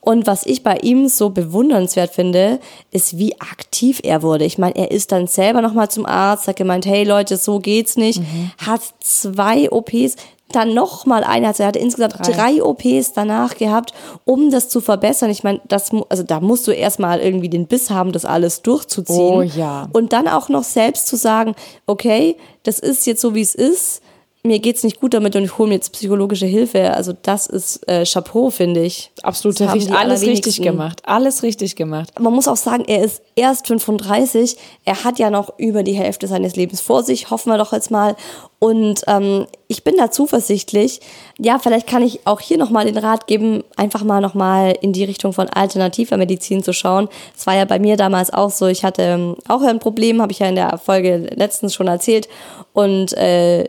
Und 0.00 0.26
was 0.26 0.46
ich 0.46 0.62
bei 0.62 0.78
ihm 0.78 1.08
so 1.08 1.30
bewundernswert 1.30 2.10
finde, 2.10 2.60
ist, 2.90 3.18
wie 3.18 3.40
aktiv 3.40 4.00
er 4.02 4.22
wurde. 4.22 4.44
Ich 4.44 4.58
meine, 4.58 4.76
er 4.76 4.90
ist 4.90 5.12
dann 5.12 5.26
selber 5.26 5.62
nochmal 5.62 5.90
zum 5.90 6.06
Arzt, 6.06 6.48
hat 6.48 6.56
gemeint, 6.56 6.86
hey 6.86 7.04
Leute, 7.04 7.36
so 7.36 7.58
geht's 7.58 7.96
nicht. 7.96 8.22
Hat 8.58 8.82
zwei 9.00 9.70
OPs, 9.70 10.16
dann 10.52 10.72
nochmal 10.72 11.24
eine, 11.24 11.48
also 11.48 11.62
er 11.62 11.68
hatte 11.68 11.78
insgesamt 11.78 12.14
drei. 12.18 12.32
drei. 12.32 12.62
OPs 12.62 13.12
danach 13.12 13.56
gehabt, 13.56 13.92
um 14.24 14.50
das 14.50 14.68
zu 14.68 14.80
verbessern. 14.80 15.30
Ich 15.30 15.44
meine, 15.44 15.60
das, 15.68 15.90
also 16.08 16.22
da 16.22 16.40
musst 16.40 16.66
du 16.66 16.70
erstmal 16.70 17.20
irgendwie 17.20 17.48
den 17.48 17.66
Biss 17.66 17.90
haben, 17.90 18.12
das 18.12 18.24
alles 18.24 18.62
durchzuziehen. 18.62 19.16
Oh 19.18 19.42
ja. 19.42 19.88
Und 19.92 20.12
dann 20.12 20.26
auch 20.26 20.48
noch 20.48 20.64
selbst 20.64 21.06
zu 21.06 21.16
sagen, 21.16 21.54
okay, 21.86 22.36
das 22.62 22.78
ist 22.78 23.06
jetzt 23.06 23.20
so, 23.20 23.34
wie 23.34 23.42
es 23.42 23.54
ist. 23.54 24.02
Mir 24.44 24.60
geht's 24.60 24.84
nicht 24.84 25.00
gut 25.00 25.14
damit 25.14 25.34
und 25.34 25.42
ich 25.42 25.58
hole 25.58 25.68
mir 25.68 25.74
jetzt 25.74 25.92
psychologische 25.92 26.46
Hilfe. 26.46 26.94
Also 26.94 27.12
das 27.22 27.48
ist 27.48 27.86
äh, 27.88 28.04
Chapeau, 28.04 28.50
finde 28.50 28.84
ich. 28.84 29.10
Absolut, 29.22 29.58
Das 29.58 29.74
richtig, 29.74 29.92
alles 29.92 30.22
richtig 30.22 30.62
gemacht. 30.62 31.02
Alles 31.04 31.42
richtig 31.42 31.74
gemacht. 31.74 32.18
Man 32.20 32.32
muss 32.32 32.46
auch 32.46 32.56
sagen, 32.56 32.84
er 32.86 33.02
ist 33.02 33.20
erst 33.34 33.66
35. 33.66 34.56
Er 34.84 35.02
hat 35.02 35.18
ja 35.18 35.30
noch 35.30 35.58
über 35.58 35.82
die 35.82 35.94
Hälfte 35.94 36.28
seines 36.28 36.54
Lebens 36.54 36.80
vor 36.80 37.02
sich, 37.02 37.30
hoffen 37.30 37.50
wir 37.50 37.58
doch 37.58 37.72
jetzt 37.72 37.90
mal. 37.90 38.14
Und 38.60 39.02
ähm, 39.08 39.46
ich 39.66 39.82
bin 39.82 39.96
da 39.96 40.10
zuversichtlich. 40.12 41.00
Ja, 41.38 41.58
vielleicht 41.58 41.88
kann 41.88 42.02
ich 42.02 42.20
auch 42.24 42.40
hier 42.40 42.58
nochmal 42.58 42.86
den 42.86 42.98
Rat 42.98 43.26
geben, 43.26 43.64
einfach 43.76 44.04
mal 44.04 44.20
nochmal 44.20 44.76
in 44.80 44.92
die 44.92 45.04
Richtung 45.04 45.32
von 45.32 45.48
alternativer 45.48 46.16
Medizin 46.16 46.62
zu 46.62 46.72
schauen. 46.72 47.08
Es 47.36 47.46
war 47.46 47.56
ja 47.56 47.64
bei 47.64 47.80
mir 47.80 47.96
damals 47.96 48.32
auch 48.32 48.50
so. 48.50 48.66
Ich 48.66 48.84
hatte 48.84 49.02
ähm, 49.02 49.36
auch 49.48 49.62
ein 49.62 49.80
Problem, 49.80 50.22
habe 50.22 50.30
ich 50.30 50.38
ja 50.38 50.48
in 50.48 50.54
der 50.54 50.78
Folge 50.78 51.28
letztens 51.34 51.74
schon 51.74 51.88
erzählt. 51.88 52.28
Und 52.72 53.12
äh, 53.14 53.68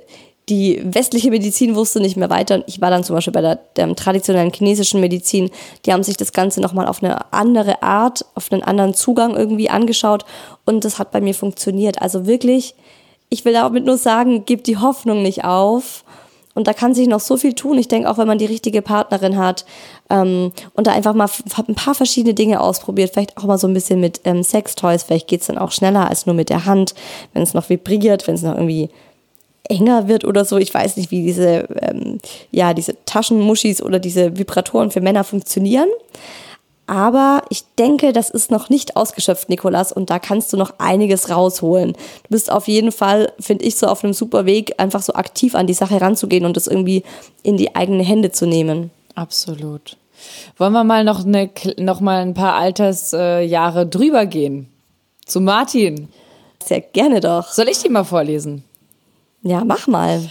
die 0.49 0.81
westliche 0.83 1.29
Medizin 1.29 1.75
wusste 1.75 1.99
nicht 1.99 2.17
mehr 2.17 2.29
weiter. 2.29 2.63
Ich 2.67 2.81
war 2.81 2.89
dann 2.89 3.03
zum 3.03 3.15
Beispiel 3.15 3.33
bei 3.33 3.41
der, 3.41 3.59
der 3.75 3.95
traditionellen 3.95 4.51
chinesischen 4.51 4.99
Medizin. 4.99 5.51
Die 5.85 5.93
haben 5.93 6.03
sich 6.03 6.17
das 6.17 6.33
Ganze 6.33 6.59
nochmal 6.59 6.88
auf 6.88 7.03
eine 7.03 7.31
andere 7.31 7.83
Art, 7.83 8.25
auf 8.35 8.51
einen 8.51 8.63
anderen 8.63 8.93
Zugang 8.93 9.35
irgendwie 9.35 9.69
angeschaut. 9.69 10.25
Und 10.65 10.85
das 10.85 10.97
hat 10.97 11.12
bei 11.12 11.21
mir 11.21 11.35
funktioniert. 11.35 12.01
Also 12.01 12.25
wirklich, 12.25 12.73
ich 13.29 13.45
will 13.45 13.53
damit 13.53 13.85
nur 13.85 13.97
sagen, 13.97 14.43
gib 14.45 14.63
die 14.63 14.77
Hoffnung 14.77 15.21
nicht 15.21 15.43
auf. 15.45 16.03
Und 16.55 16.67
da 16.67 16.73
kann 16.73 16.95
sich 16.95 17.07
noch 17.07 17.19
so 17.19 17.38
viel 17.38 17.53
tun. 17.53 17.77
Ich 17.77 17.88
denke 17.88 18.09
auch, 18.09 18.17
wenn 18.17 18.27
man 18.27 18.39
die 18.39 18.45
richtige 18.45 18.81
Partnerin 18.81 19.38
hat 19.38 19.65
ähm, 20.09 20.51
und 20.73 20.88
da 20.88 20.91
einfach 20.91 21.13
mal 21.13 21.29
ein 21.67 21.75
paar 21.75 21.93
verschiedene 21.93 22.33
Dinge 22.33 22.59
ausprobiert, 22.59 23.12
vielleicht 23.13 23.38
auch 23.38 23.43
mal 23.43 23.59
so 23.59 23.67
ein 23.67 23.73
bisschen 23.73 23.99
mit 23.99 24.21
ähm, 24.25 24.43
Sextoys, 24.43 25.03
vielleicht 25.03 25.27
geht's 25.27 25.47
dann 25.47 25.59
auch 25.59 25.71
schneller 25.71 26.09
als 26.09 26.25
nur 26.25 26.35
mit 26.35 26.49
der 26.49 26.65
Hand, 26.65 26.95
wenn 27.33 27.43
es 27.43 27.53
noch 27.53 27.69
vibriert, 27.69 28.27
wenn 28.27 28.35
es 28.35 28.41
noch 28.41 28.55
irgendwie 28.55 28.89
enger 29.69 30.08
wird 30.08 30.25
oder 30.25 30.43
so. 30.43 30.58
Ich 30.58 30.73
weiß 30.73 30.97
nicht, 30.97 31.12
wie 31.12 31.23
diese, 31.23 31.67
ähm, 31.82 32.17
ja, 32.51 32.73
diese 32.73 32.95
Taschenmuschis 33.05 33.82
oder 33.82 33.99
diese 33.99 34.38
Vibratoren 34.38 34.91
für 34.91 35.01
Männer 35.01 35.23
funktionieren. 35.23 35.88
Aber 36.88 37.43
ich 37.49 37.65
denke, 37.77 38.13
das 38.13 38.32
ist 38.32 38.49
noch 38.49 38.69
nicht 38.69 38.95
ausgeschöpft, 38.95 39.47
Nikolas, 39.47 39.91
und 39.91 40.10
da 40.10 40.17
kannst 40.17 40.51
du 40.51 40.58
noch 40.58 40.73
einiges 40.79 41.29
rausholen. 41.29 41.93
Du 41.93 42.29
bist 42.29 42.51
auf 42.51 42.67
jeden 42.67 42.91
Fall, 42.91 43.32
finde 43.39 43.63
ich, 43.65 43.75
so 43.75 43.86
auf 43.86 44.03
einem 44.03 44.13
super 44.13 44.47
Weg, 44.47 44.73
einfach 44.79 45.03
so 45.03 45.13
aktiv 45.13 45.53
an 45.53 45.67
die 45.67 45.75
Sache 45.75 46.01
ranzugehen 46.01 46.45
und 46.45 46.58
das 46.58 46.65
irgendwie 46.65 47.03
in 47.43 47.58
die 47.58 47.75
eigenen 47.75 48.03
Hände 48.03 48.32
zu 48.32 48.47
nehmen. 48.47 48.89
Absolut. 49.13 49.97
Wollen 50.58 50.73
wir 50.73 50.84
mal 50.84 51.03
noch, 51.03 51.23
eine, 51.23 51.51
noch 51.77 52.01
mal 52.01 52.21
ein 52.21 52.34
paar 52.34 52.55
Altersjahre 52.55 53.43
Jahre 53.43 53.86
drüber 53.86 54.25
gehen? 54.25 54.67
Zu 55.27 55.41
Martin. 55.41 56.10
Sehr 56.63 56.82
gerne 56.82 57.19
doch. 57.19 57.51
Soll 57.51 57.69
ich 57.69 57.77
die 57.84 57.89
mal 57.89 58.03
vorlesen? 58.03 58.63
Ja, 59.41 59.63
mach 59.63 59.88
mal. 59.88 60.30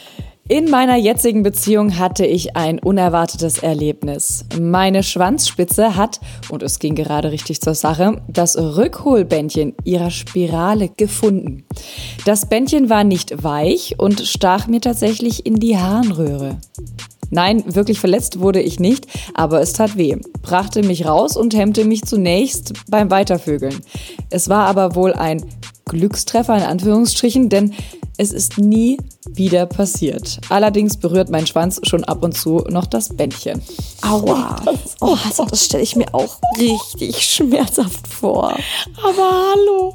In 0.50 0.70
meiner 0.70 0.96
jetzigen 0.96 1.42
Beziehung 1.42 1.98
hatte 1.98 2.26
ich 2.26 2.56
ein 2.56 2.78
unerwartetes 2.78 3.58
Erlebnis. 3.58 4.44
Meine 4.60 5.02
Schwanzspitze 5.02 5.96
hat, 5.96 6.20
und 6.50 6.62
es 6.62 6.78
ging 6.78 6.94
gerade 6.94 7.32
richtig 7.32 7.60
zur 7.60 7.74
Sache, 7.74 8.20
das 8.28 8.56
Rückholbändchen 8.56 9.74
ihrer 9.84 10.10
Spirale 10.10 10.90
gefunden. 10.90 11.64
Das 12.26 12.48
Bändchen 12.48 12.90
war 12.90 13.04
nicht 13.04 13.42
weich 13.42 13.94
und 13.98 14.20
stach 14.20 14.66
mir 14.66 14.80
tatsächlich 14.80 15.46
in 15.46 15.56
die 15.56 15.78
Harnröhre. 15.78 16.58
Nein, 17.30 17.62
wirklich 17.66 18.00
verletzt 18.00 18.40
wurde 18.40 18.60
ich 18.60 18.80
nicht, 18.80 19.06
aber 19.34 19.60
es 19.60 19.74
tat 19.74 19.96
weh, 19.96 20.16
brachte 20.42 20.82
mich 20.82 21.06
raus 21.06 21.36
und 21.36 21.54
hemmte 21.54 21.84
mich 21.84 22.04
zunächst 22.04 22.72
beim 22.90 23.10
Weitervögeln. 23.10 23.76
Es 24.30 24.48
war 24.48 24.66
aber 24.66 24.94
wohl 24.94 25.12
ein 25.12 25.44
Glückstreffer 25.88 26.56
in 26.56 26.62
Anführungsstrichen, 26.62 27.48
denn 27.48 27.74
es 28.20 28.32
ist 28.32 28.58
nie 28.58 28.98
wieder 29.28 29.66
passiert. 29.66 30.40
Allerdings 30.48 30.96
berührt 30.96 31.30
mein 31.30 31.46
Schwanz 31.46 31.80
schon 31.84 32.02
ab 32.04 32.24
und 32.24 32.36
zu 32.36 32.64
noch 32.68 32.86
das 32.86 33.16
Bändchen. 33.16 33.62
Aua. 34.02 34.56
Oh, 35.00 35.16
also 35.24 35.44
das 35.44 35.64
stelle 35.64 35.84
ich 35.84 35.94
mir 35.94 36.12
auch 36.12 36.38
richtig 36.58 37.24
schmerzhaft 37.24 38.08
vor. 38.08 38.56
Aber 39.02 39.52
hallo. 39.52 39.94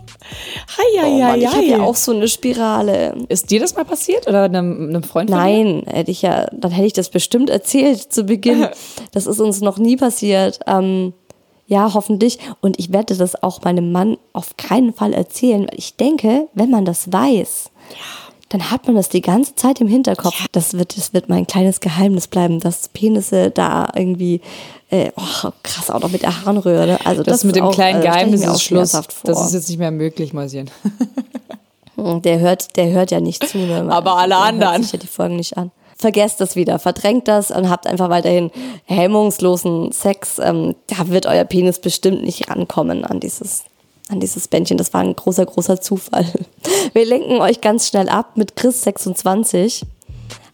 Hei, 0.77 1.05
Oh 1.05 1.19
Mann, 1.19 1.41
ich 1.41 1.47
habe 1.47 1.65
ja 1.65 1.81
auch 1.81 1.97
so 1.97 2.13
eine 2.13 2.29
Spirale. 2.29 3.15
Ist 3.27 3.51
dir 3.51 3.59
das 3.59 3.75
mal 3.75 3.83
passiert 3.83 4.27
oder 4.27 4.43
einem, 4.43 4.89
einem 4.89 5.03
Freund? 5.03 5.29
Nein, 5.29 5.83
hätte 5.85 6.11
ich 6.11 6.21
ja, 6.21 6.47
dann 6.53 6.71
hätte 6.71 6.87
ich 6.87 6.93
das 6.93 7.09
bestimmt 7.09 7.49
erzählt 7.49 8.13
zu 8.13 8.23
Beginn. 8.23 8.67
Das 9.11 9.27
ist 9.27 9.39
uns 9.39 9.61
noch 9.61 9.77
nie 9.77 9.95
passiert. 9.95 10.59
Ähm, 10.65 11.13
ja, 11.67 11.93
hoffentlich. 11.93 12.39
Und 12.61 12.79
ich 12.79 12.91
werde 12.91 13.15
das 13.15 13.41
auch 13.41 13.61
meinem 13.63 13.91
Mann 13.91 14.17
auf 14.33 14.57
keinen 14.57 14.93
Fall 14.93 15.13
erzählen, 15.13 15.67
weil 15.69 15.77
ich 15.79 15.95
denke, 15.95 16.47
wenn 16.53 16.69
man 16.69 16.85
das 16.85 17.11
weiß, 17.11 17.71
dann 18.49 18.69
hat 18.69 18.85
man 18.85 18.95
das 18.95 19.09
die 19.09 19.21
ganze 19.21 19.55
Zeit 19.55 19.81
im 19.81 19.87
Hinterkopf. 19.87 20.45
Das, 20.51 20.73
wird, 20.77 20.95
das 20.95 21.13
wird 21.13 21.27
mein 21.27 21.47
kleines 21.47 21.79
Geheimnis 21.79 22.27
bleiben, 22.27 22.59
dass 22.59 22.87
Penisse 22.89 23.49
da 23.49 23.87
irgendwie, 23.95 24.41
äh, 24.91 25.11
oh, 25.15 25.49
krass, 25.63 25.89
auch 25.89 26.01
noch 26.01 26.11
mit 26.11 26.21
der 26.21 26.45
Harnröhre. 26.45 26.85
ne? 26.85 26.99
Also 27.03 27.23
das, 27.23 27.37
Das, 27.37 27.43
mit 27.45 27.55
dem 27.55 27.63
auch, 27.63 27.73
kleinen 27.73 28.01
äh, 28.01 28.05
ich 28.05 28.11
Geheimnis 28.11 28.45
ist 28.45 28.61
Schluss. 28.61 28.91
Das 28.91 29.47
ist 29.47 29.53
jetzt 29.53 29.69
nicht 29.69 29.79
mehr 29.79 29.91
möglich, 29.91 30.33
Mäuschen. 30.33 30.69
Der 31.95 32.39
hört, 32.39 32.75
der 32.75 32.91
hört 32.91 33.11
ja 33.11 33.19
nicht 33.19 33.47
zu. 33.47 33.57
Ne? 33.57 33.87
Aber 33.89 34.17
alle 34.17 34.29
der 34.29 34.39
anderen. 34.39 34.73
Hört 34.73 34.83
sich 34.83 34.93
ja 34.93 34.99
die 34.99 35.07
Folgen 35.07 35.35
nicht 35.37 35.57
an. 35.57 35.71
Vergesst 35.97 36.41
das 36.41 36.55
wieder, 36.55 36.79
verdrängt 36.79 37.27
das 37.27 37.51
und 37.51 37.69
habt 37.69 37.87
einfach 37.87 38.09
weiterhin 38.09 38.51
hemmungslosen 38.85 39.91
Sex. 39.91 40.39
Ähm, 40.39 40.75
da 40.87 41.09
wird 41.09 41.25
euer 41.25 41.43
Penis 41.43 41.79
bestimmt 41.79 42.23
nicht 42.23 42.49
rankommen 42.49 43.05
an 43.05 43.19
dieses, 43.19 43.63
an 44.09 44.19
dieses 44.19 44.47
Bändchen. 44.47 44.77
Das 44.77 44.93
war 44.93 45.01
ein 45.01 45.15
großer, 45.15 45.45
großer 45.45 45.81
Zufall. 45.81 46.25
Wir 46.93 47.05
lenken 47.05 47.41
euch 47.41 47.61
ganz 47.61 47.87
schnell 47.87 48.09
ab 48.09 48.35
mit 48.35 48.53
Chris26. 48.53 49.83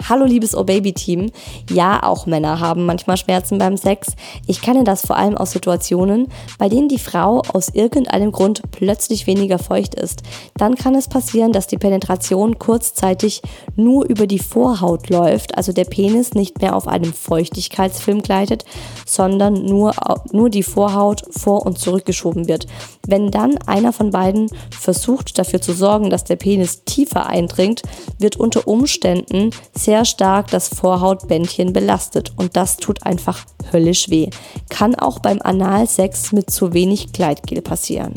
Hallo 0.07 0.25
liebes 0.25 0.55
Oh 0.55 0.63
Baby 0.63 0.93
Team. 0.93 1.29
Ja, 1.69 2.01
auch 2.03 2.25
Männer 2.25 2.59
haben 2.59 2.85
manchmal 2.85 3.17
Schmerzen 3.17 3.59
beim 3.59 3.75
Sex. 3.75 4.13
Ich 4.47 4.61
kenne 4.61 4.83
das 4.83 5.05
vor 5.05 5.17
allem 5.17 5.35
aus 5.35 5.51
Situationen, 5.51 6.29
bei 6.57 6.69
denen 6.69 6.87
die 6.87 6.97
Frau 6.97 7.43
aus 7.53 7.69
irgendeinem 7.69 8.31
Grund 8.31 8.61
plötzlich 8.71 9.27
weniger 9.27 9.59
feucht 9.59 9.93
ist. 9.95 10.23
Dann 10.55 10.75
kann 10.75 10.95
es 10.95 11.09
passieren, 11.09 11.51
dass 11.51 11.67
die 11.67 11.77
Penetration 11.77 12.57
kurzzeitig 12.57 13.41
nur 13.75 14.05
über 14.05 14.25
die 14.25 14.39
Vorhaut 14.39 15.09
läuft, 15.09 15.55
also 15.57 15.73
der 15.73 15.85
Penis 15.85 16.33
nicht 16.33 16.61
mehr 16.61 16.75
auf 16.75 16.87
einem 16.87 17.13
Feuchtigkeitsfilm 17.13 18.23
gleitet, 18.23 18.63
sondern 19.05 19.65
nur, 19.65 19.93
nur 20.31 20.49
die 20.49 20.63
Vorhaut 20.63 21.23
vor 21.29 21.65
und 21.65 21.77
zurückgeschoben 21.77 22.47
wird. 22.47 22.67
Wenn 23.05 23.31
dann 23.31 23.57
einer 23.67 23.91
von 23.91 24.11
beiden 24.11 24.49
versucht 24.71 25.37
dafür 25.37 25.61
zu 25.61 25.73
sorgen, 25.73 26.09
dass 26.09 26.23
der 26.23 26.37
Penis 26.37 26.83
tiefer 26.85 27.27
eindringt, 27.27 27.81
wird 28.17 28.37
unter 28.37 28.67
Umständen 28.67 29.51
sehr 29.75 29.88
stark 30.05 30.51
das 30.51 30.67
Vorhautbändchen 30.69 31.73
belastet 31.73 32.33
und 32.37 32.55
das 32.55 32.77
tut 32.77 33.05
einfach 33.05 33.45
höllisch 33.71 34.09
weh. 34.09 34.29
Kann 34.69 34.95
auch 34.95 35.19
beim 35.19 35.41
Analsex 35.41 36.31
mit 36.31 36.49
zu 36.49 36.73
wenig 36.73 37.11
Gleitgel 37.11 37.61
passieren. 37.61 38.13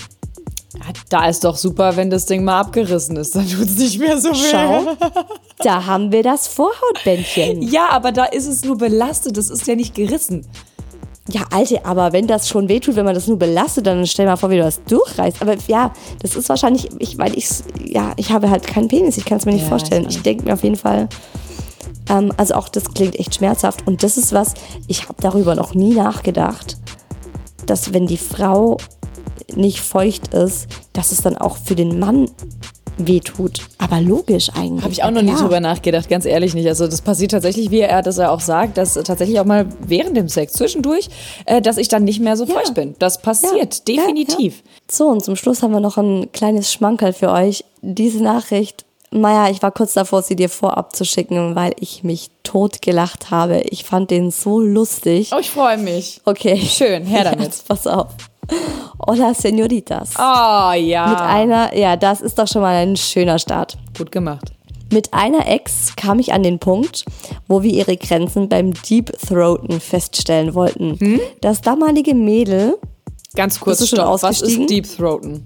Da 1.09 1.29
ist 1.29 1.45
doch 1.45 1.57
super, 1.57 1.97
wenn 1.97 2.11
das 2.11 2.27
Ding 2.27 2.45
mal 2.45 2.61
abgerissen 2.61 3.17
ist. 3.17 3.37
Dann 3.37 3.49
tut 3.49 3.67
es 3.67 3.79
nicht 3.79 3.99
mehr 3.99 4.19
so 4.19 4.31
weh. 4.31 4.49
Schau, 4.51 4.97
da 5.59 5.87
haben 5.87 6.13
wir 6.13 6.23
das 6.23 6.49
Vorhautbändchen. 6.49 7.63
Ja, 7.63 7.89
aber 7.91 8.13
da 8.13 8.25
ist 8.25 8.47
es 8.47 8.65
nur 8.65 8.79
belastet. 8.79 9.37
Das 9.37 9.51
ist 9.51 9.67
ja 9.67 9.75
nicht 9.75 9.95
gerissen. 9.95 10.47
Ja, 11.33 11.43
Alte, 11.51 11.85
aber 11.87 12.13
wenn 12.13 12.27
das 12.27 12.47
schon 12.49 12.69
wehtut, 12.69 12.95
wenn 12.97 13.07
man 13.07 13.15
das 13.15 13.27
nur 13.27 13.39
belastet, 13.39 13.87
dann 13.87 14.07
stell 14.07 14.27
mal 14.27 14.37
vor, 14.37 14.51
wie 14.51 14.57
du 14.59 14.63
das 14.63 14.83
durchreißt. 14.85 15.41
Aber 15.41 15.57
ja, 15.67 15.93
das 16.21 16.37
ist 16.37 16.49
wahrscheinlich, 16.49 16.91
ich, 16.99 17.17
weil 17.17 17.37
ich, 17.39 17.49
ja, 17.83 18.13
ich 18.17 18.31
habe 18.33 18.51
halt 18.51 18.67
keinen 18.67 18.89
Penis, 18.89 19.17
ich 19.17 19.25
kann 19.25 19.39
es 19.39 19.47
mir 19.47 19.53
nicht 19.53 19.63
Ja, 19.63 19.69
vorstellen. 19.69 20.07
ich 20.09 20.17
Ich 20.17 20.23
denke 20.23 20.45
mir 20.45 20.53
auf 20.53 20.63
jeden 20.63 20.77
Fall, 20.77 21.09
ähm, 22.11 22.33
also 22.37 22.55
auch 22.55 22.69
das 22.69 22.85
klingt 22.93 23.19
echt 23.19 23.35
schmerzhaft. 23.37 23.87
Und 23.87 24.03
das 24.03 24.19
ist 24.19 24.33
was, 24.33 24.53
ich 24.89 25.05
habe 25.09 25.23
darüber 25.23 25.55
noch 25.55 25.75
nie 25.75 25.95
nachgedacht. 25.95 26.77
dass 27.67 27.95
wenn 27.95 28.07
die 28.07 28.19
Frau 28.19 28.77
nicht 29.55 29.81
feucht 29.81 30.35
ist, 30.35 30.67
dass 30.93 31.13
es 31.13 31.23
dann 31.23 31.37
auch 31.39 31.57
für 31.57 31.77
den 31.77 31.99
Mann 31.99 32.29
wehtut. 32.99 33.61
Aber 33.79 34.01
logisch 34.01 34.51
eigentlich. 34.55 34.83
Habe 34.83 34.93
ich 34.93 35.03
auch 35.03 35.11
noch 35.11 35.23
nie 35.23 35.35
drüber 35.35 35.61
nachgedacht, 35.61 36.09
ganz 36.09 36.25
ehrlich 36.25 36.55
nicht. 36.55 36.67
Also 36.69 36.87
das 36.87 37.01
passiert 37.01 37.31
tatsächlich, 37.33 37.71
wie 37.71 37.81
er 37.81 38.03
das 38.03 38.17
ja 38.19 38.31
auch 38.31 38.41
sagt, 38.41 38.77
dass 38.77 38.95
tatsächlich 38.95 39.41
auch 39.41 39.45
mal 39.45 39.67
während 39.87 40.17
dem 40.17 40.29
Sex 40.29 40.53
zwischendurch, 40.55 41.09
äh, 41.47 41.61
dass 41.63 41.79
ich 41.79 41.89
dann 41.89 42.05
nicht 42.05 42.21
mehr 42.21 42.37
so 42.37 42.45
Ja. 42.45 42.55
feucht 42.55 42.75
bin. 42.75 42.95
Das 42.99 43.21
passiert, 43.23 43.83
Ja, 43.89 43.95
definitiv. 43.97 44.63
So, 44.91 45.07
und 45.09 45.25
zum 45.25 45.37
Schluss 45.37 45.63
haben 45.63 45.73
wir 45.73 45.81
noch 45.81 45.97
ein 45.97 46.31
kleines 46.33 46.73
Schmankerl 46.73 47.13
für 47.13 47.31
euch. 47.31 47.65
Diese 47.81 48.23
Nachricht, 48.23 48.85
Maja, 49.15 49.51
ich 49.51 49.61
war 49.61 49.73
kurz 49.73 49.93
davor, 49.93 50.23
sie 50.23 50.37
dir 50.37 50.49
vorab 50.49 50.97
zu 50.97 51.05
schicken, 51.05 51.55
weil 51.55 51.73
ich 51.79 52.03
mich 52.03 52.31
totgelacht 52.45 53.31
habe. 53.31 53.61
Ich 53.61 53.85
fand 53.85 54.11
den 54.11 54.31
so 54.31 54.59
lustig. 54.59 55.33
Oh, 55.35 55.39
ich 55.39 55.51
freue 55.51 55.77
mich. 55.77 56.23
Okay. 56.25 56.57
Schön, 56.59 57.05
her 57.05 57.25
damit. 57.31 57.41
Jetzt 57.43 57.69
pass 57.69 57.87
auf. 57.87 58.07
Hola, 59.07 59.35
Senoritas. 59.35 60.15
Oh 60.19 60.73
ja. 60.73 61.09
Mit 61.09 61.21
einer, 61.21 61.77
ja, 61.77 61.97
das 61.97 62.21
ist 62.21 62.39
doch 62.39 62.47
schon 62.49 62.63
mal 62.63 62.75
ein 62.75 62.97
schöner 62.97 63.39
Start. 63.39 63.77
Gut 63.97 64.13
gemacht. 64.13 64.53
Mit 64.93 65.13
einer 65.15 65.49
Ex 65.49 65.97
kam 65.97 66.19
ich 66.19 66.33
an 66.33 66.43
den 66.43 66.59
Punkt, 66.59 67.05
wo 67.49 67.63
wir 67.63 67.73
ihre 67.73 67.97
Grenzen 67.97 68.49
beim 68.49 68.75
Deep 68.75 69.11
Throaten 69.27 69.81
feststellen 69.81 70.55
wollten. 70.55 70.99
Hm? 71.01 71.21
Das 71.41 71.63
damalige 71.63 72.15
Mädel, 72.15 72.79
Ganz 73.35 73.59
kurz, 73.59 73.79
schon 73.79 73.99
stopp. 73.99 74.23
Was 74.23 74.43
ist? 74.43 74.69
Deep 74.69 74.87
Throaten? 74.97 75.45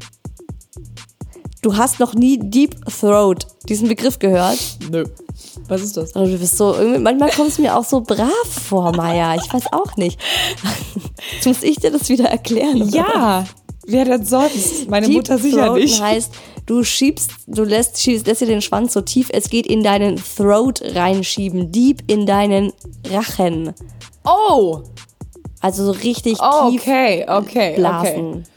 du 1.63 1.77
hast 1.77 1.99
noch 1.99 2.15
nie 2.15 2.39
Deep 2.39 2.77
Throat 2.87 3.47
diesen 3.69 3.89
Begriff 3.89 4.19
gehört. 4.19 4.59
Nö. 4.91 5.05
Was 5.69 5.83
ist 5.83 5.97
das? 5.97 6.15
Also 6.15 6.33
du 6.33 6.39
bist 6.39 6.57
so, 6.57 6.75
manchmal 7.01 7.31
kommst 7.31 7.59
du 7.59 7.63
mir 7.63 7.77
auch 7.77 7.85
so 7.85 8.01
brav 8.01 8.31
vor, 8.49 8.95
Maya. 8.97 9.35
Ich 9.35 9.53
weiß 9.53 9.73
auch 9.73 9.97
nicht. 9.97 10.19
Jetzt 11.35 11.47
muss 11.47 11.63
ich 11.63 11.77
dir 11.77 11.91
das 11.91 12.09
wieder 12.09 12.27
erklären. 12.29 12.83
oder? 12.83 12.97
Ja. 12.97 13.45
Wer 13.89 14.05
denn 14.05 14.25
sonst? 14.25 14.89
Meine 14.91 15.07
Deep 15.07 15.17
Mutter 15.17 15.39
sicher 15.39 15.67
Throaten 15.67 15.83
nicht. 15.85 16.03
heißt, 16.03 16.33
du 16.67 16.83
schiebst, 16.83 17.31
du 17.47 17.63
lässt, 17.63 18.01
schiebst, 18.01 18.27
lässt 18.27 18.41
dir 18.41 18.47
den 18.47 18.61
Schwanz 18.63 18.93
so 18.93 19.01
tief 19.01 19.29
es 19.33 19.49
geht 19.49 19.67
in 19.67 19.85
deinen 19.85 20.17
Throat 20.37 20.83
reinschieben, 20.95 21.71
deep 21.71 22.03
in 22.11 22.27
deinen 22.27 22.73
Rachen. 23.09 23.73
Oh. 24.25 24.81
Also 25.61 25.85
so 25.85 25.93
richtig 25.93 26.37
Oh, 26.41 26.71
tief 26.71 26.81
okay, 26.83 27.25
okay, 27.29 27.31
okay. 27.39 27.75
blasen. 27.77 28.45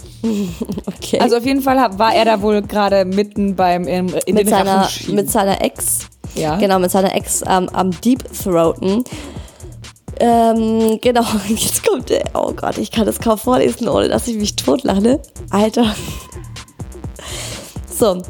Okay. 0.85 1.17
Also 1.21 1.37
auf 1.37 1.45
jeden 1.45 1.61
Fall 1.61 1.77
war 1.97 2.13
er 2.13 2.25
da 2.25 2.41
wohl 2.41 2.61
gerade 2.61 3.05
mitten 3.05 3.55
beim 3.55 3.83
in, 3.87 4.09
in 4.25 4.35
mit 4.35 4.37
den 4.39 4.47
seiner, 4.49 4.75
Rachen 4.79 4.89
schieben. 4.89 5.15
mit 5.15 5.31
seiner 5.31 5.61
Ex, 5.63 5.99
Ja. 6.39 6.57
genau, 6.57 6.79
mit 6.79 6.91
seiner 6.91 7.15
Ex 7.15 7.43
ähm, 7.47 7.69
am 7.73 7.91
Deep 8.01 8.23
Throaten. 8.33 9.03
Ähm, 10.19 10.99
genau, 11.01 11.23
jetzt 11.47 11.85
kommt 11.85 12.09
der, 12.09 12.23
oh 12.33 12.51
Gott, 12.53 12.77
ich 12.77 12.91
kann 12.91 13.05
das 13.05 13.19
kaum 13.19 13.37
vorlesen, 13.37 13.87
ohne 13.87 14.09
dass 14.09 14.27
ich 14.27 14.37
mich 14.37 14.55
totlache. 14.55 15.21
Alter. 15.49 15.95
So, 17.97 18.21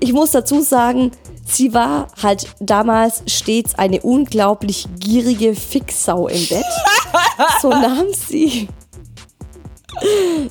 ich 0.00 0.12
muss 0.12 0.32
dazu 0.32 0.60
sagen, 0.60 1.12
sie 1.44 1.72
war 1.74 2.08
halt 2.22 2.46
damals 2.60 3.22
stets 3.26 3.74
eine 3.74 4.00
unglaublich 4.00 4.86
gierige 4.98 5.54
Fixsau 5.54 6.28
im 6.28 6.46
Bett. 6.46 6.64
So 7.62 7.70
nahm 7.70 8.06
sie 8.12 8.68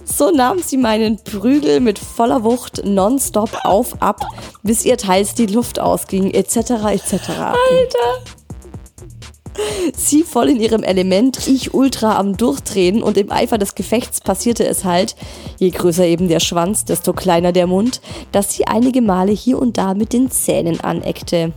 so 0.06 0.32
nahm 0.32 0.60
sie 0.60 0.78
meinen 0.78 1.18
Prügel 1.18 1.80
mit 1.80 2.00
voller 2.00 2.44
Wucht 2.44 2.84
nonstop 2.86 3.52
auf 3.64 4.02
ab, 4.02 4.26
bis 4.64 4.86
ihr 4.86 4.98
teils 4.98 5.34
die 5.34 5.46
Luft 5.46 5.80
ausging, 5.80 6.32
etc. 6.32 6.58
etc. 6.92 7.14
Alter! 7.30 8.38
Sie 9.96 10.24
voll 10.24 10.50
in 10.50 10.60
ihrem 10.60 10.84
Element, 10.84 11.48
ich 11.48 11.74
ultra 11.74 12.18
am 12.18 12.38
Durchdrehen 12.38 13.02
und 13.02 13.18
im 13.18 13.32
Eifer 13.32 13.58
des 13.58 13.76
Gefechts 13.76 14.22
passierte 14.22 14.66
es 14.68 14.84
halt, 14.84 15.16
je 15.58 15.70
größer 15.70 16.06
eben 16.06 16.28
der 16.28 16.40
Schwanz, 16.40 16.86
desto 16.86 17.14
kleiner 17.14 17.52
der 17.52 17.68
Mund, 17.68 18.02
dass 18.32 18.54
sie 18.54 18.68
einige 18.68 19.02
Male 19.02 19.32
hier 19.32 19.58
und 19.58 19.78
da 19.78 19.94
mit 19.94 20.14
den 20.14 20.30
Zähnen 20.30 20.80
aneckte. 20.82 21.54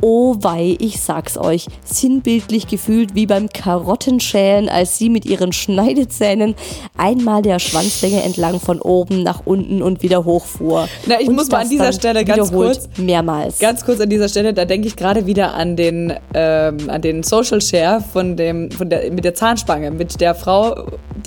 Oh 0.00 0.36
wei, 0.42 0.76
ich 0.78 1.00
sag's 1.00 1.36
euch, 1.36 1.66
sinnbildlich 1.84 2.68
gefühlt 2.68 3.14
wie 3.16 3.26
beim 3.26 3.48
Karottenschälen, 3.48 4.68
als 4.68 4.96
sie 4.96 5.08
mit 5.10 5.26
ihren 5.26 5.52
Schneidezähnen 5.52 6.54
einmal 6.96 7.42
der 7.42 7.58
Schwanzlänge 7.58 8.22
entlang 8.22 8.60
von 8.60 8.80
oben 8.80 9.24
nach 9.24 9.42
unten 9.44 9.82
und 9.82 10.02
wieder 10.02 10.24
hochfuhr. 10.24 10.88
Na, 11.06 11.20
ich 11.20 11.28
und 11.28 11.34
muss 11.34 11.50
mal 11.50 11.62
an 11.62 11.68
dieser 11.68 11.92
Stelle 11.92 12.24
ganz 12.24 12.52
kurz- 12.52 12.88
mehrmals. 12.96 13.58
Ganz 13.58 13.84
kurz 13.84 14.00
an 14.00 14.08
dieser 14.08 14.28
Stelle, 14.28 14.54
da 14.54 14.64
denke 14.64 14.86
ich 14.86 14.94
gerade 14.94 15.26
wieder 15.26 15.54
an 15.54 15.74
den, 15.76 16.12
ähm, 16.32 16.76
an 16.88 17.02
den 17.02 17.22
Social 17.24 17.60
Share 17.60 18.00
von 18.12 18.36
dem, 18.36 18.70
von 18.70 18.88
der, 18.90 19.10
mit 19.12 19.24
der 19.24 19.34
Zahnspange, 19.34 19.90
mit 19.90 20.20
der 20.20 20.34
Frau, 20.36 20.76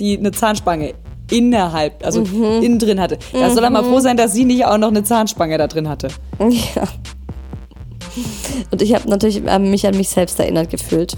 die 0.00 0.16
eine 0.16 0.32
Zahnspange 0.32 0.94
innerhalb, 1.30 2.04
also 2.04 2.22
Mhm. 2.22 2.62
innen 2.62 2.78
drin 2.78 3.00
hatte. 3.00 3.18
Da 3.32 3.50
soll 3.50 3.64
er 3.64 3.70
mal 3.70 3.84
froh 3.84 4.00
sein, 4.00 4.16
dass 4.16 4.32
sie 4.32 4.44
nicht 4.44 4.64
auch 4.64 4.78
noch 4.78 4.88
eine 4.88 5.02
Zahnspange 5.04 5.58
da 5.58 5.66
drin 5.66 5.88
hatte. 5.88 6.08
Ja. 6.40 6.84
Und 8.70 8.82
ich 8.82 8.94
habe 8.94 9.08
natürlich 9.08 9.44
äh, 9.44 9.58
mich 9.58 9.86
an 9.86 9.96
mich 9.96 10.08
selbst 10.08 10.38
erinnert 10.38 10.70
gefühlt. 10.70 11.16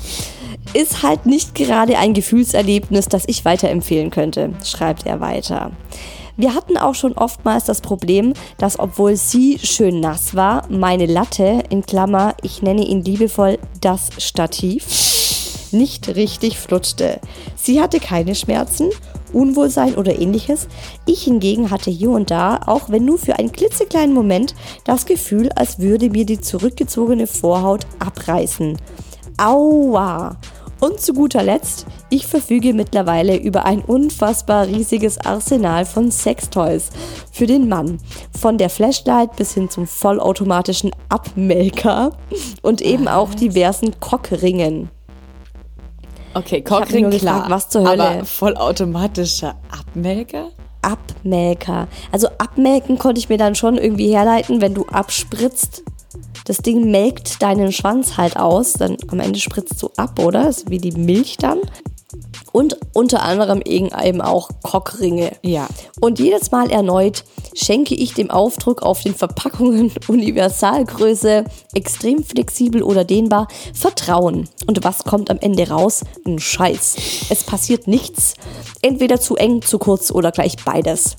Ist 0.73 1.03
halt 1.03 1.27
nicht 1.27 1.55
gerade 1.55 1.99
ein 1.99 2.15
Gefühlserlebnis, 2.15 3.07
das 3.07 3.25
ich 3.27 3.45
weiterempfehlen 3.45 4.11
könnte, 4.11 4.51
schreibt 4.65 5.07
er 5.07 5.21
weiter. 5.21 5.73
Wir 6.37 6.55
hatten 6.55 6.77
auch 6.77 6.97
schon 6.97 7.13
oftmals 7.13 7.65
das 7.65 7.81
Problem, 7.81 8.35
dass 8.59 8.79
obwohl 8.79 9.15
sie 9.17 9.59
schön 9.63 10.01
nass 10.01 10.35
war, 10.35 10.67
meine 10.69 11.07
Latte, 11.07 11.63
in 11.71 11.87
Klammer, 11.87 12.35
ich 12.43 12.61
nenne 12.61 12.85
ihn 12.85 13.05
liebevoll 13.05 13.59
das 13.81 14.11
Stativ, 14.19 14.85
nicht 15.71 16.09
richtig 16.17 16.59
flutschte. 16.59 17.21
Sie 17.55 17.81
hatte 17.81 18.01
keine 18.01 18.35
Schmerzen, 18.35 18.91
Unwohlsein 19.35 19.95
oder 19.97 20.19
ähnliches. 20.19 20.69
Ich 21.07 21.25
hingegen 21.25 21.71
hatte 21.71 21.91
hier 21.91 22.11
und 22.11 22.31
da, 22.31 22.61
auch 22.67 22.89
wenn 22.89 23.05
nur 23.05 23.19
für 23.19 23.39
einen 23.39 23.53
klitzekleinen 23.53 24.15
Moment, 24.15 24.55
das 24.85 25.07
Gefühl, 25.07 25.51
als 25.57 25.79
würde 25.79 26.11
mir 26.11 26.25
die 26.25 26.41
zurückgezogene 26.41 27.27
Vorhaut 27.27 27.87
abreißen. 27.99 28.79
Aua! 29.37 30.37
Und 30.81 31.01
zu 31.01 31.15
guter 31.15 31.43
Letzt, 31.43 31.87
ich 32.11 32.27
verfüge 32.27 32.75
mittlerweile 32.75 33.37
über 33.37 33.65
ein 33.65 33.81
unfassbar 33.81 34.67
riesiges 34.67 35.19
Arsenal 35.19 35.87
von 35.87 36.11
Sextoys 36.11 36.91
für 37.33 37.47
den 37.47 37.69
Mann. 37.69 37.99
Von 38.39 38.59
der 38.59 38.69
Flashlight 38.69 39.35
bis 39.37 39.55
hin 39.55 39.71
zum 39.71 39.87
vollautomatischen 39.87 40.91
Abmelker 41.09 42.11
und 42.61 42.83
eben 42.83 43.09
auch 43.09 43.35
diversen 43.35 43.99
Cockringen. 43.99 44.91
Okay, 46.35 46.63
nur 47.01 47.11
klar. 47.11 47.35
gefragt, 47.35 47.51
was 47.51 47.69
zur 47.69 47.89
Hölle? 47.89 48.03
Aber 48.03 48.25
vollautomatischer 48.25 49.55
Abmelker? 49.71 50.51
Abmelker. 50.83 51.89
Also 52.13 52.29
abmelken 52.39 52.99
konnte 52.99 53.19
ich 53.19 53.29
mir 53.29 53.39
dann 53.39 53.55
schon 53.55 53.77
irgendwie 53.77 54.15
herleiten, 54.15 54.61
wenn 54.61 54.75
du 54.75 54.85
abspritzt. 54.87 55.83
Das 56.45 56.59
Ding 56.59 56.91
melkt 56.91 57.43
deinen 57.43 57.73
Schwanz 57.73 58.19
halt 58.19 58.37
aus, 58.37 58.75
dann 58.75 58.97
am 59.09 59.21
Ende 59.21 59.39
spritzt 59.39 59.83
du 59.83 59.91
ab, 59.97 60.19
oder? 60.19 60.45
Das 60.45 60.59
ist 60.59 60.71
wie 60.71 60.79
die 60.79 60.93
Milch 60.93 61.39
dann. 61.39 61.59
Und 62.53 62.79
unter 62.93 63.23
anderem 63.23 63.61
eben 63.63 64.21
auch 64.21 64.49
Cockringe. 64.63 65.33
Ja. 65.43 65.67
Und 66.01 66.21
jedes 66.21 66.53
Mal 66.53 66.71
erneut 66.71 67.25
schenke 67.55 67.95
ich 67.95 68.15
dem 68.15 68.31
Aufdruck 68.31 68.83
auf 68.83 69.03
den 69.03 69.15
Verpackungen 69.15 69.93
Universalgröße, 70.09 71.45
extrem 71.75 72.23
flexibel 72.23 72.83
oder 72.83 73.05
dehnbar, 73.05 73.49
Vertrauen. 73.73 74.49
Und 74.67 74.85
was 74.85 75.05
kommt 75.05 75.31
am 75.31 75.39
Ende 75.39 75.69
raus? 75.69 76.05
Ein 76.25 76.39
Scheiß. 76.39 76.97
Es 77.31 77.43
passiert 77.43 77.89
nichts. 77.89 78.35
Entweder 78.83 79.21
zu 79.21 79.37
eng, 79.37 79.63
zu 79.63 79.79
kurz 79.79 80.11
oder 80.11 80.31
gleich 80.31 80.57
beides. 80.65 81.17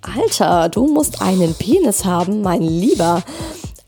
Alter, 0.00 0.68
du 0.68 0.88
musst 0.88 1.22
einen 1.22 1.54
Penis 1.54 2.04
haben, 2.04 2.42
mein 2.42 2.62
Lieber. 2.62 3.22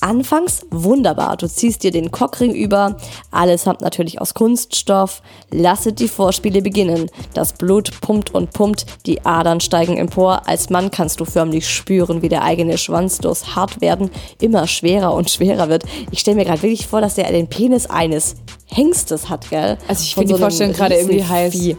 Anfangs 0.05 0.67
wunderbar. 0.71 1.39
Du 1.39 1.49
ziehst 1.49 1.83
dir 1.83 1.91
den 1.91 2.11
Cockring 2.11 2.55
über. 2.55 2.99
Allesamt 3.31 3.81
natürlich 3.81 4.21
aus 4.21 4.35
Kunststoff. 4.35 5.23
Lasset 5.51 5.99
die 5.99 6.09
Vorspiele 6.09 6.61
beginnen. 6.61 7.11
Das 7.33 7.55
Blut 7.55 8.03
pumpt 8.03 8.35
und 8.35 8.53
pumpt. 8.53 8.85
Die 9.07 9.25
Adern 9.25 9.63
steigen 9.63 9.97
empor. 9.97 10.47
Als 10.47 10.69
Mann 10.69 10.91
kannst 10.91 11.21
du 11.21 11.25
förmlich 11.25 11.67
spüren, 11.67 12.21
wie 12.21 12.29
der 12.29 12.43
eigene 12.43 12.77
Schwanz 12.77 13.17
durchs 13.17 13.57
Hartwerden 13.57 14.11
immer 14.43 14.67
schwerer 14.67 15.15
und 15.15 15.31
schwerer 15.31 15.71
wird. 15.71 15.85
Ich 16.11 16.21
stelle 16.21 16.37
mir 16.37 16.45
gerade 16.45 16.63
wirklich 16.63 16.87
vor, 16.87 17.01
dass 17.01 17.15
der 17.15 17.33
den 17.33 17.49
Penis 17.49 17.87
eines 17.87 18.35
Hengstes 18.67 19.31
hat, 19.31 19.49
gell? 19.49 19.79
Also 19.89 20.03
ich 20.03 20.15
finde 20.15 20.27
die 20.27 20.35
einem 20.35 20.43
Vorstellung 20.43 20.75
gerade 20.75 20.97
irgendwie 20.97 21.25
heiß. 21.25 21.55
Riesenvieh. 21.55 21.77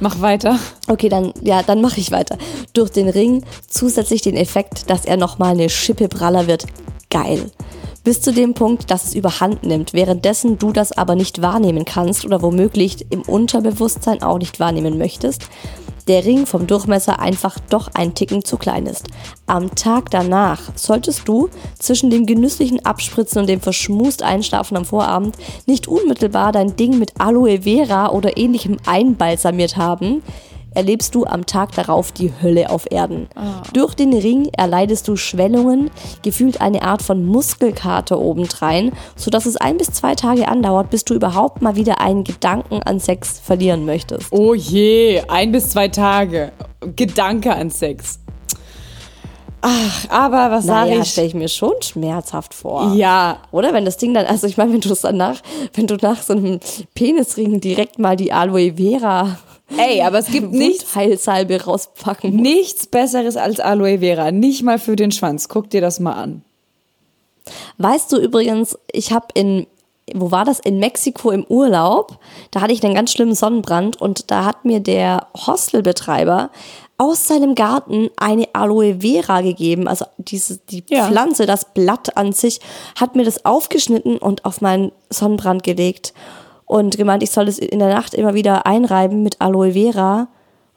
Mach 0.00 0.20
weiter. 0.20 0.58
Okay, 0.88 1.08
dann 1.08 1.32
ja, 1.40 1.62
dann 1.62 1.80
mache 1.80 2.00
ich 2.00 2.10
weiter. 2.10 2.36
Durch 2.74 2.90
den 2.90 3.08
Ring 3.08 3.44
zusätzlich 3.66 4.20
den 4.20 4.36
Effekt, 4.36 4.90
dass 4.90 5.06
er 5.06 5.16
nochmal 5.16 5.52
eine 5.52 5.70
Schippe 5.70 6.08
praller 6.08 6.46
wird. 6.46 6.66
Geil. 7.10 7.50
Bis 8.04 8.22
zu 8.22 8.32
dem 8.32 8.54
Punkt, 8.54 8.90
dass 8.90 9.04
es 9.04 9.14
überhand 9.14 9.64
nimmt, 9.64 9.92
währenddessen 9.92 10.58
du 10.58 10.72
das 10.72 10.92
aber 10.92 11.16
nicht 11.16 11.42
wahrnehmen 11.42 11.84
kannst 11.84 12.24
oder 12.24 12.40
womöglich 12.40 13.04
im 13.10 13.22
Unterbewusstsein 13.22 14.22
auch 14.22 14.38
nicht 14.38 14.58
wahrnehmen 14.58 14.96
möchtest, 14.96 15.48
der 16.08 16.24
Ring 16.24 16.46
vom 16.46 16.66
Durchmesser 16.66 17.18
einfach 17.18 17.58
doch 17.68 17.88
ein 17.94 18.14
Ticken 18.14 18.44
zu 18.44 18.56
klein 18.56 18.86
ist. 18.86 19.08
Am 19.46 19.74
Tag 19.74 20.10
danach 20.10 20.60
solltest 20.74 21.28
du 21.28 21.50
zwischen 21.78 22.10
dem 22.10 22.26
genüsslichen 22.26 22.84
Abspritzen 22.86 23.40
und 23.40 23.48
dem 23.48 23.60
verschmust 23.60 24.22
Einschlafen 24.22 24.76
am 24.76 24.84
Vorabend 24.84 25.36
nicht 25.66 25.88
unmittelbar 25.88 26.52
dein 26.52 26.76
Ding 26.76 26.98
mit 26.98 27.20
Aloe 27.20 27.62
Vera 27.62 28.10
oder 28.10 28.36
ähnlichem 28.36 28.78
einbalsamiert 28.86 29.76
haben. 29.76 30.22
Erlebst 30.74 31.14
du 31.14 31.24
am 31.24 31.46
Tag 31.46 31.72
darauf 31.72 32.12
die 32.12 32.32
Hölle 32.42 32.70
auf 32.70 32.90
Erden. 32.90 33.28
Durch 33.72 33.94
den 33.94 34.12
Ring 34.12 34.48
erleidest 34.56 35.08
du 35.08 35.16
Schwellungen, 35.16 35.90
gefühlt 36.22 36.60
eine 36.60 36.82
Art 36.82 37.02
von 37.02 37.24
Muskelkater 37.24 38.18
obendrein, 38.18 38.92
sodass 39.16 39.46
es 39.46 39.56
ein 39.56 39.76
bis 39.78 39.88
zwei 39.92 40.14
Tage 40.14 40.48
andauert, 40.48 40.90
bis 40.90 41.04
du 41.04 41.14
überhaupt 41.14 41.62
mal 41.62 41.76
wieder 41.76 42.00
einen 42.00 42.24
Gedanken 42.24 42.82
an 42.82 43.00
Sex 43.00 43.40
verlieren 43.40 43.84
möchtest. 43.84 44.32
Oh 44.32 44.54
je, 44.54 45.22
ein 45.28 45.52
bis 45.52 45.70
zwei 45.70 45.88
Tage. 45.88 46.52
Gedanke 46.96 47.54
an 47.54 47.70
Sex. 47.70 48.18
Ach, 49.62 50.08
aber 50.08 50.50
was 50.50 50.64
sage 50.64 50.90
Naja, 50.90 51.02
ich? 51.02 51.10
stelle 51.10 51.26
ich 51.26 51.34
mir 51.34 51.48
schon 51.48 51.74
schmerzhaft 51.82 52.54
vor. 52.54 52.94
Ja, 52.94 53.38
Oder 53.52 53.74
wenn 53.74 53.84
das 53.84 53.98
Ding 53.98 54.14
dann, 54.14 54.24
also 54.24 54.46
ich 54.46 54.56
meine, 54.56 54.72
wenn 54.72 54.80
du 54.80 54.90
es 54.90 55.02
danach, 55.02 55.42
wenn 55.74 55.86
du 55.86 55.96
nach 56.00 56.22
so 56.22 56.32
einem 56.32 56.60
Penisring 56.94 57.60
direkt 57.60 57.98
mal 57.98 58.16
die 58.16 58.32
Aloe 58.32 58.72
Vera 58.76 59.36
ey, 59.76 60.02
aber 60.02 60.18
es 60.18 60.26
gibt 60.26 60.52
nichts, 60.52 60.84
Wundheilsalbe 60.94 61.62
rauspacken 61.64 62.34
nichts 62.36 62.86
Besseres 62.86 63.36
als 63.36 63.60
Aloe 63.60 63.98
Vera. 64.00 64.30
Nicht 64.30 64.62
mal 64.62 64.78
für 64.78 64.96
den 64.96 65.12
Schwanz. 65.12 65.48
Guck 65.48 65.70
dir 65.70 65.80
das 65.80 66.00
mal 66.00 66.12
an. 66.14 66.42
Weißt 67.78 68.12
du 68.12 68.18
übrigens, 68.18 68.78
ich 68.92 69.12
habe 69.12 69.26
in, 69.34 69.66
wo 70.14 70.30
war 70.30 70.44
das? 70.44 70.60
In 70.60 70.78
Mexiko 70.78 71.30
im 71.30 71.44
Urlaub. 71.44 72.18
Da 72.50 72.60
hatte 72.60 72.72
ich 72.72 72.84
einen 72.84 72.94
ganz 72.94 73.12
schlimmen 73.12 73.34
Sonnenbrand 73.34 74.00
und 74.00 74.30
da 74.30 74.44
hat 74.44 74.64
mir 74.64 74.80
der 74.80 75.26
Hostelbetreiber 75.36 76.50
aus 76.98 77.26
seinem 77.26 77.54
Garten 77.54 78.10
eine 78.18 78.46
Aloe 78.52 79.00
Vera 79.00 79.40
gegeben. 79.40 79.88
Also 79.88 80.04
diese, 80.18 80.58
die 80.58 80.84
Ja. 80.90 81.08
Pflanze, 81.08 81.46
das 81.46 81.64
Blatt 81.72 82.16
an 82.18 82.32
sich, 82.32 82.60
hat 82.94 83.16
mir 83.16 83.24
das 83.24 83.46
aufgeschnitten 83.46 84.18
und 84.18 84.44
auf 84.44 84.60
meinen 84.60 84.92
Sonnenbrand 85.08 85.62
gelegt. 85.62 86.12
Und 86.70 86.96
gemeint, 86.96 87.24
ich 87.24 87.32
soll 87.32 87.48
es 87.48 87.58
in 87.58 87.80
der 87.80 87.88
Nacht 87.88 88.14
immer 88.14 88.32
wieder 88.32 88.64
einreiben 88.64 89.24
mit 89.24 89.40
Aloe 89.40 89.72
Vera. 89.72 90.28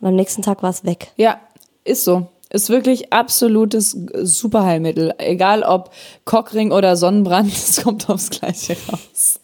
Und 0.01 0.07
am 0.07 0.15
nächsten 0.15 0.41
Tag 0.41 0.63
war 0.63 0.71
es 0.71 0.83
weg. 0.85 1.11
Ja, 1.17 1.39
ist 1.83 2.03
so. 2.03 2.25
Ist 2.49 2.71
wirklich 2.71 3.13
absolutes 3.13 3.95
Superheilmittel. 4.15 5.13
Egal 5.19 5.61
ob 5.61 5.91
Cockring 6.25 6.71
oder 6.71 6.95
Sonnenbrand, 6.95 7.53
es 7.53 7.83
kommt 7.83 8.09
aufs 8.09 8.31
Gleiche 8.31 8.75
raus. 8.91 9.39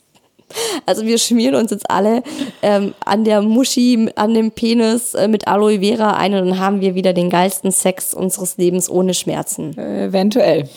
Also 0.88 1.04
wir 1.04 1.20
schmieren 1.20 1.54
uns 1.54 1.70
jetzt 1.70 1.88
alle 1.88 2.24
ähm, 2.64 2.96
an 3.06 3.26
der 3.26 3.44
Muschi, 3.44 4.10
an 4.16 4.34
dem 4.34 4.50
Penis 4.50 5.14
äh, 5.14 5.28
mit 5.28 5.48
Aloe 5.48 5.82
Vera 5.82 6.18
ein 6.18 6.34
und 6.34 6.50
dann 6.50 6.60
haben 6.60 6.82
wir 6.82 6.96
wieder 6.96 7.14
den 7.14 7.30
geilsten 7.30 7.72
Sex 7.72 8.16
unseres 8.16 8.58
Lebens 8.58 8.90
ohne 8.90 9.14
Schmerzen. 9.14 9.78
Eventuell. 9.78 10.68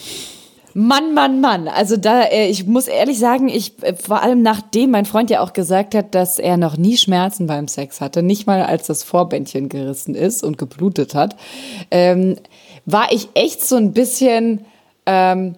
Mann, 0.74 1.12
Mann, 1.12 1.40
Mann. 1.40 1.68
Also 1.68 1.96
da, 1.96 2.22
äh, 2.22 2.48
ich 2.48 2.66
muss 2.66 2.88
ehrlich 2.88 3.18
sagen, 3.18 3.48
ich 3.48 3.82
äh, 3.82 3.94
vor 3.94 4.22
allem 4.22 4.42
nachdem 4.42 4.90
mein 4.90 5.04
Freund 5.04 5.30
ja 5.30 5.40
auch 5.40 5.52
gesagt 5.52 5.94
hat, 5.94 6.14
dass 6.14 6.38
er 6.38 6.56
noch 6.56 6.76
nie 6.76 6.96
Schmerzen 6.96 7.46
beim 7.46 7.68
Sex 7.68 8.00
hatte, 8.00 8.22
nicht 8.22 8.46
mal 8.46 8.62
als 8.62 8.86
das 8.86 9.02
Vorbändchen 9.02 9.68
gerissen 9.68 10.14
ist 10.14 10.42
und 10.42 10.58
geblutet 10.58 11.14
hat, 11.14 11.36
ähm, 11.90 12.36
war 12.86 13.12
ich 13.12 13.28
echt 13.34 13.64
so 13.66 13.76
ein 13.76 13.92
bisschen, 13.92 14.64
ähm, 15.06 15.56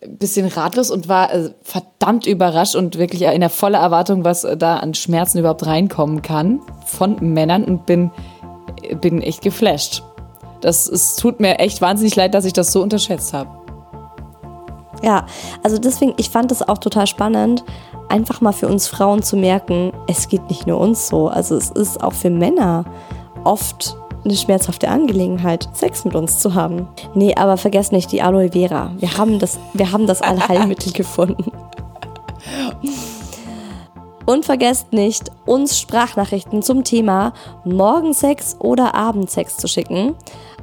bisschen 0.00 0.46
ratlos 0.46 0.90
und 0.90 1.08
war 1.08 1.32
äh, 1.32 1.50
verdammt 1.62 2.26
überrascht 2.26 2.74
und 2.74 2.98
wirklich 2.98 3.22
in 3.22 3.40
der 3.40 3.50
voller 3.50 3.78
Erwartung, 3.78 4.24
was 4.24 4.44
äh, 4.44 4.56
da 4.56 4.78
an 4.78 4.94
Schmerzen 4.94 5.38
überhaupt 5.38 5.66
reinkommen 5.66 6.22
kann 6.22 6.60
von 6.84 7.16
Männern 7.20 7.64
und 7.64 7.86
bin, 7.86 8.10
bin 9.00 9.22
echt 9.22 9.42
geflasht. 9.42 10.02
Das 10.60 10.88
es 10.88 11.14
tut 11.14 11.38
mir 11.38 11.60
echt 11.60 11.80
wahnsinnig 11.80 12.16
leid, 12.16 12.34
dass 12.34 12.44
ich 12.44 12.52
das 12.52 12.72
so 12.72 12.82
unterschätzt 12.82 13.32
habe. 13.32 13.57
Ja, 15.02 15.26
also 15.62 15.78
deswegen, 15.78 16.14
ich 16.16 16.30
fand 16.30 16.50
es 16.52 16.66
auch 16.66 16.78
total 16.78 17.06
spannend, 17.06 17.64
einfach 18.08 18.40
mal 18.40 18.52
für 18.52 18.68
uns 18.68 18.88
Frauen 18.88 19.22
zu 19.22 19.36
merken, 19.36 19.92
es 20.06 20.28
geht 20.28 20.48
nicht 20.48 20.66
nur 20.66 20.78
uns 20.78 21.08
so. 21.08 21.28
Also 21.28 21.56
es 21.56 21.70
ist 21.70 22.02
auch 22.02 22.12
für 22.12 22.30
Männer 22.30 22.84
oft 23.44 23.96
eine 24.24 24.36
schmerzhafte 24.36 24.88
Angelegenheit, 24.88 25.68
Sex 25.72 26.04
mit 26.04 26.14
uns 26.14 26.38
zu 26.38 26.54
haben. 26.54 26.88
Nee, 27.14 27.34
aber 27.34 27.56
vergesst 27.56 27.92
nicht 27.92 28.12
die 28.12 28.22
Aloe 28.22 28.50
Vera. 28.52 28.90
Wir 28.98 29.16
haben 29.16 29.38
das, 29.38 29.58
wir 29.74 29.92
haben 29.92 30.06
das 30.06 30.22
Allheilmittel 30.22 30.92
gefunden. 30.94 31.52
Und 34.26 34.44
vergesst 34.44 34.92
nicht, 34.92 35.30
uns 35.46 35.78
Sprachnachrichten 35.78 36.62
zum 36.62 36.84
Thema 36.84 37.32
Morgensex 37.64 38.56
oder 38.58 38.94
Abendsex 38.94 39.56
zu 39.56 39.68
schicken. 39.68 40.14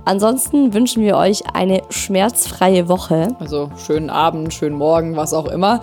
Ansonsten 0.05 0.73
wünschen 0.73 1.03
wir 1.03 1.17
euch 1.17 1.43
eine 1.53 1.81
schmerzfreie 1.89 2.87
Woche. 2.87 3.29
Also 3.39 3.69
schönen 3.75 4.11
Abend, 4.11 4.53
schönen 4.53 4.77
Morgen, 4.77 5.15
was 5.15 5.33
auch 5.33 5.47
immer. 5.47 5.81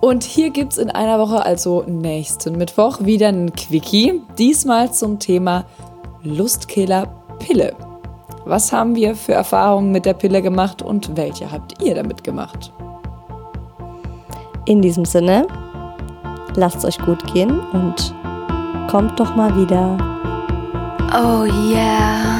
Und 0.00 0.24
hier 0.24 0.50
gibt's 0.50 0.76
in 0.76 0.90
einer 0.90 1.18
Woche, 1.18 1.44
also 1.44 1.84
nächsten 1.86 2.58
Mittwoch, 2.58 2.98
wieder 3.02 3.28
einen 3.28 3.52
Quickie. 3.52 4.22
Diesmal 4.38 4.92
zum 4.92 5.18
Thema 5.20 5.64
Lustkiller 6.22 7.06
Pille. 7.38 7.74
Was 8.44 8.72
haben 8.72 8.96
wir 8.96 9.14
für 9.14 9.34
Erfahrungen 9.34 9.92
mit 9.92 10.04
der 10.04 10.14
Pille 10.14 10.42
gemacht 10.42 10.82
und 10.82 11.16
welche 11.16 11.52
habt 11.52 11.80
ihr 11.82 11.94
damit 11.94 12.24
gemacht? 12.24 12.72
In 14.64 14.82
diesem 14.82 15.04
Sinne, 15.04 15.46
lasst 16.56 16.78
es 16.78 16.84
euch 16.86 16.98
gut 16.98 17.32
gehen 17.32 17.60
und 17.72 18.14
kommt 18.90 19.20
doch 19.20 19.36
mal 19.36 19.54
wieder. 19.56 19.96
Oh 21.12 21.44
yeah. 21.44 22.39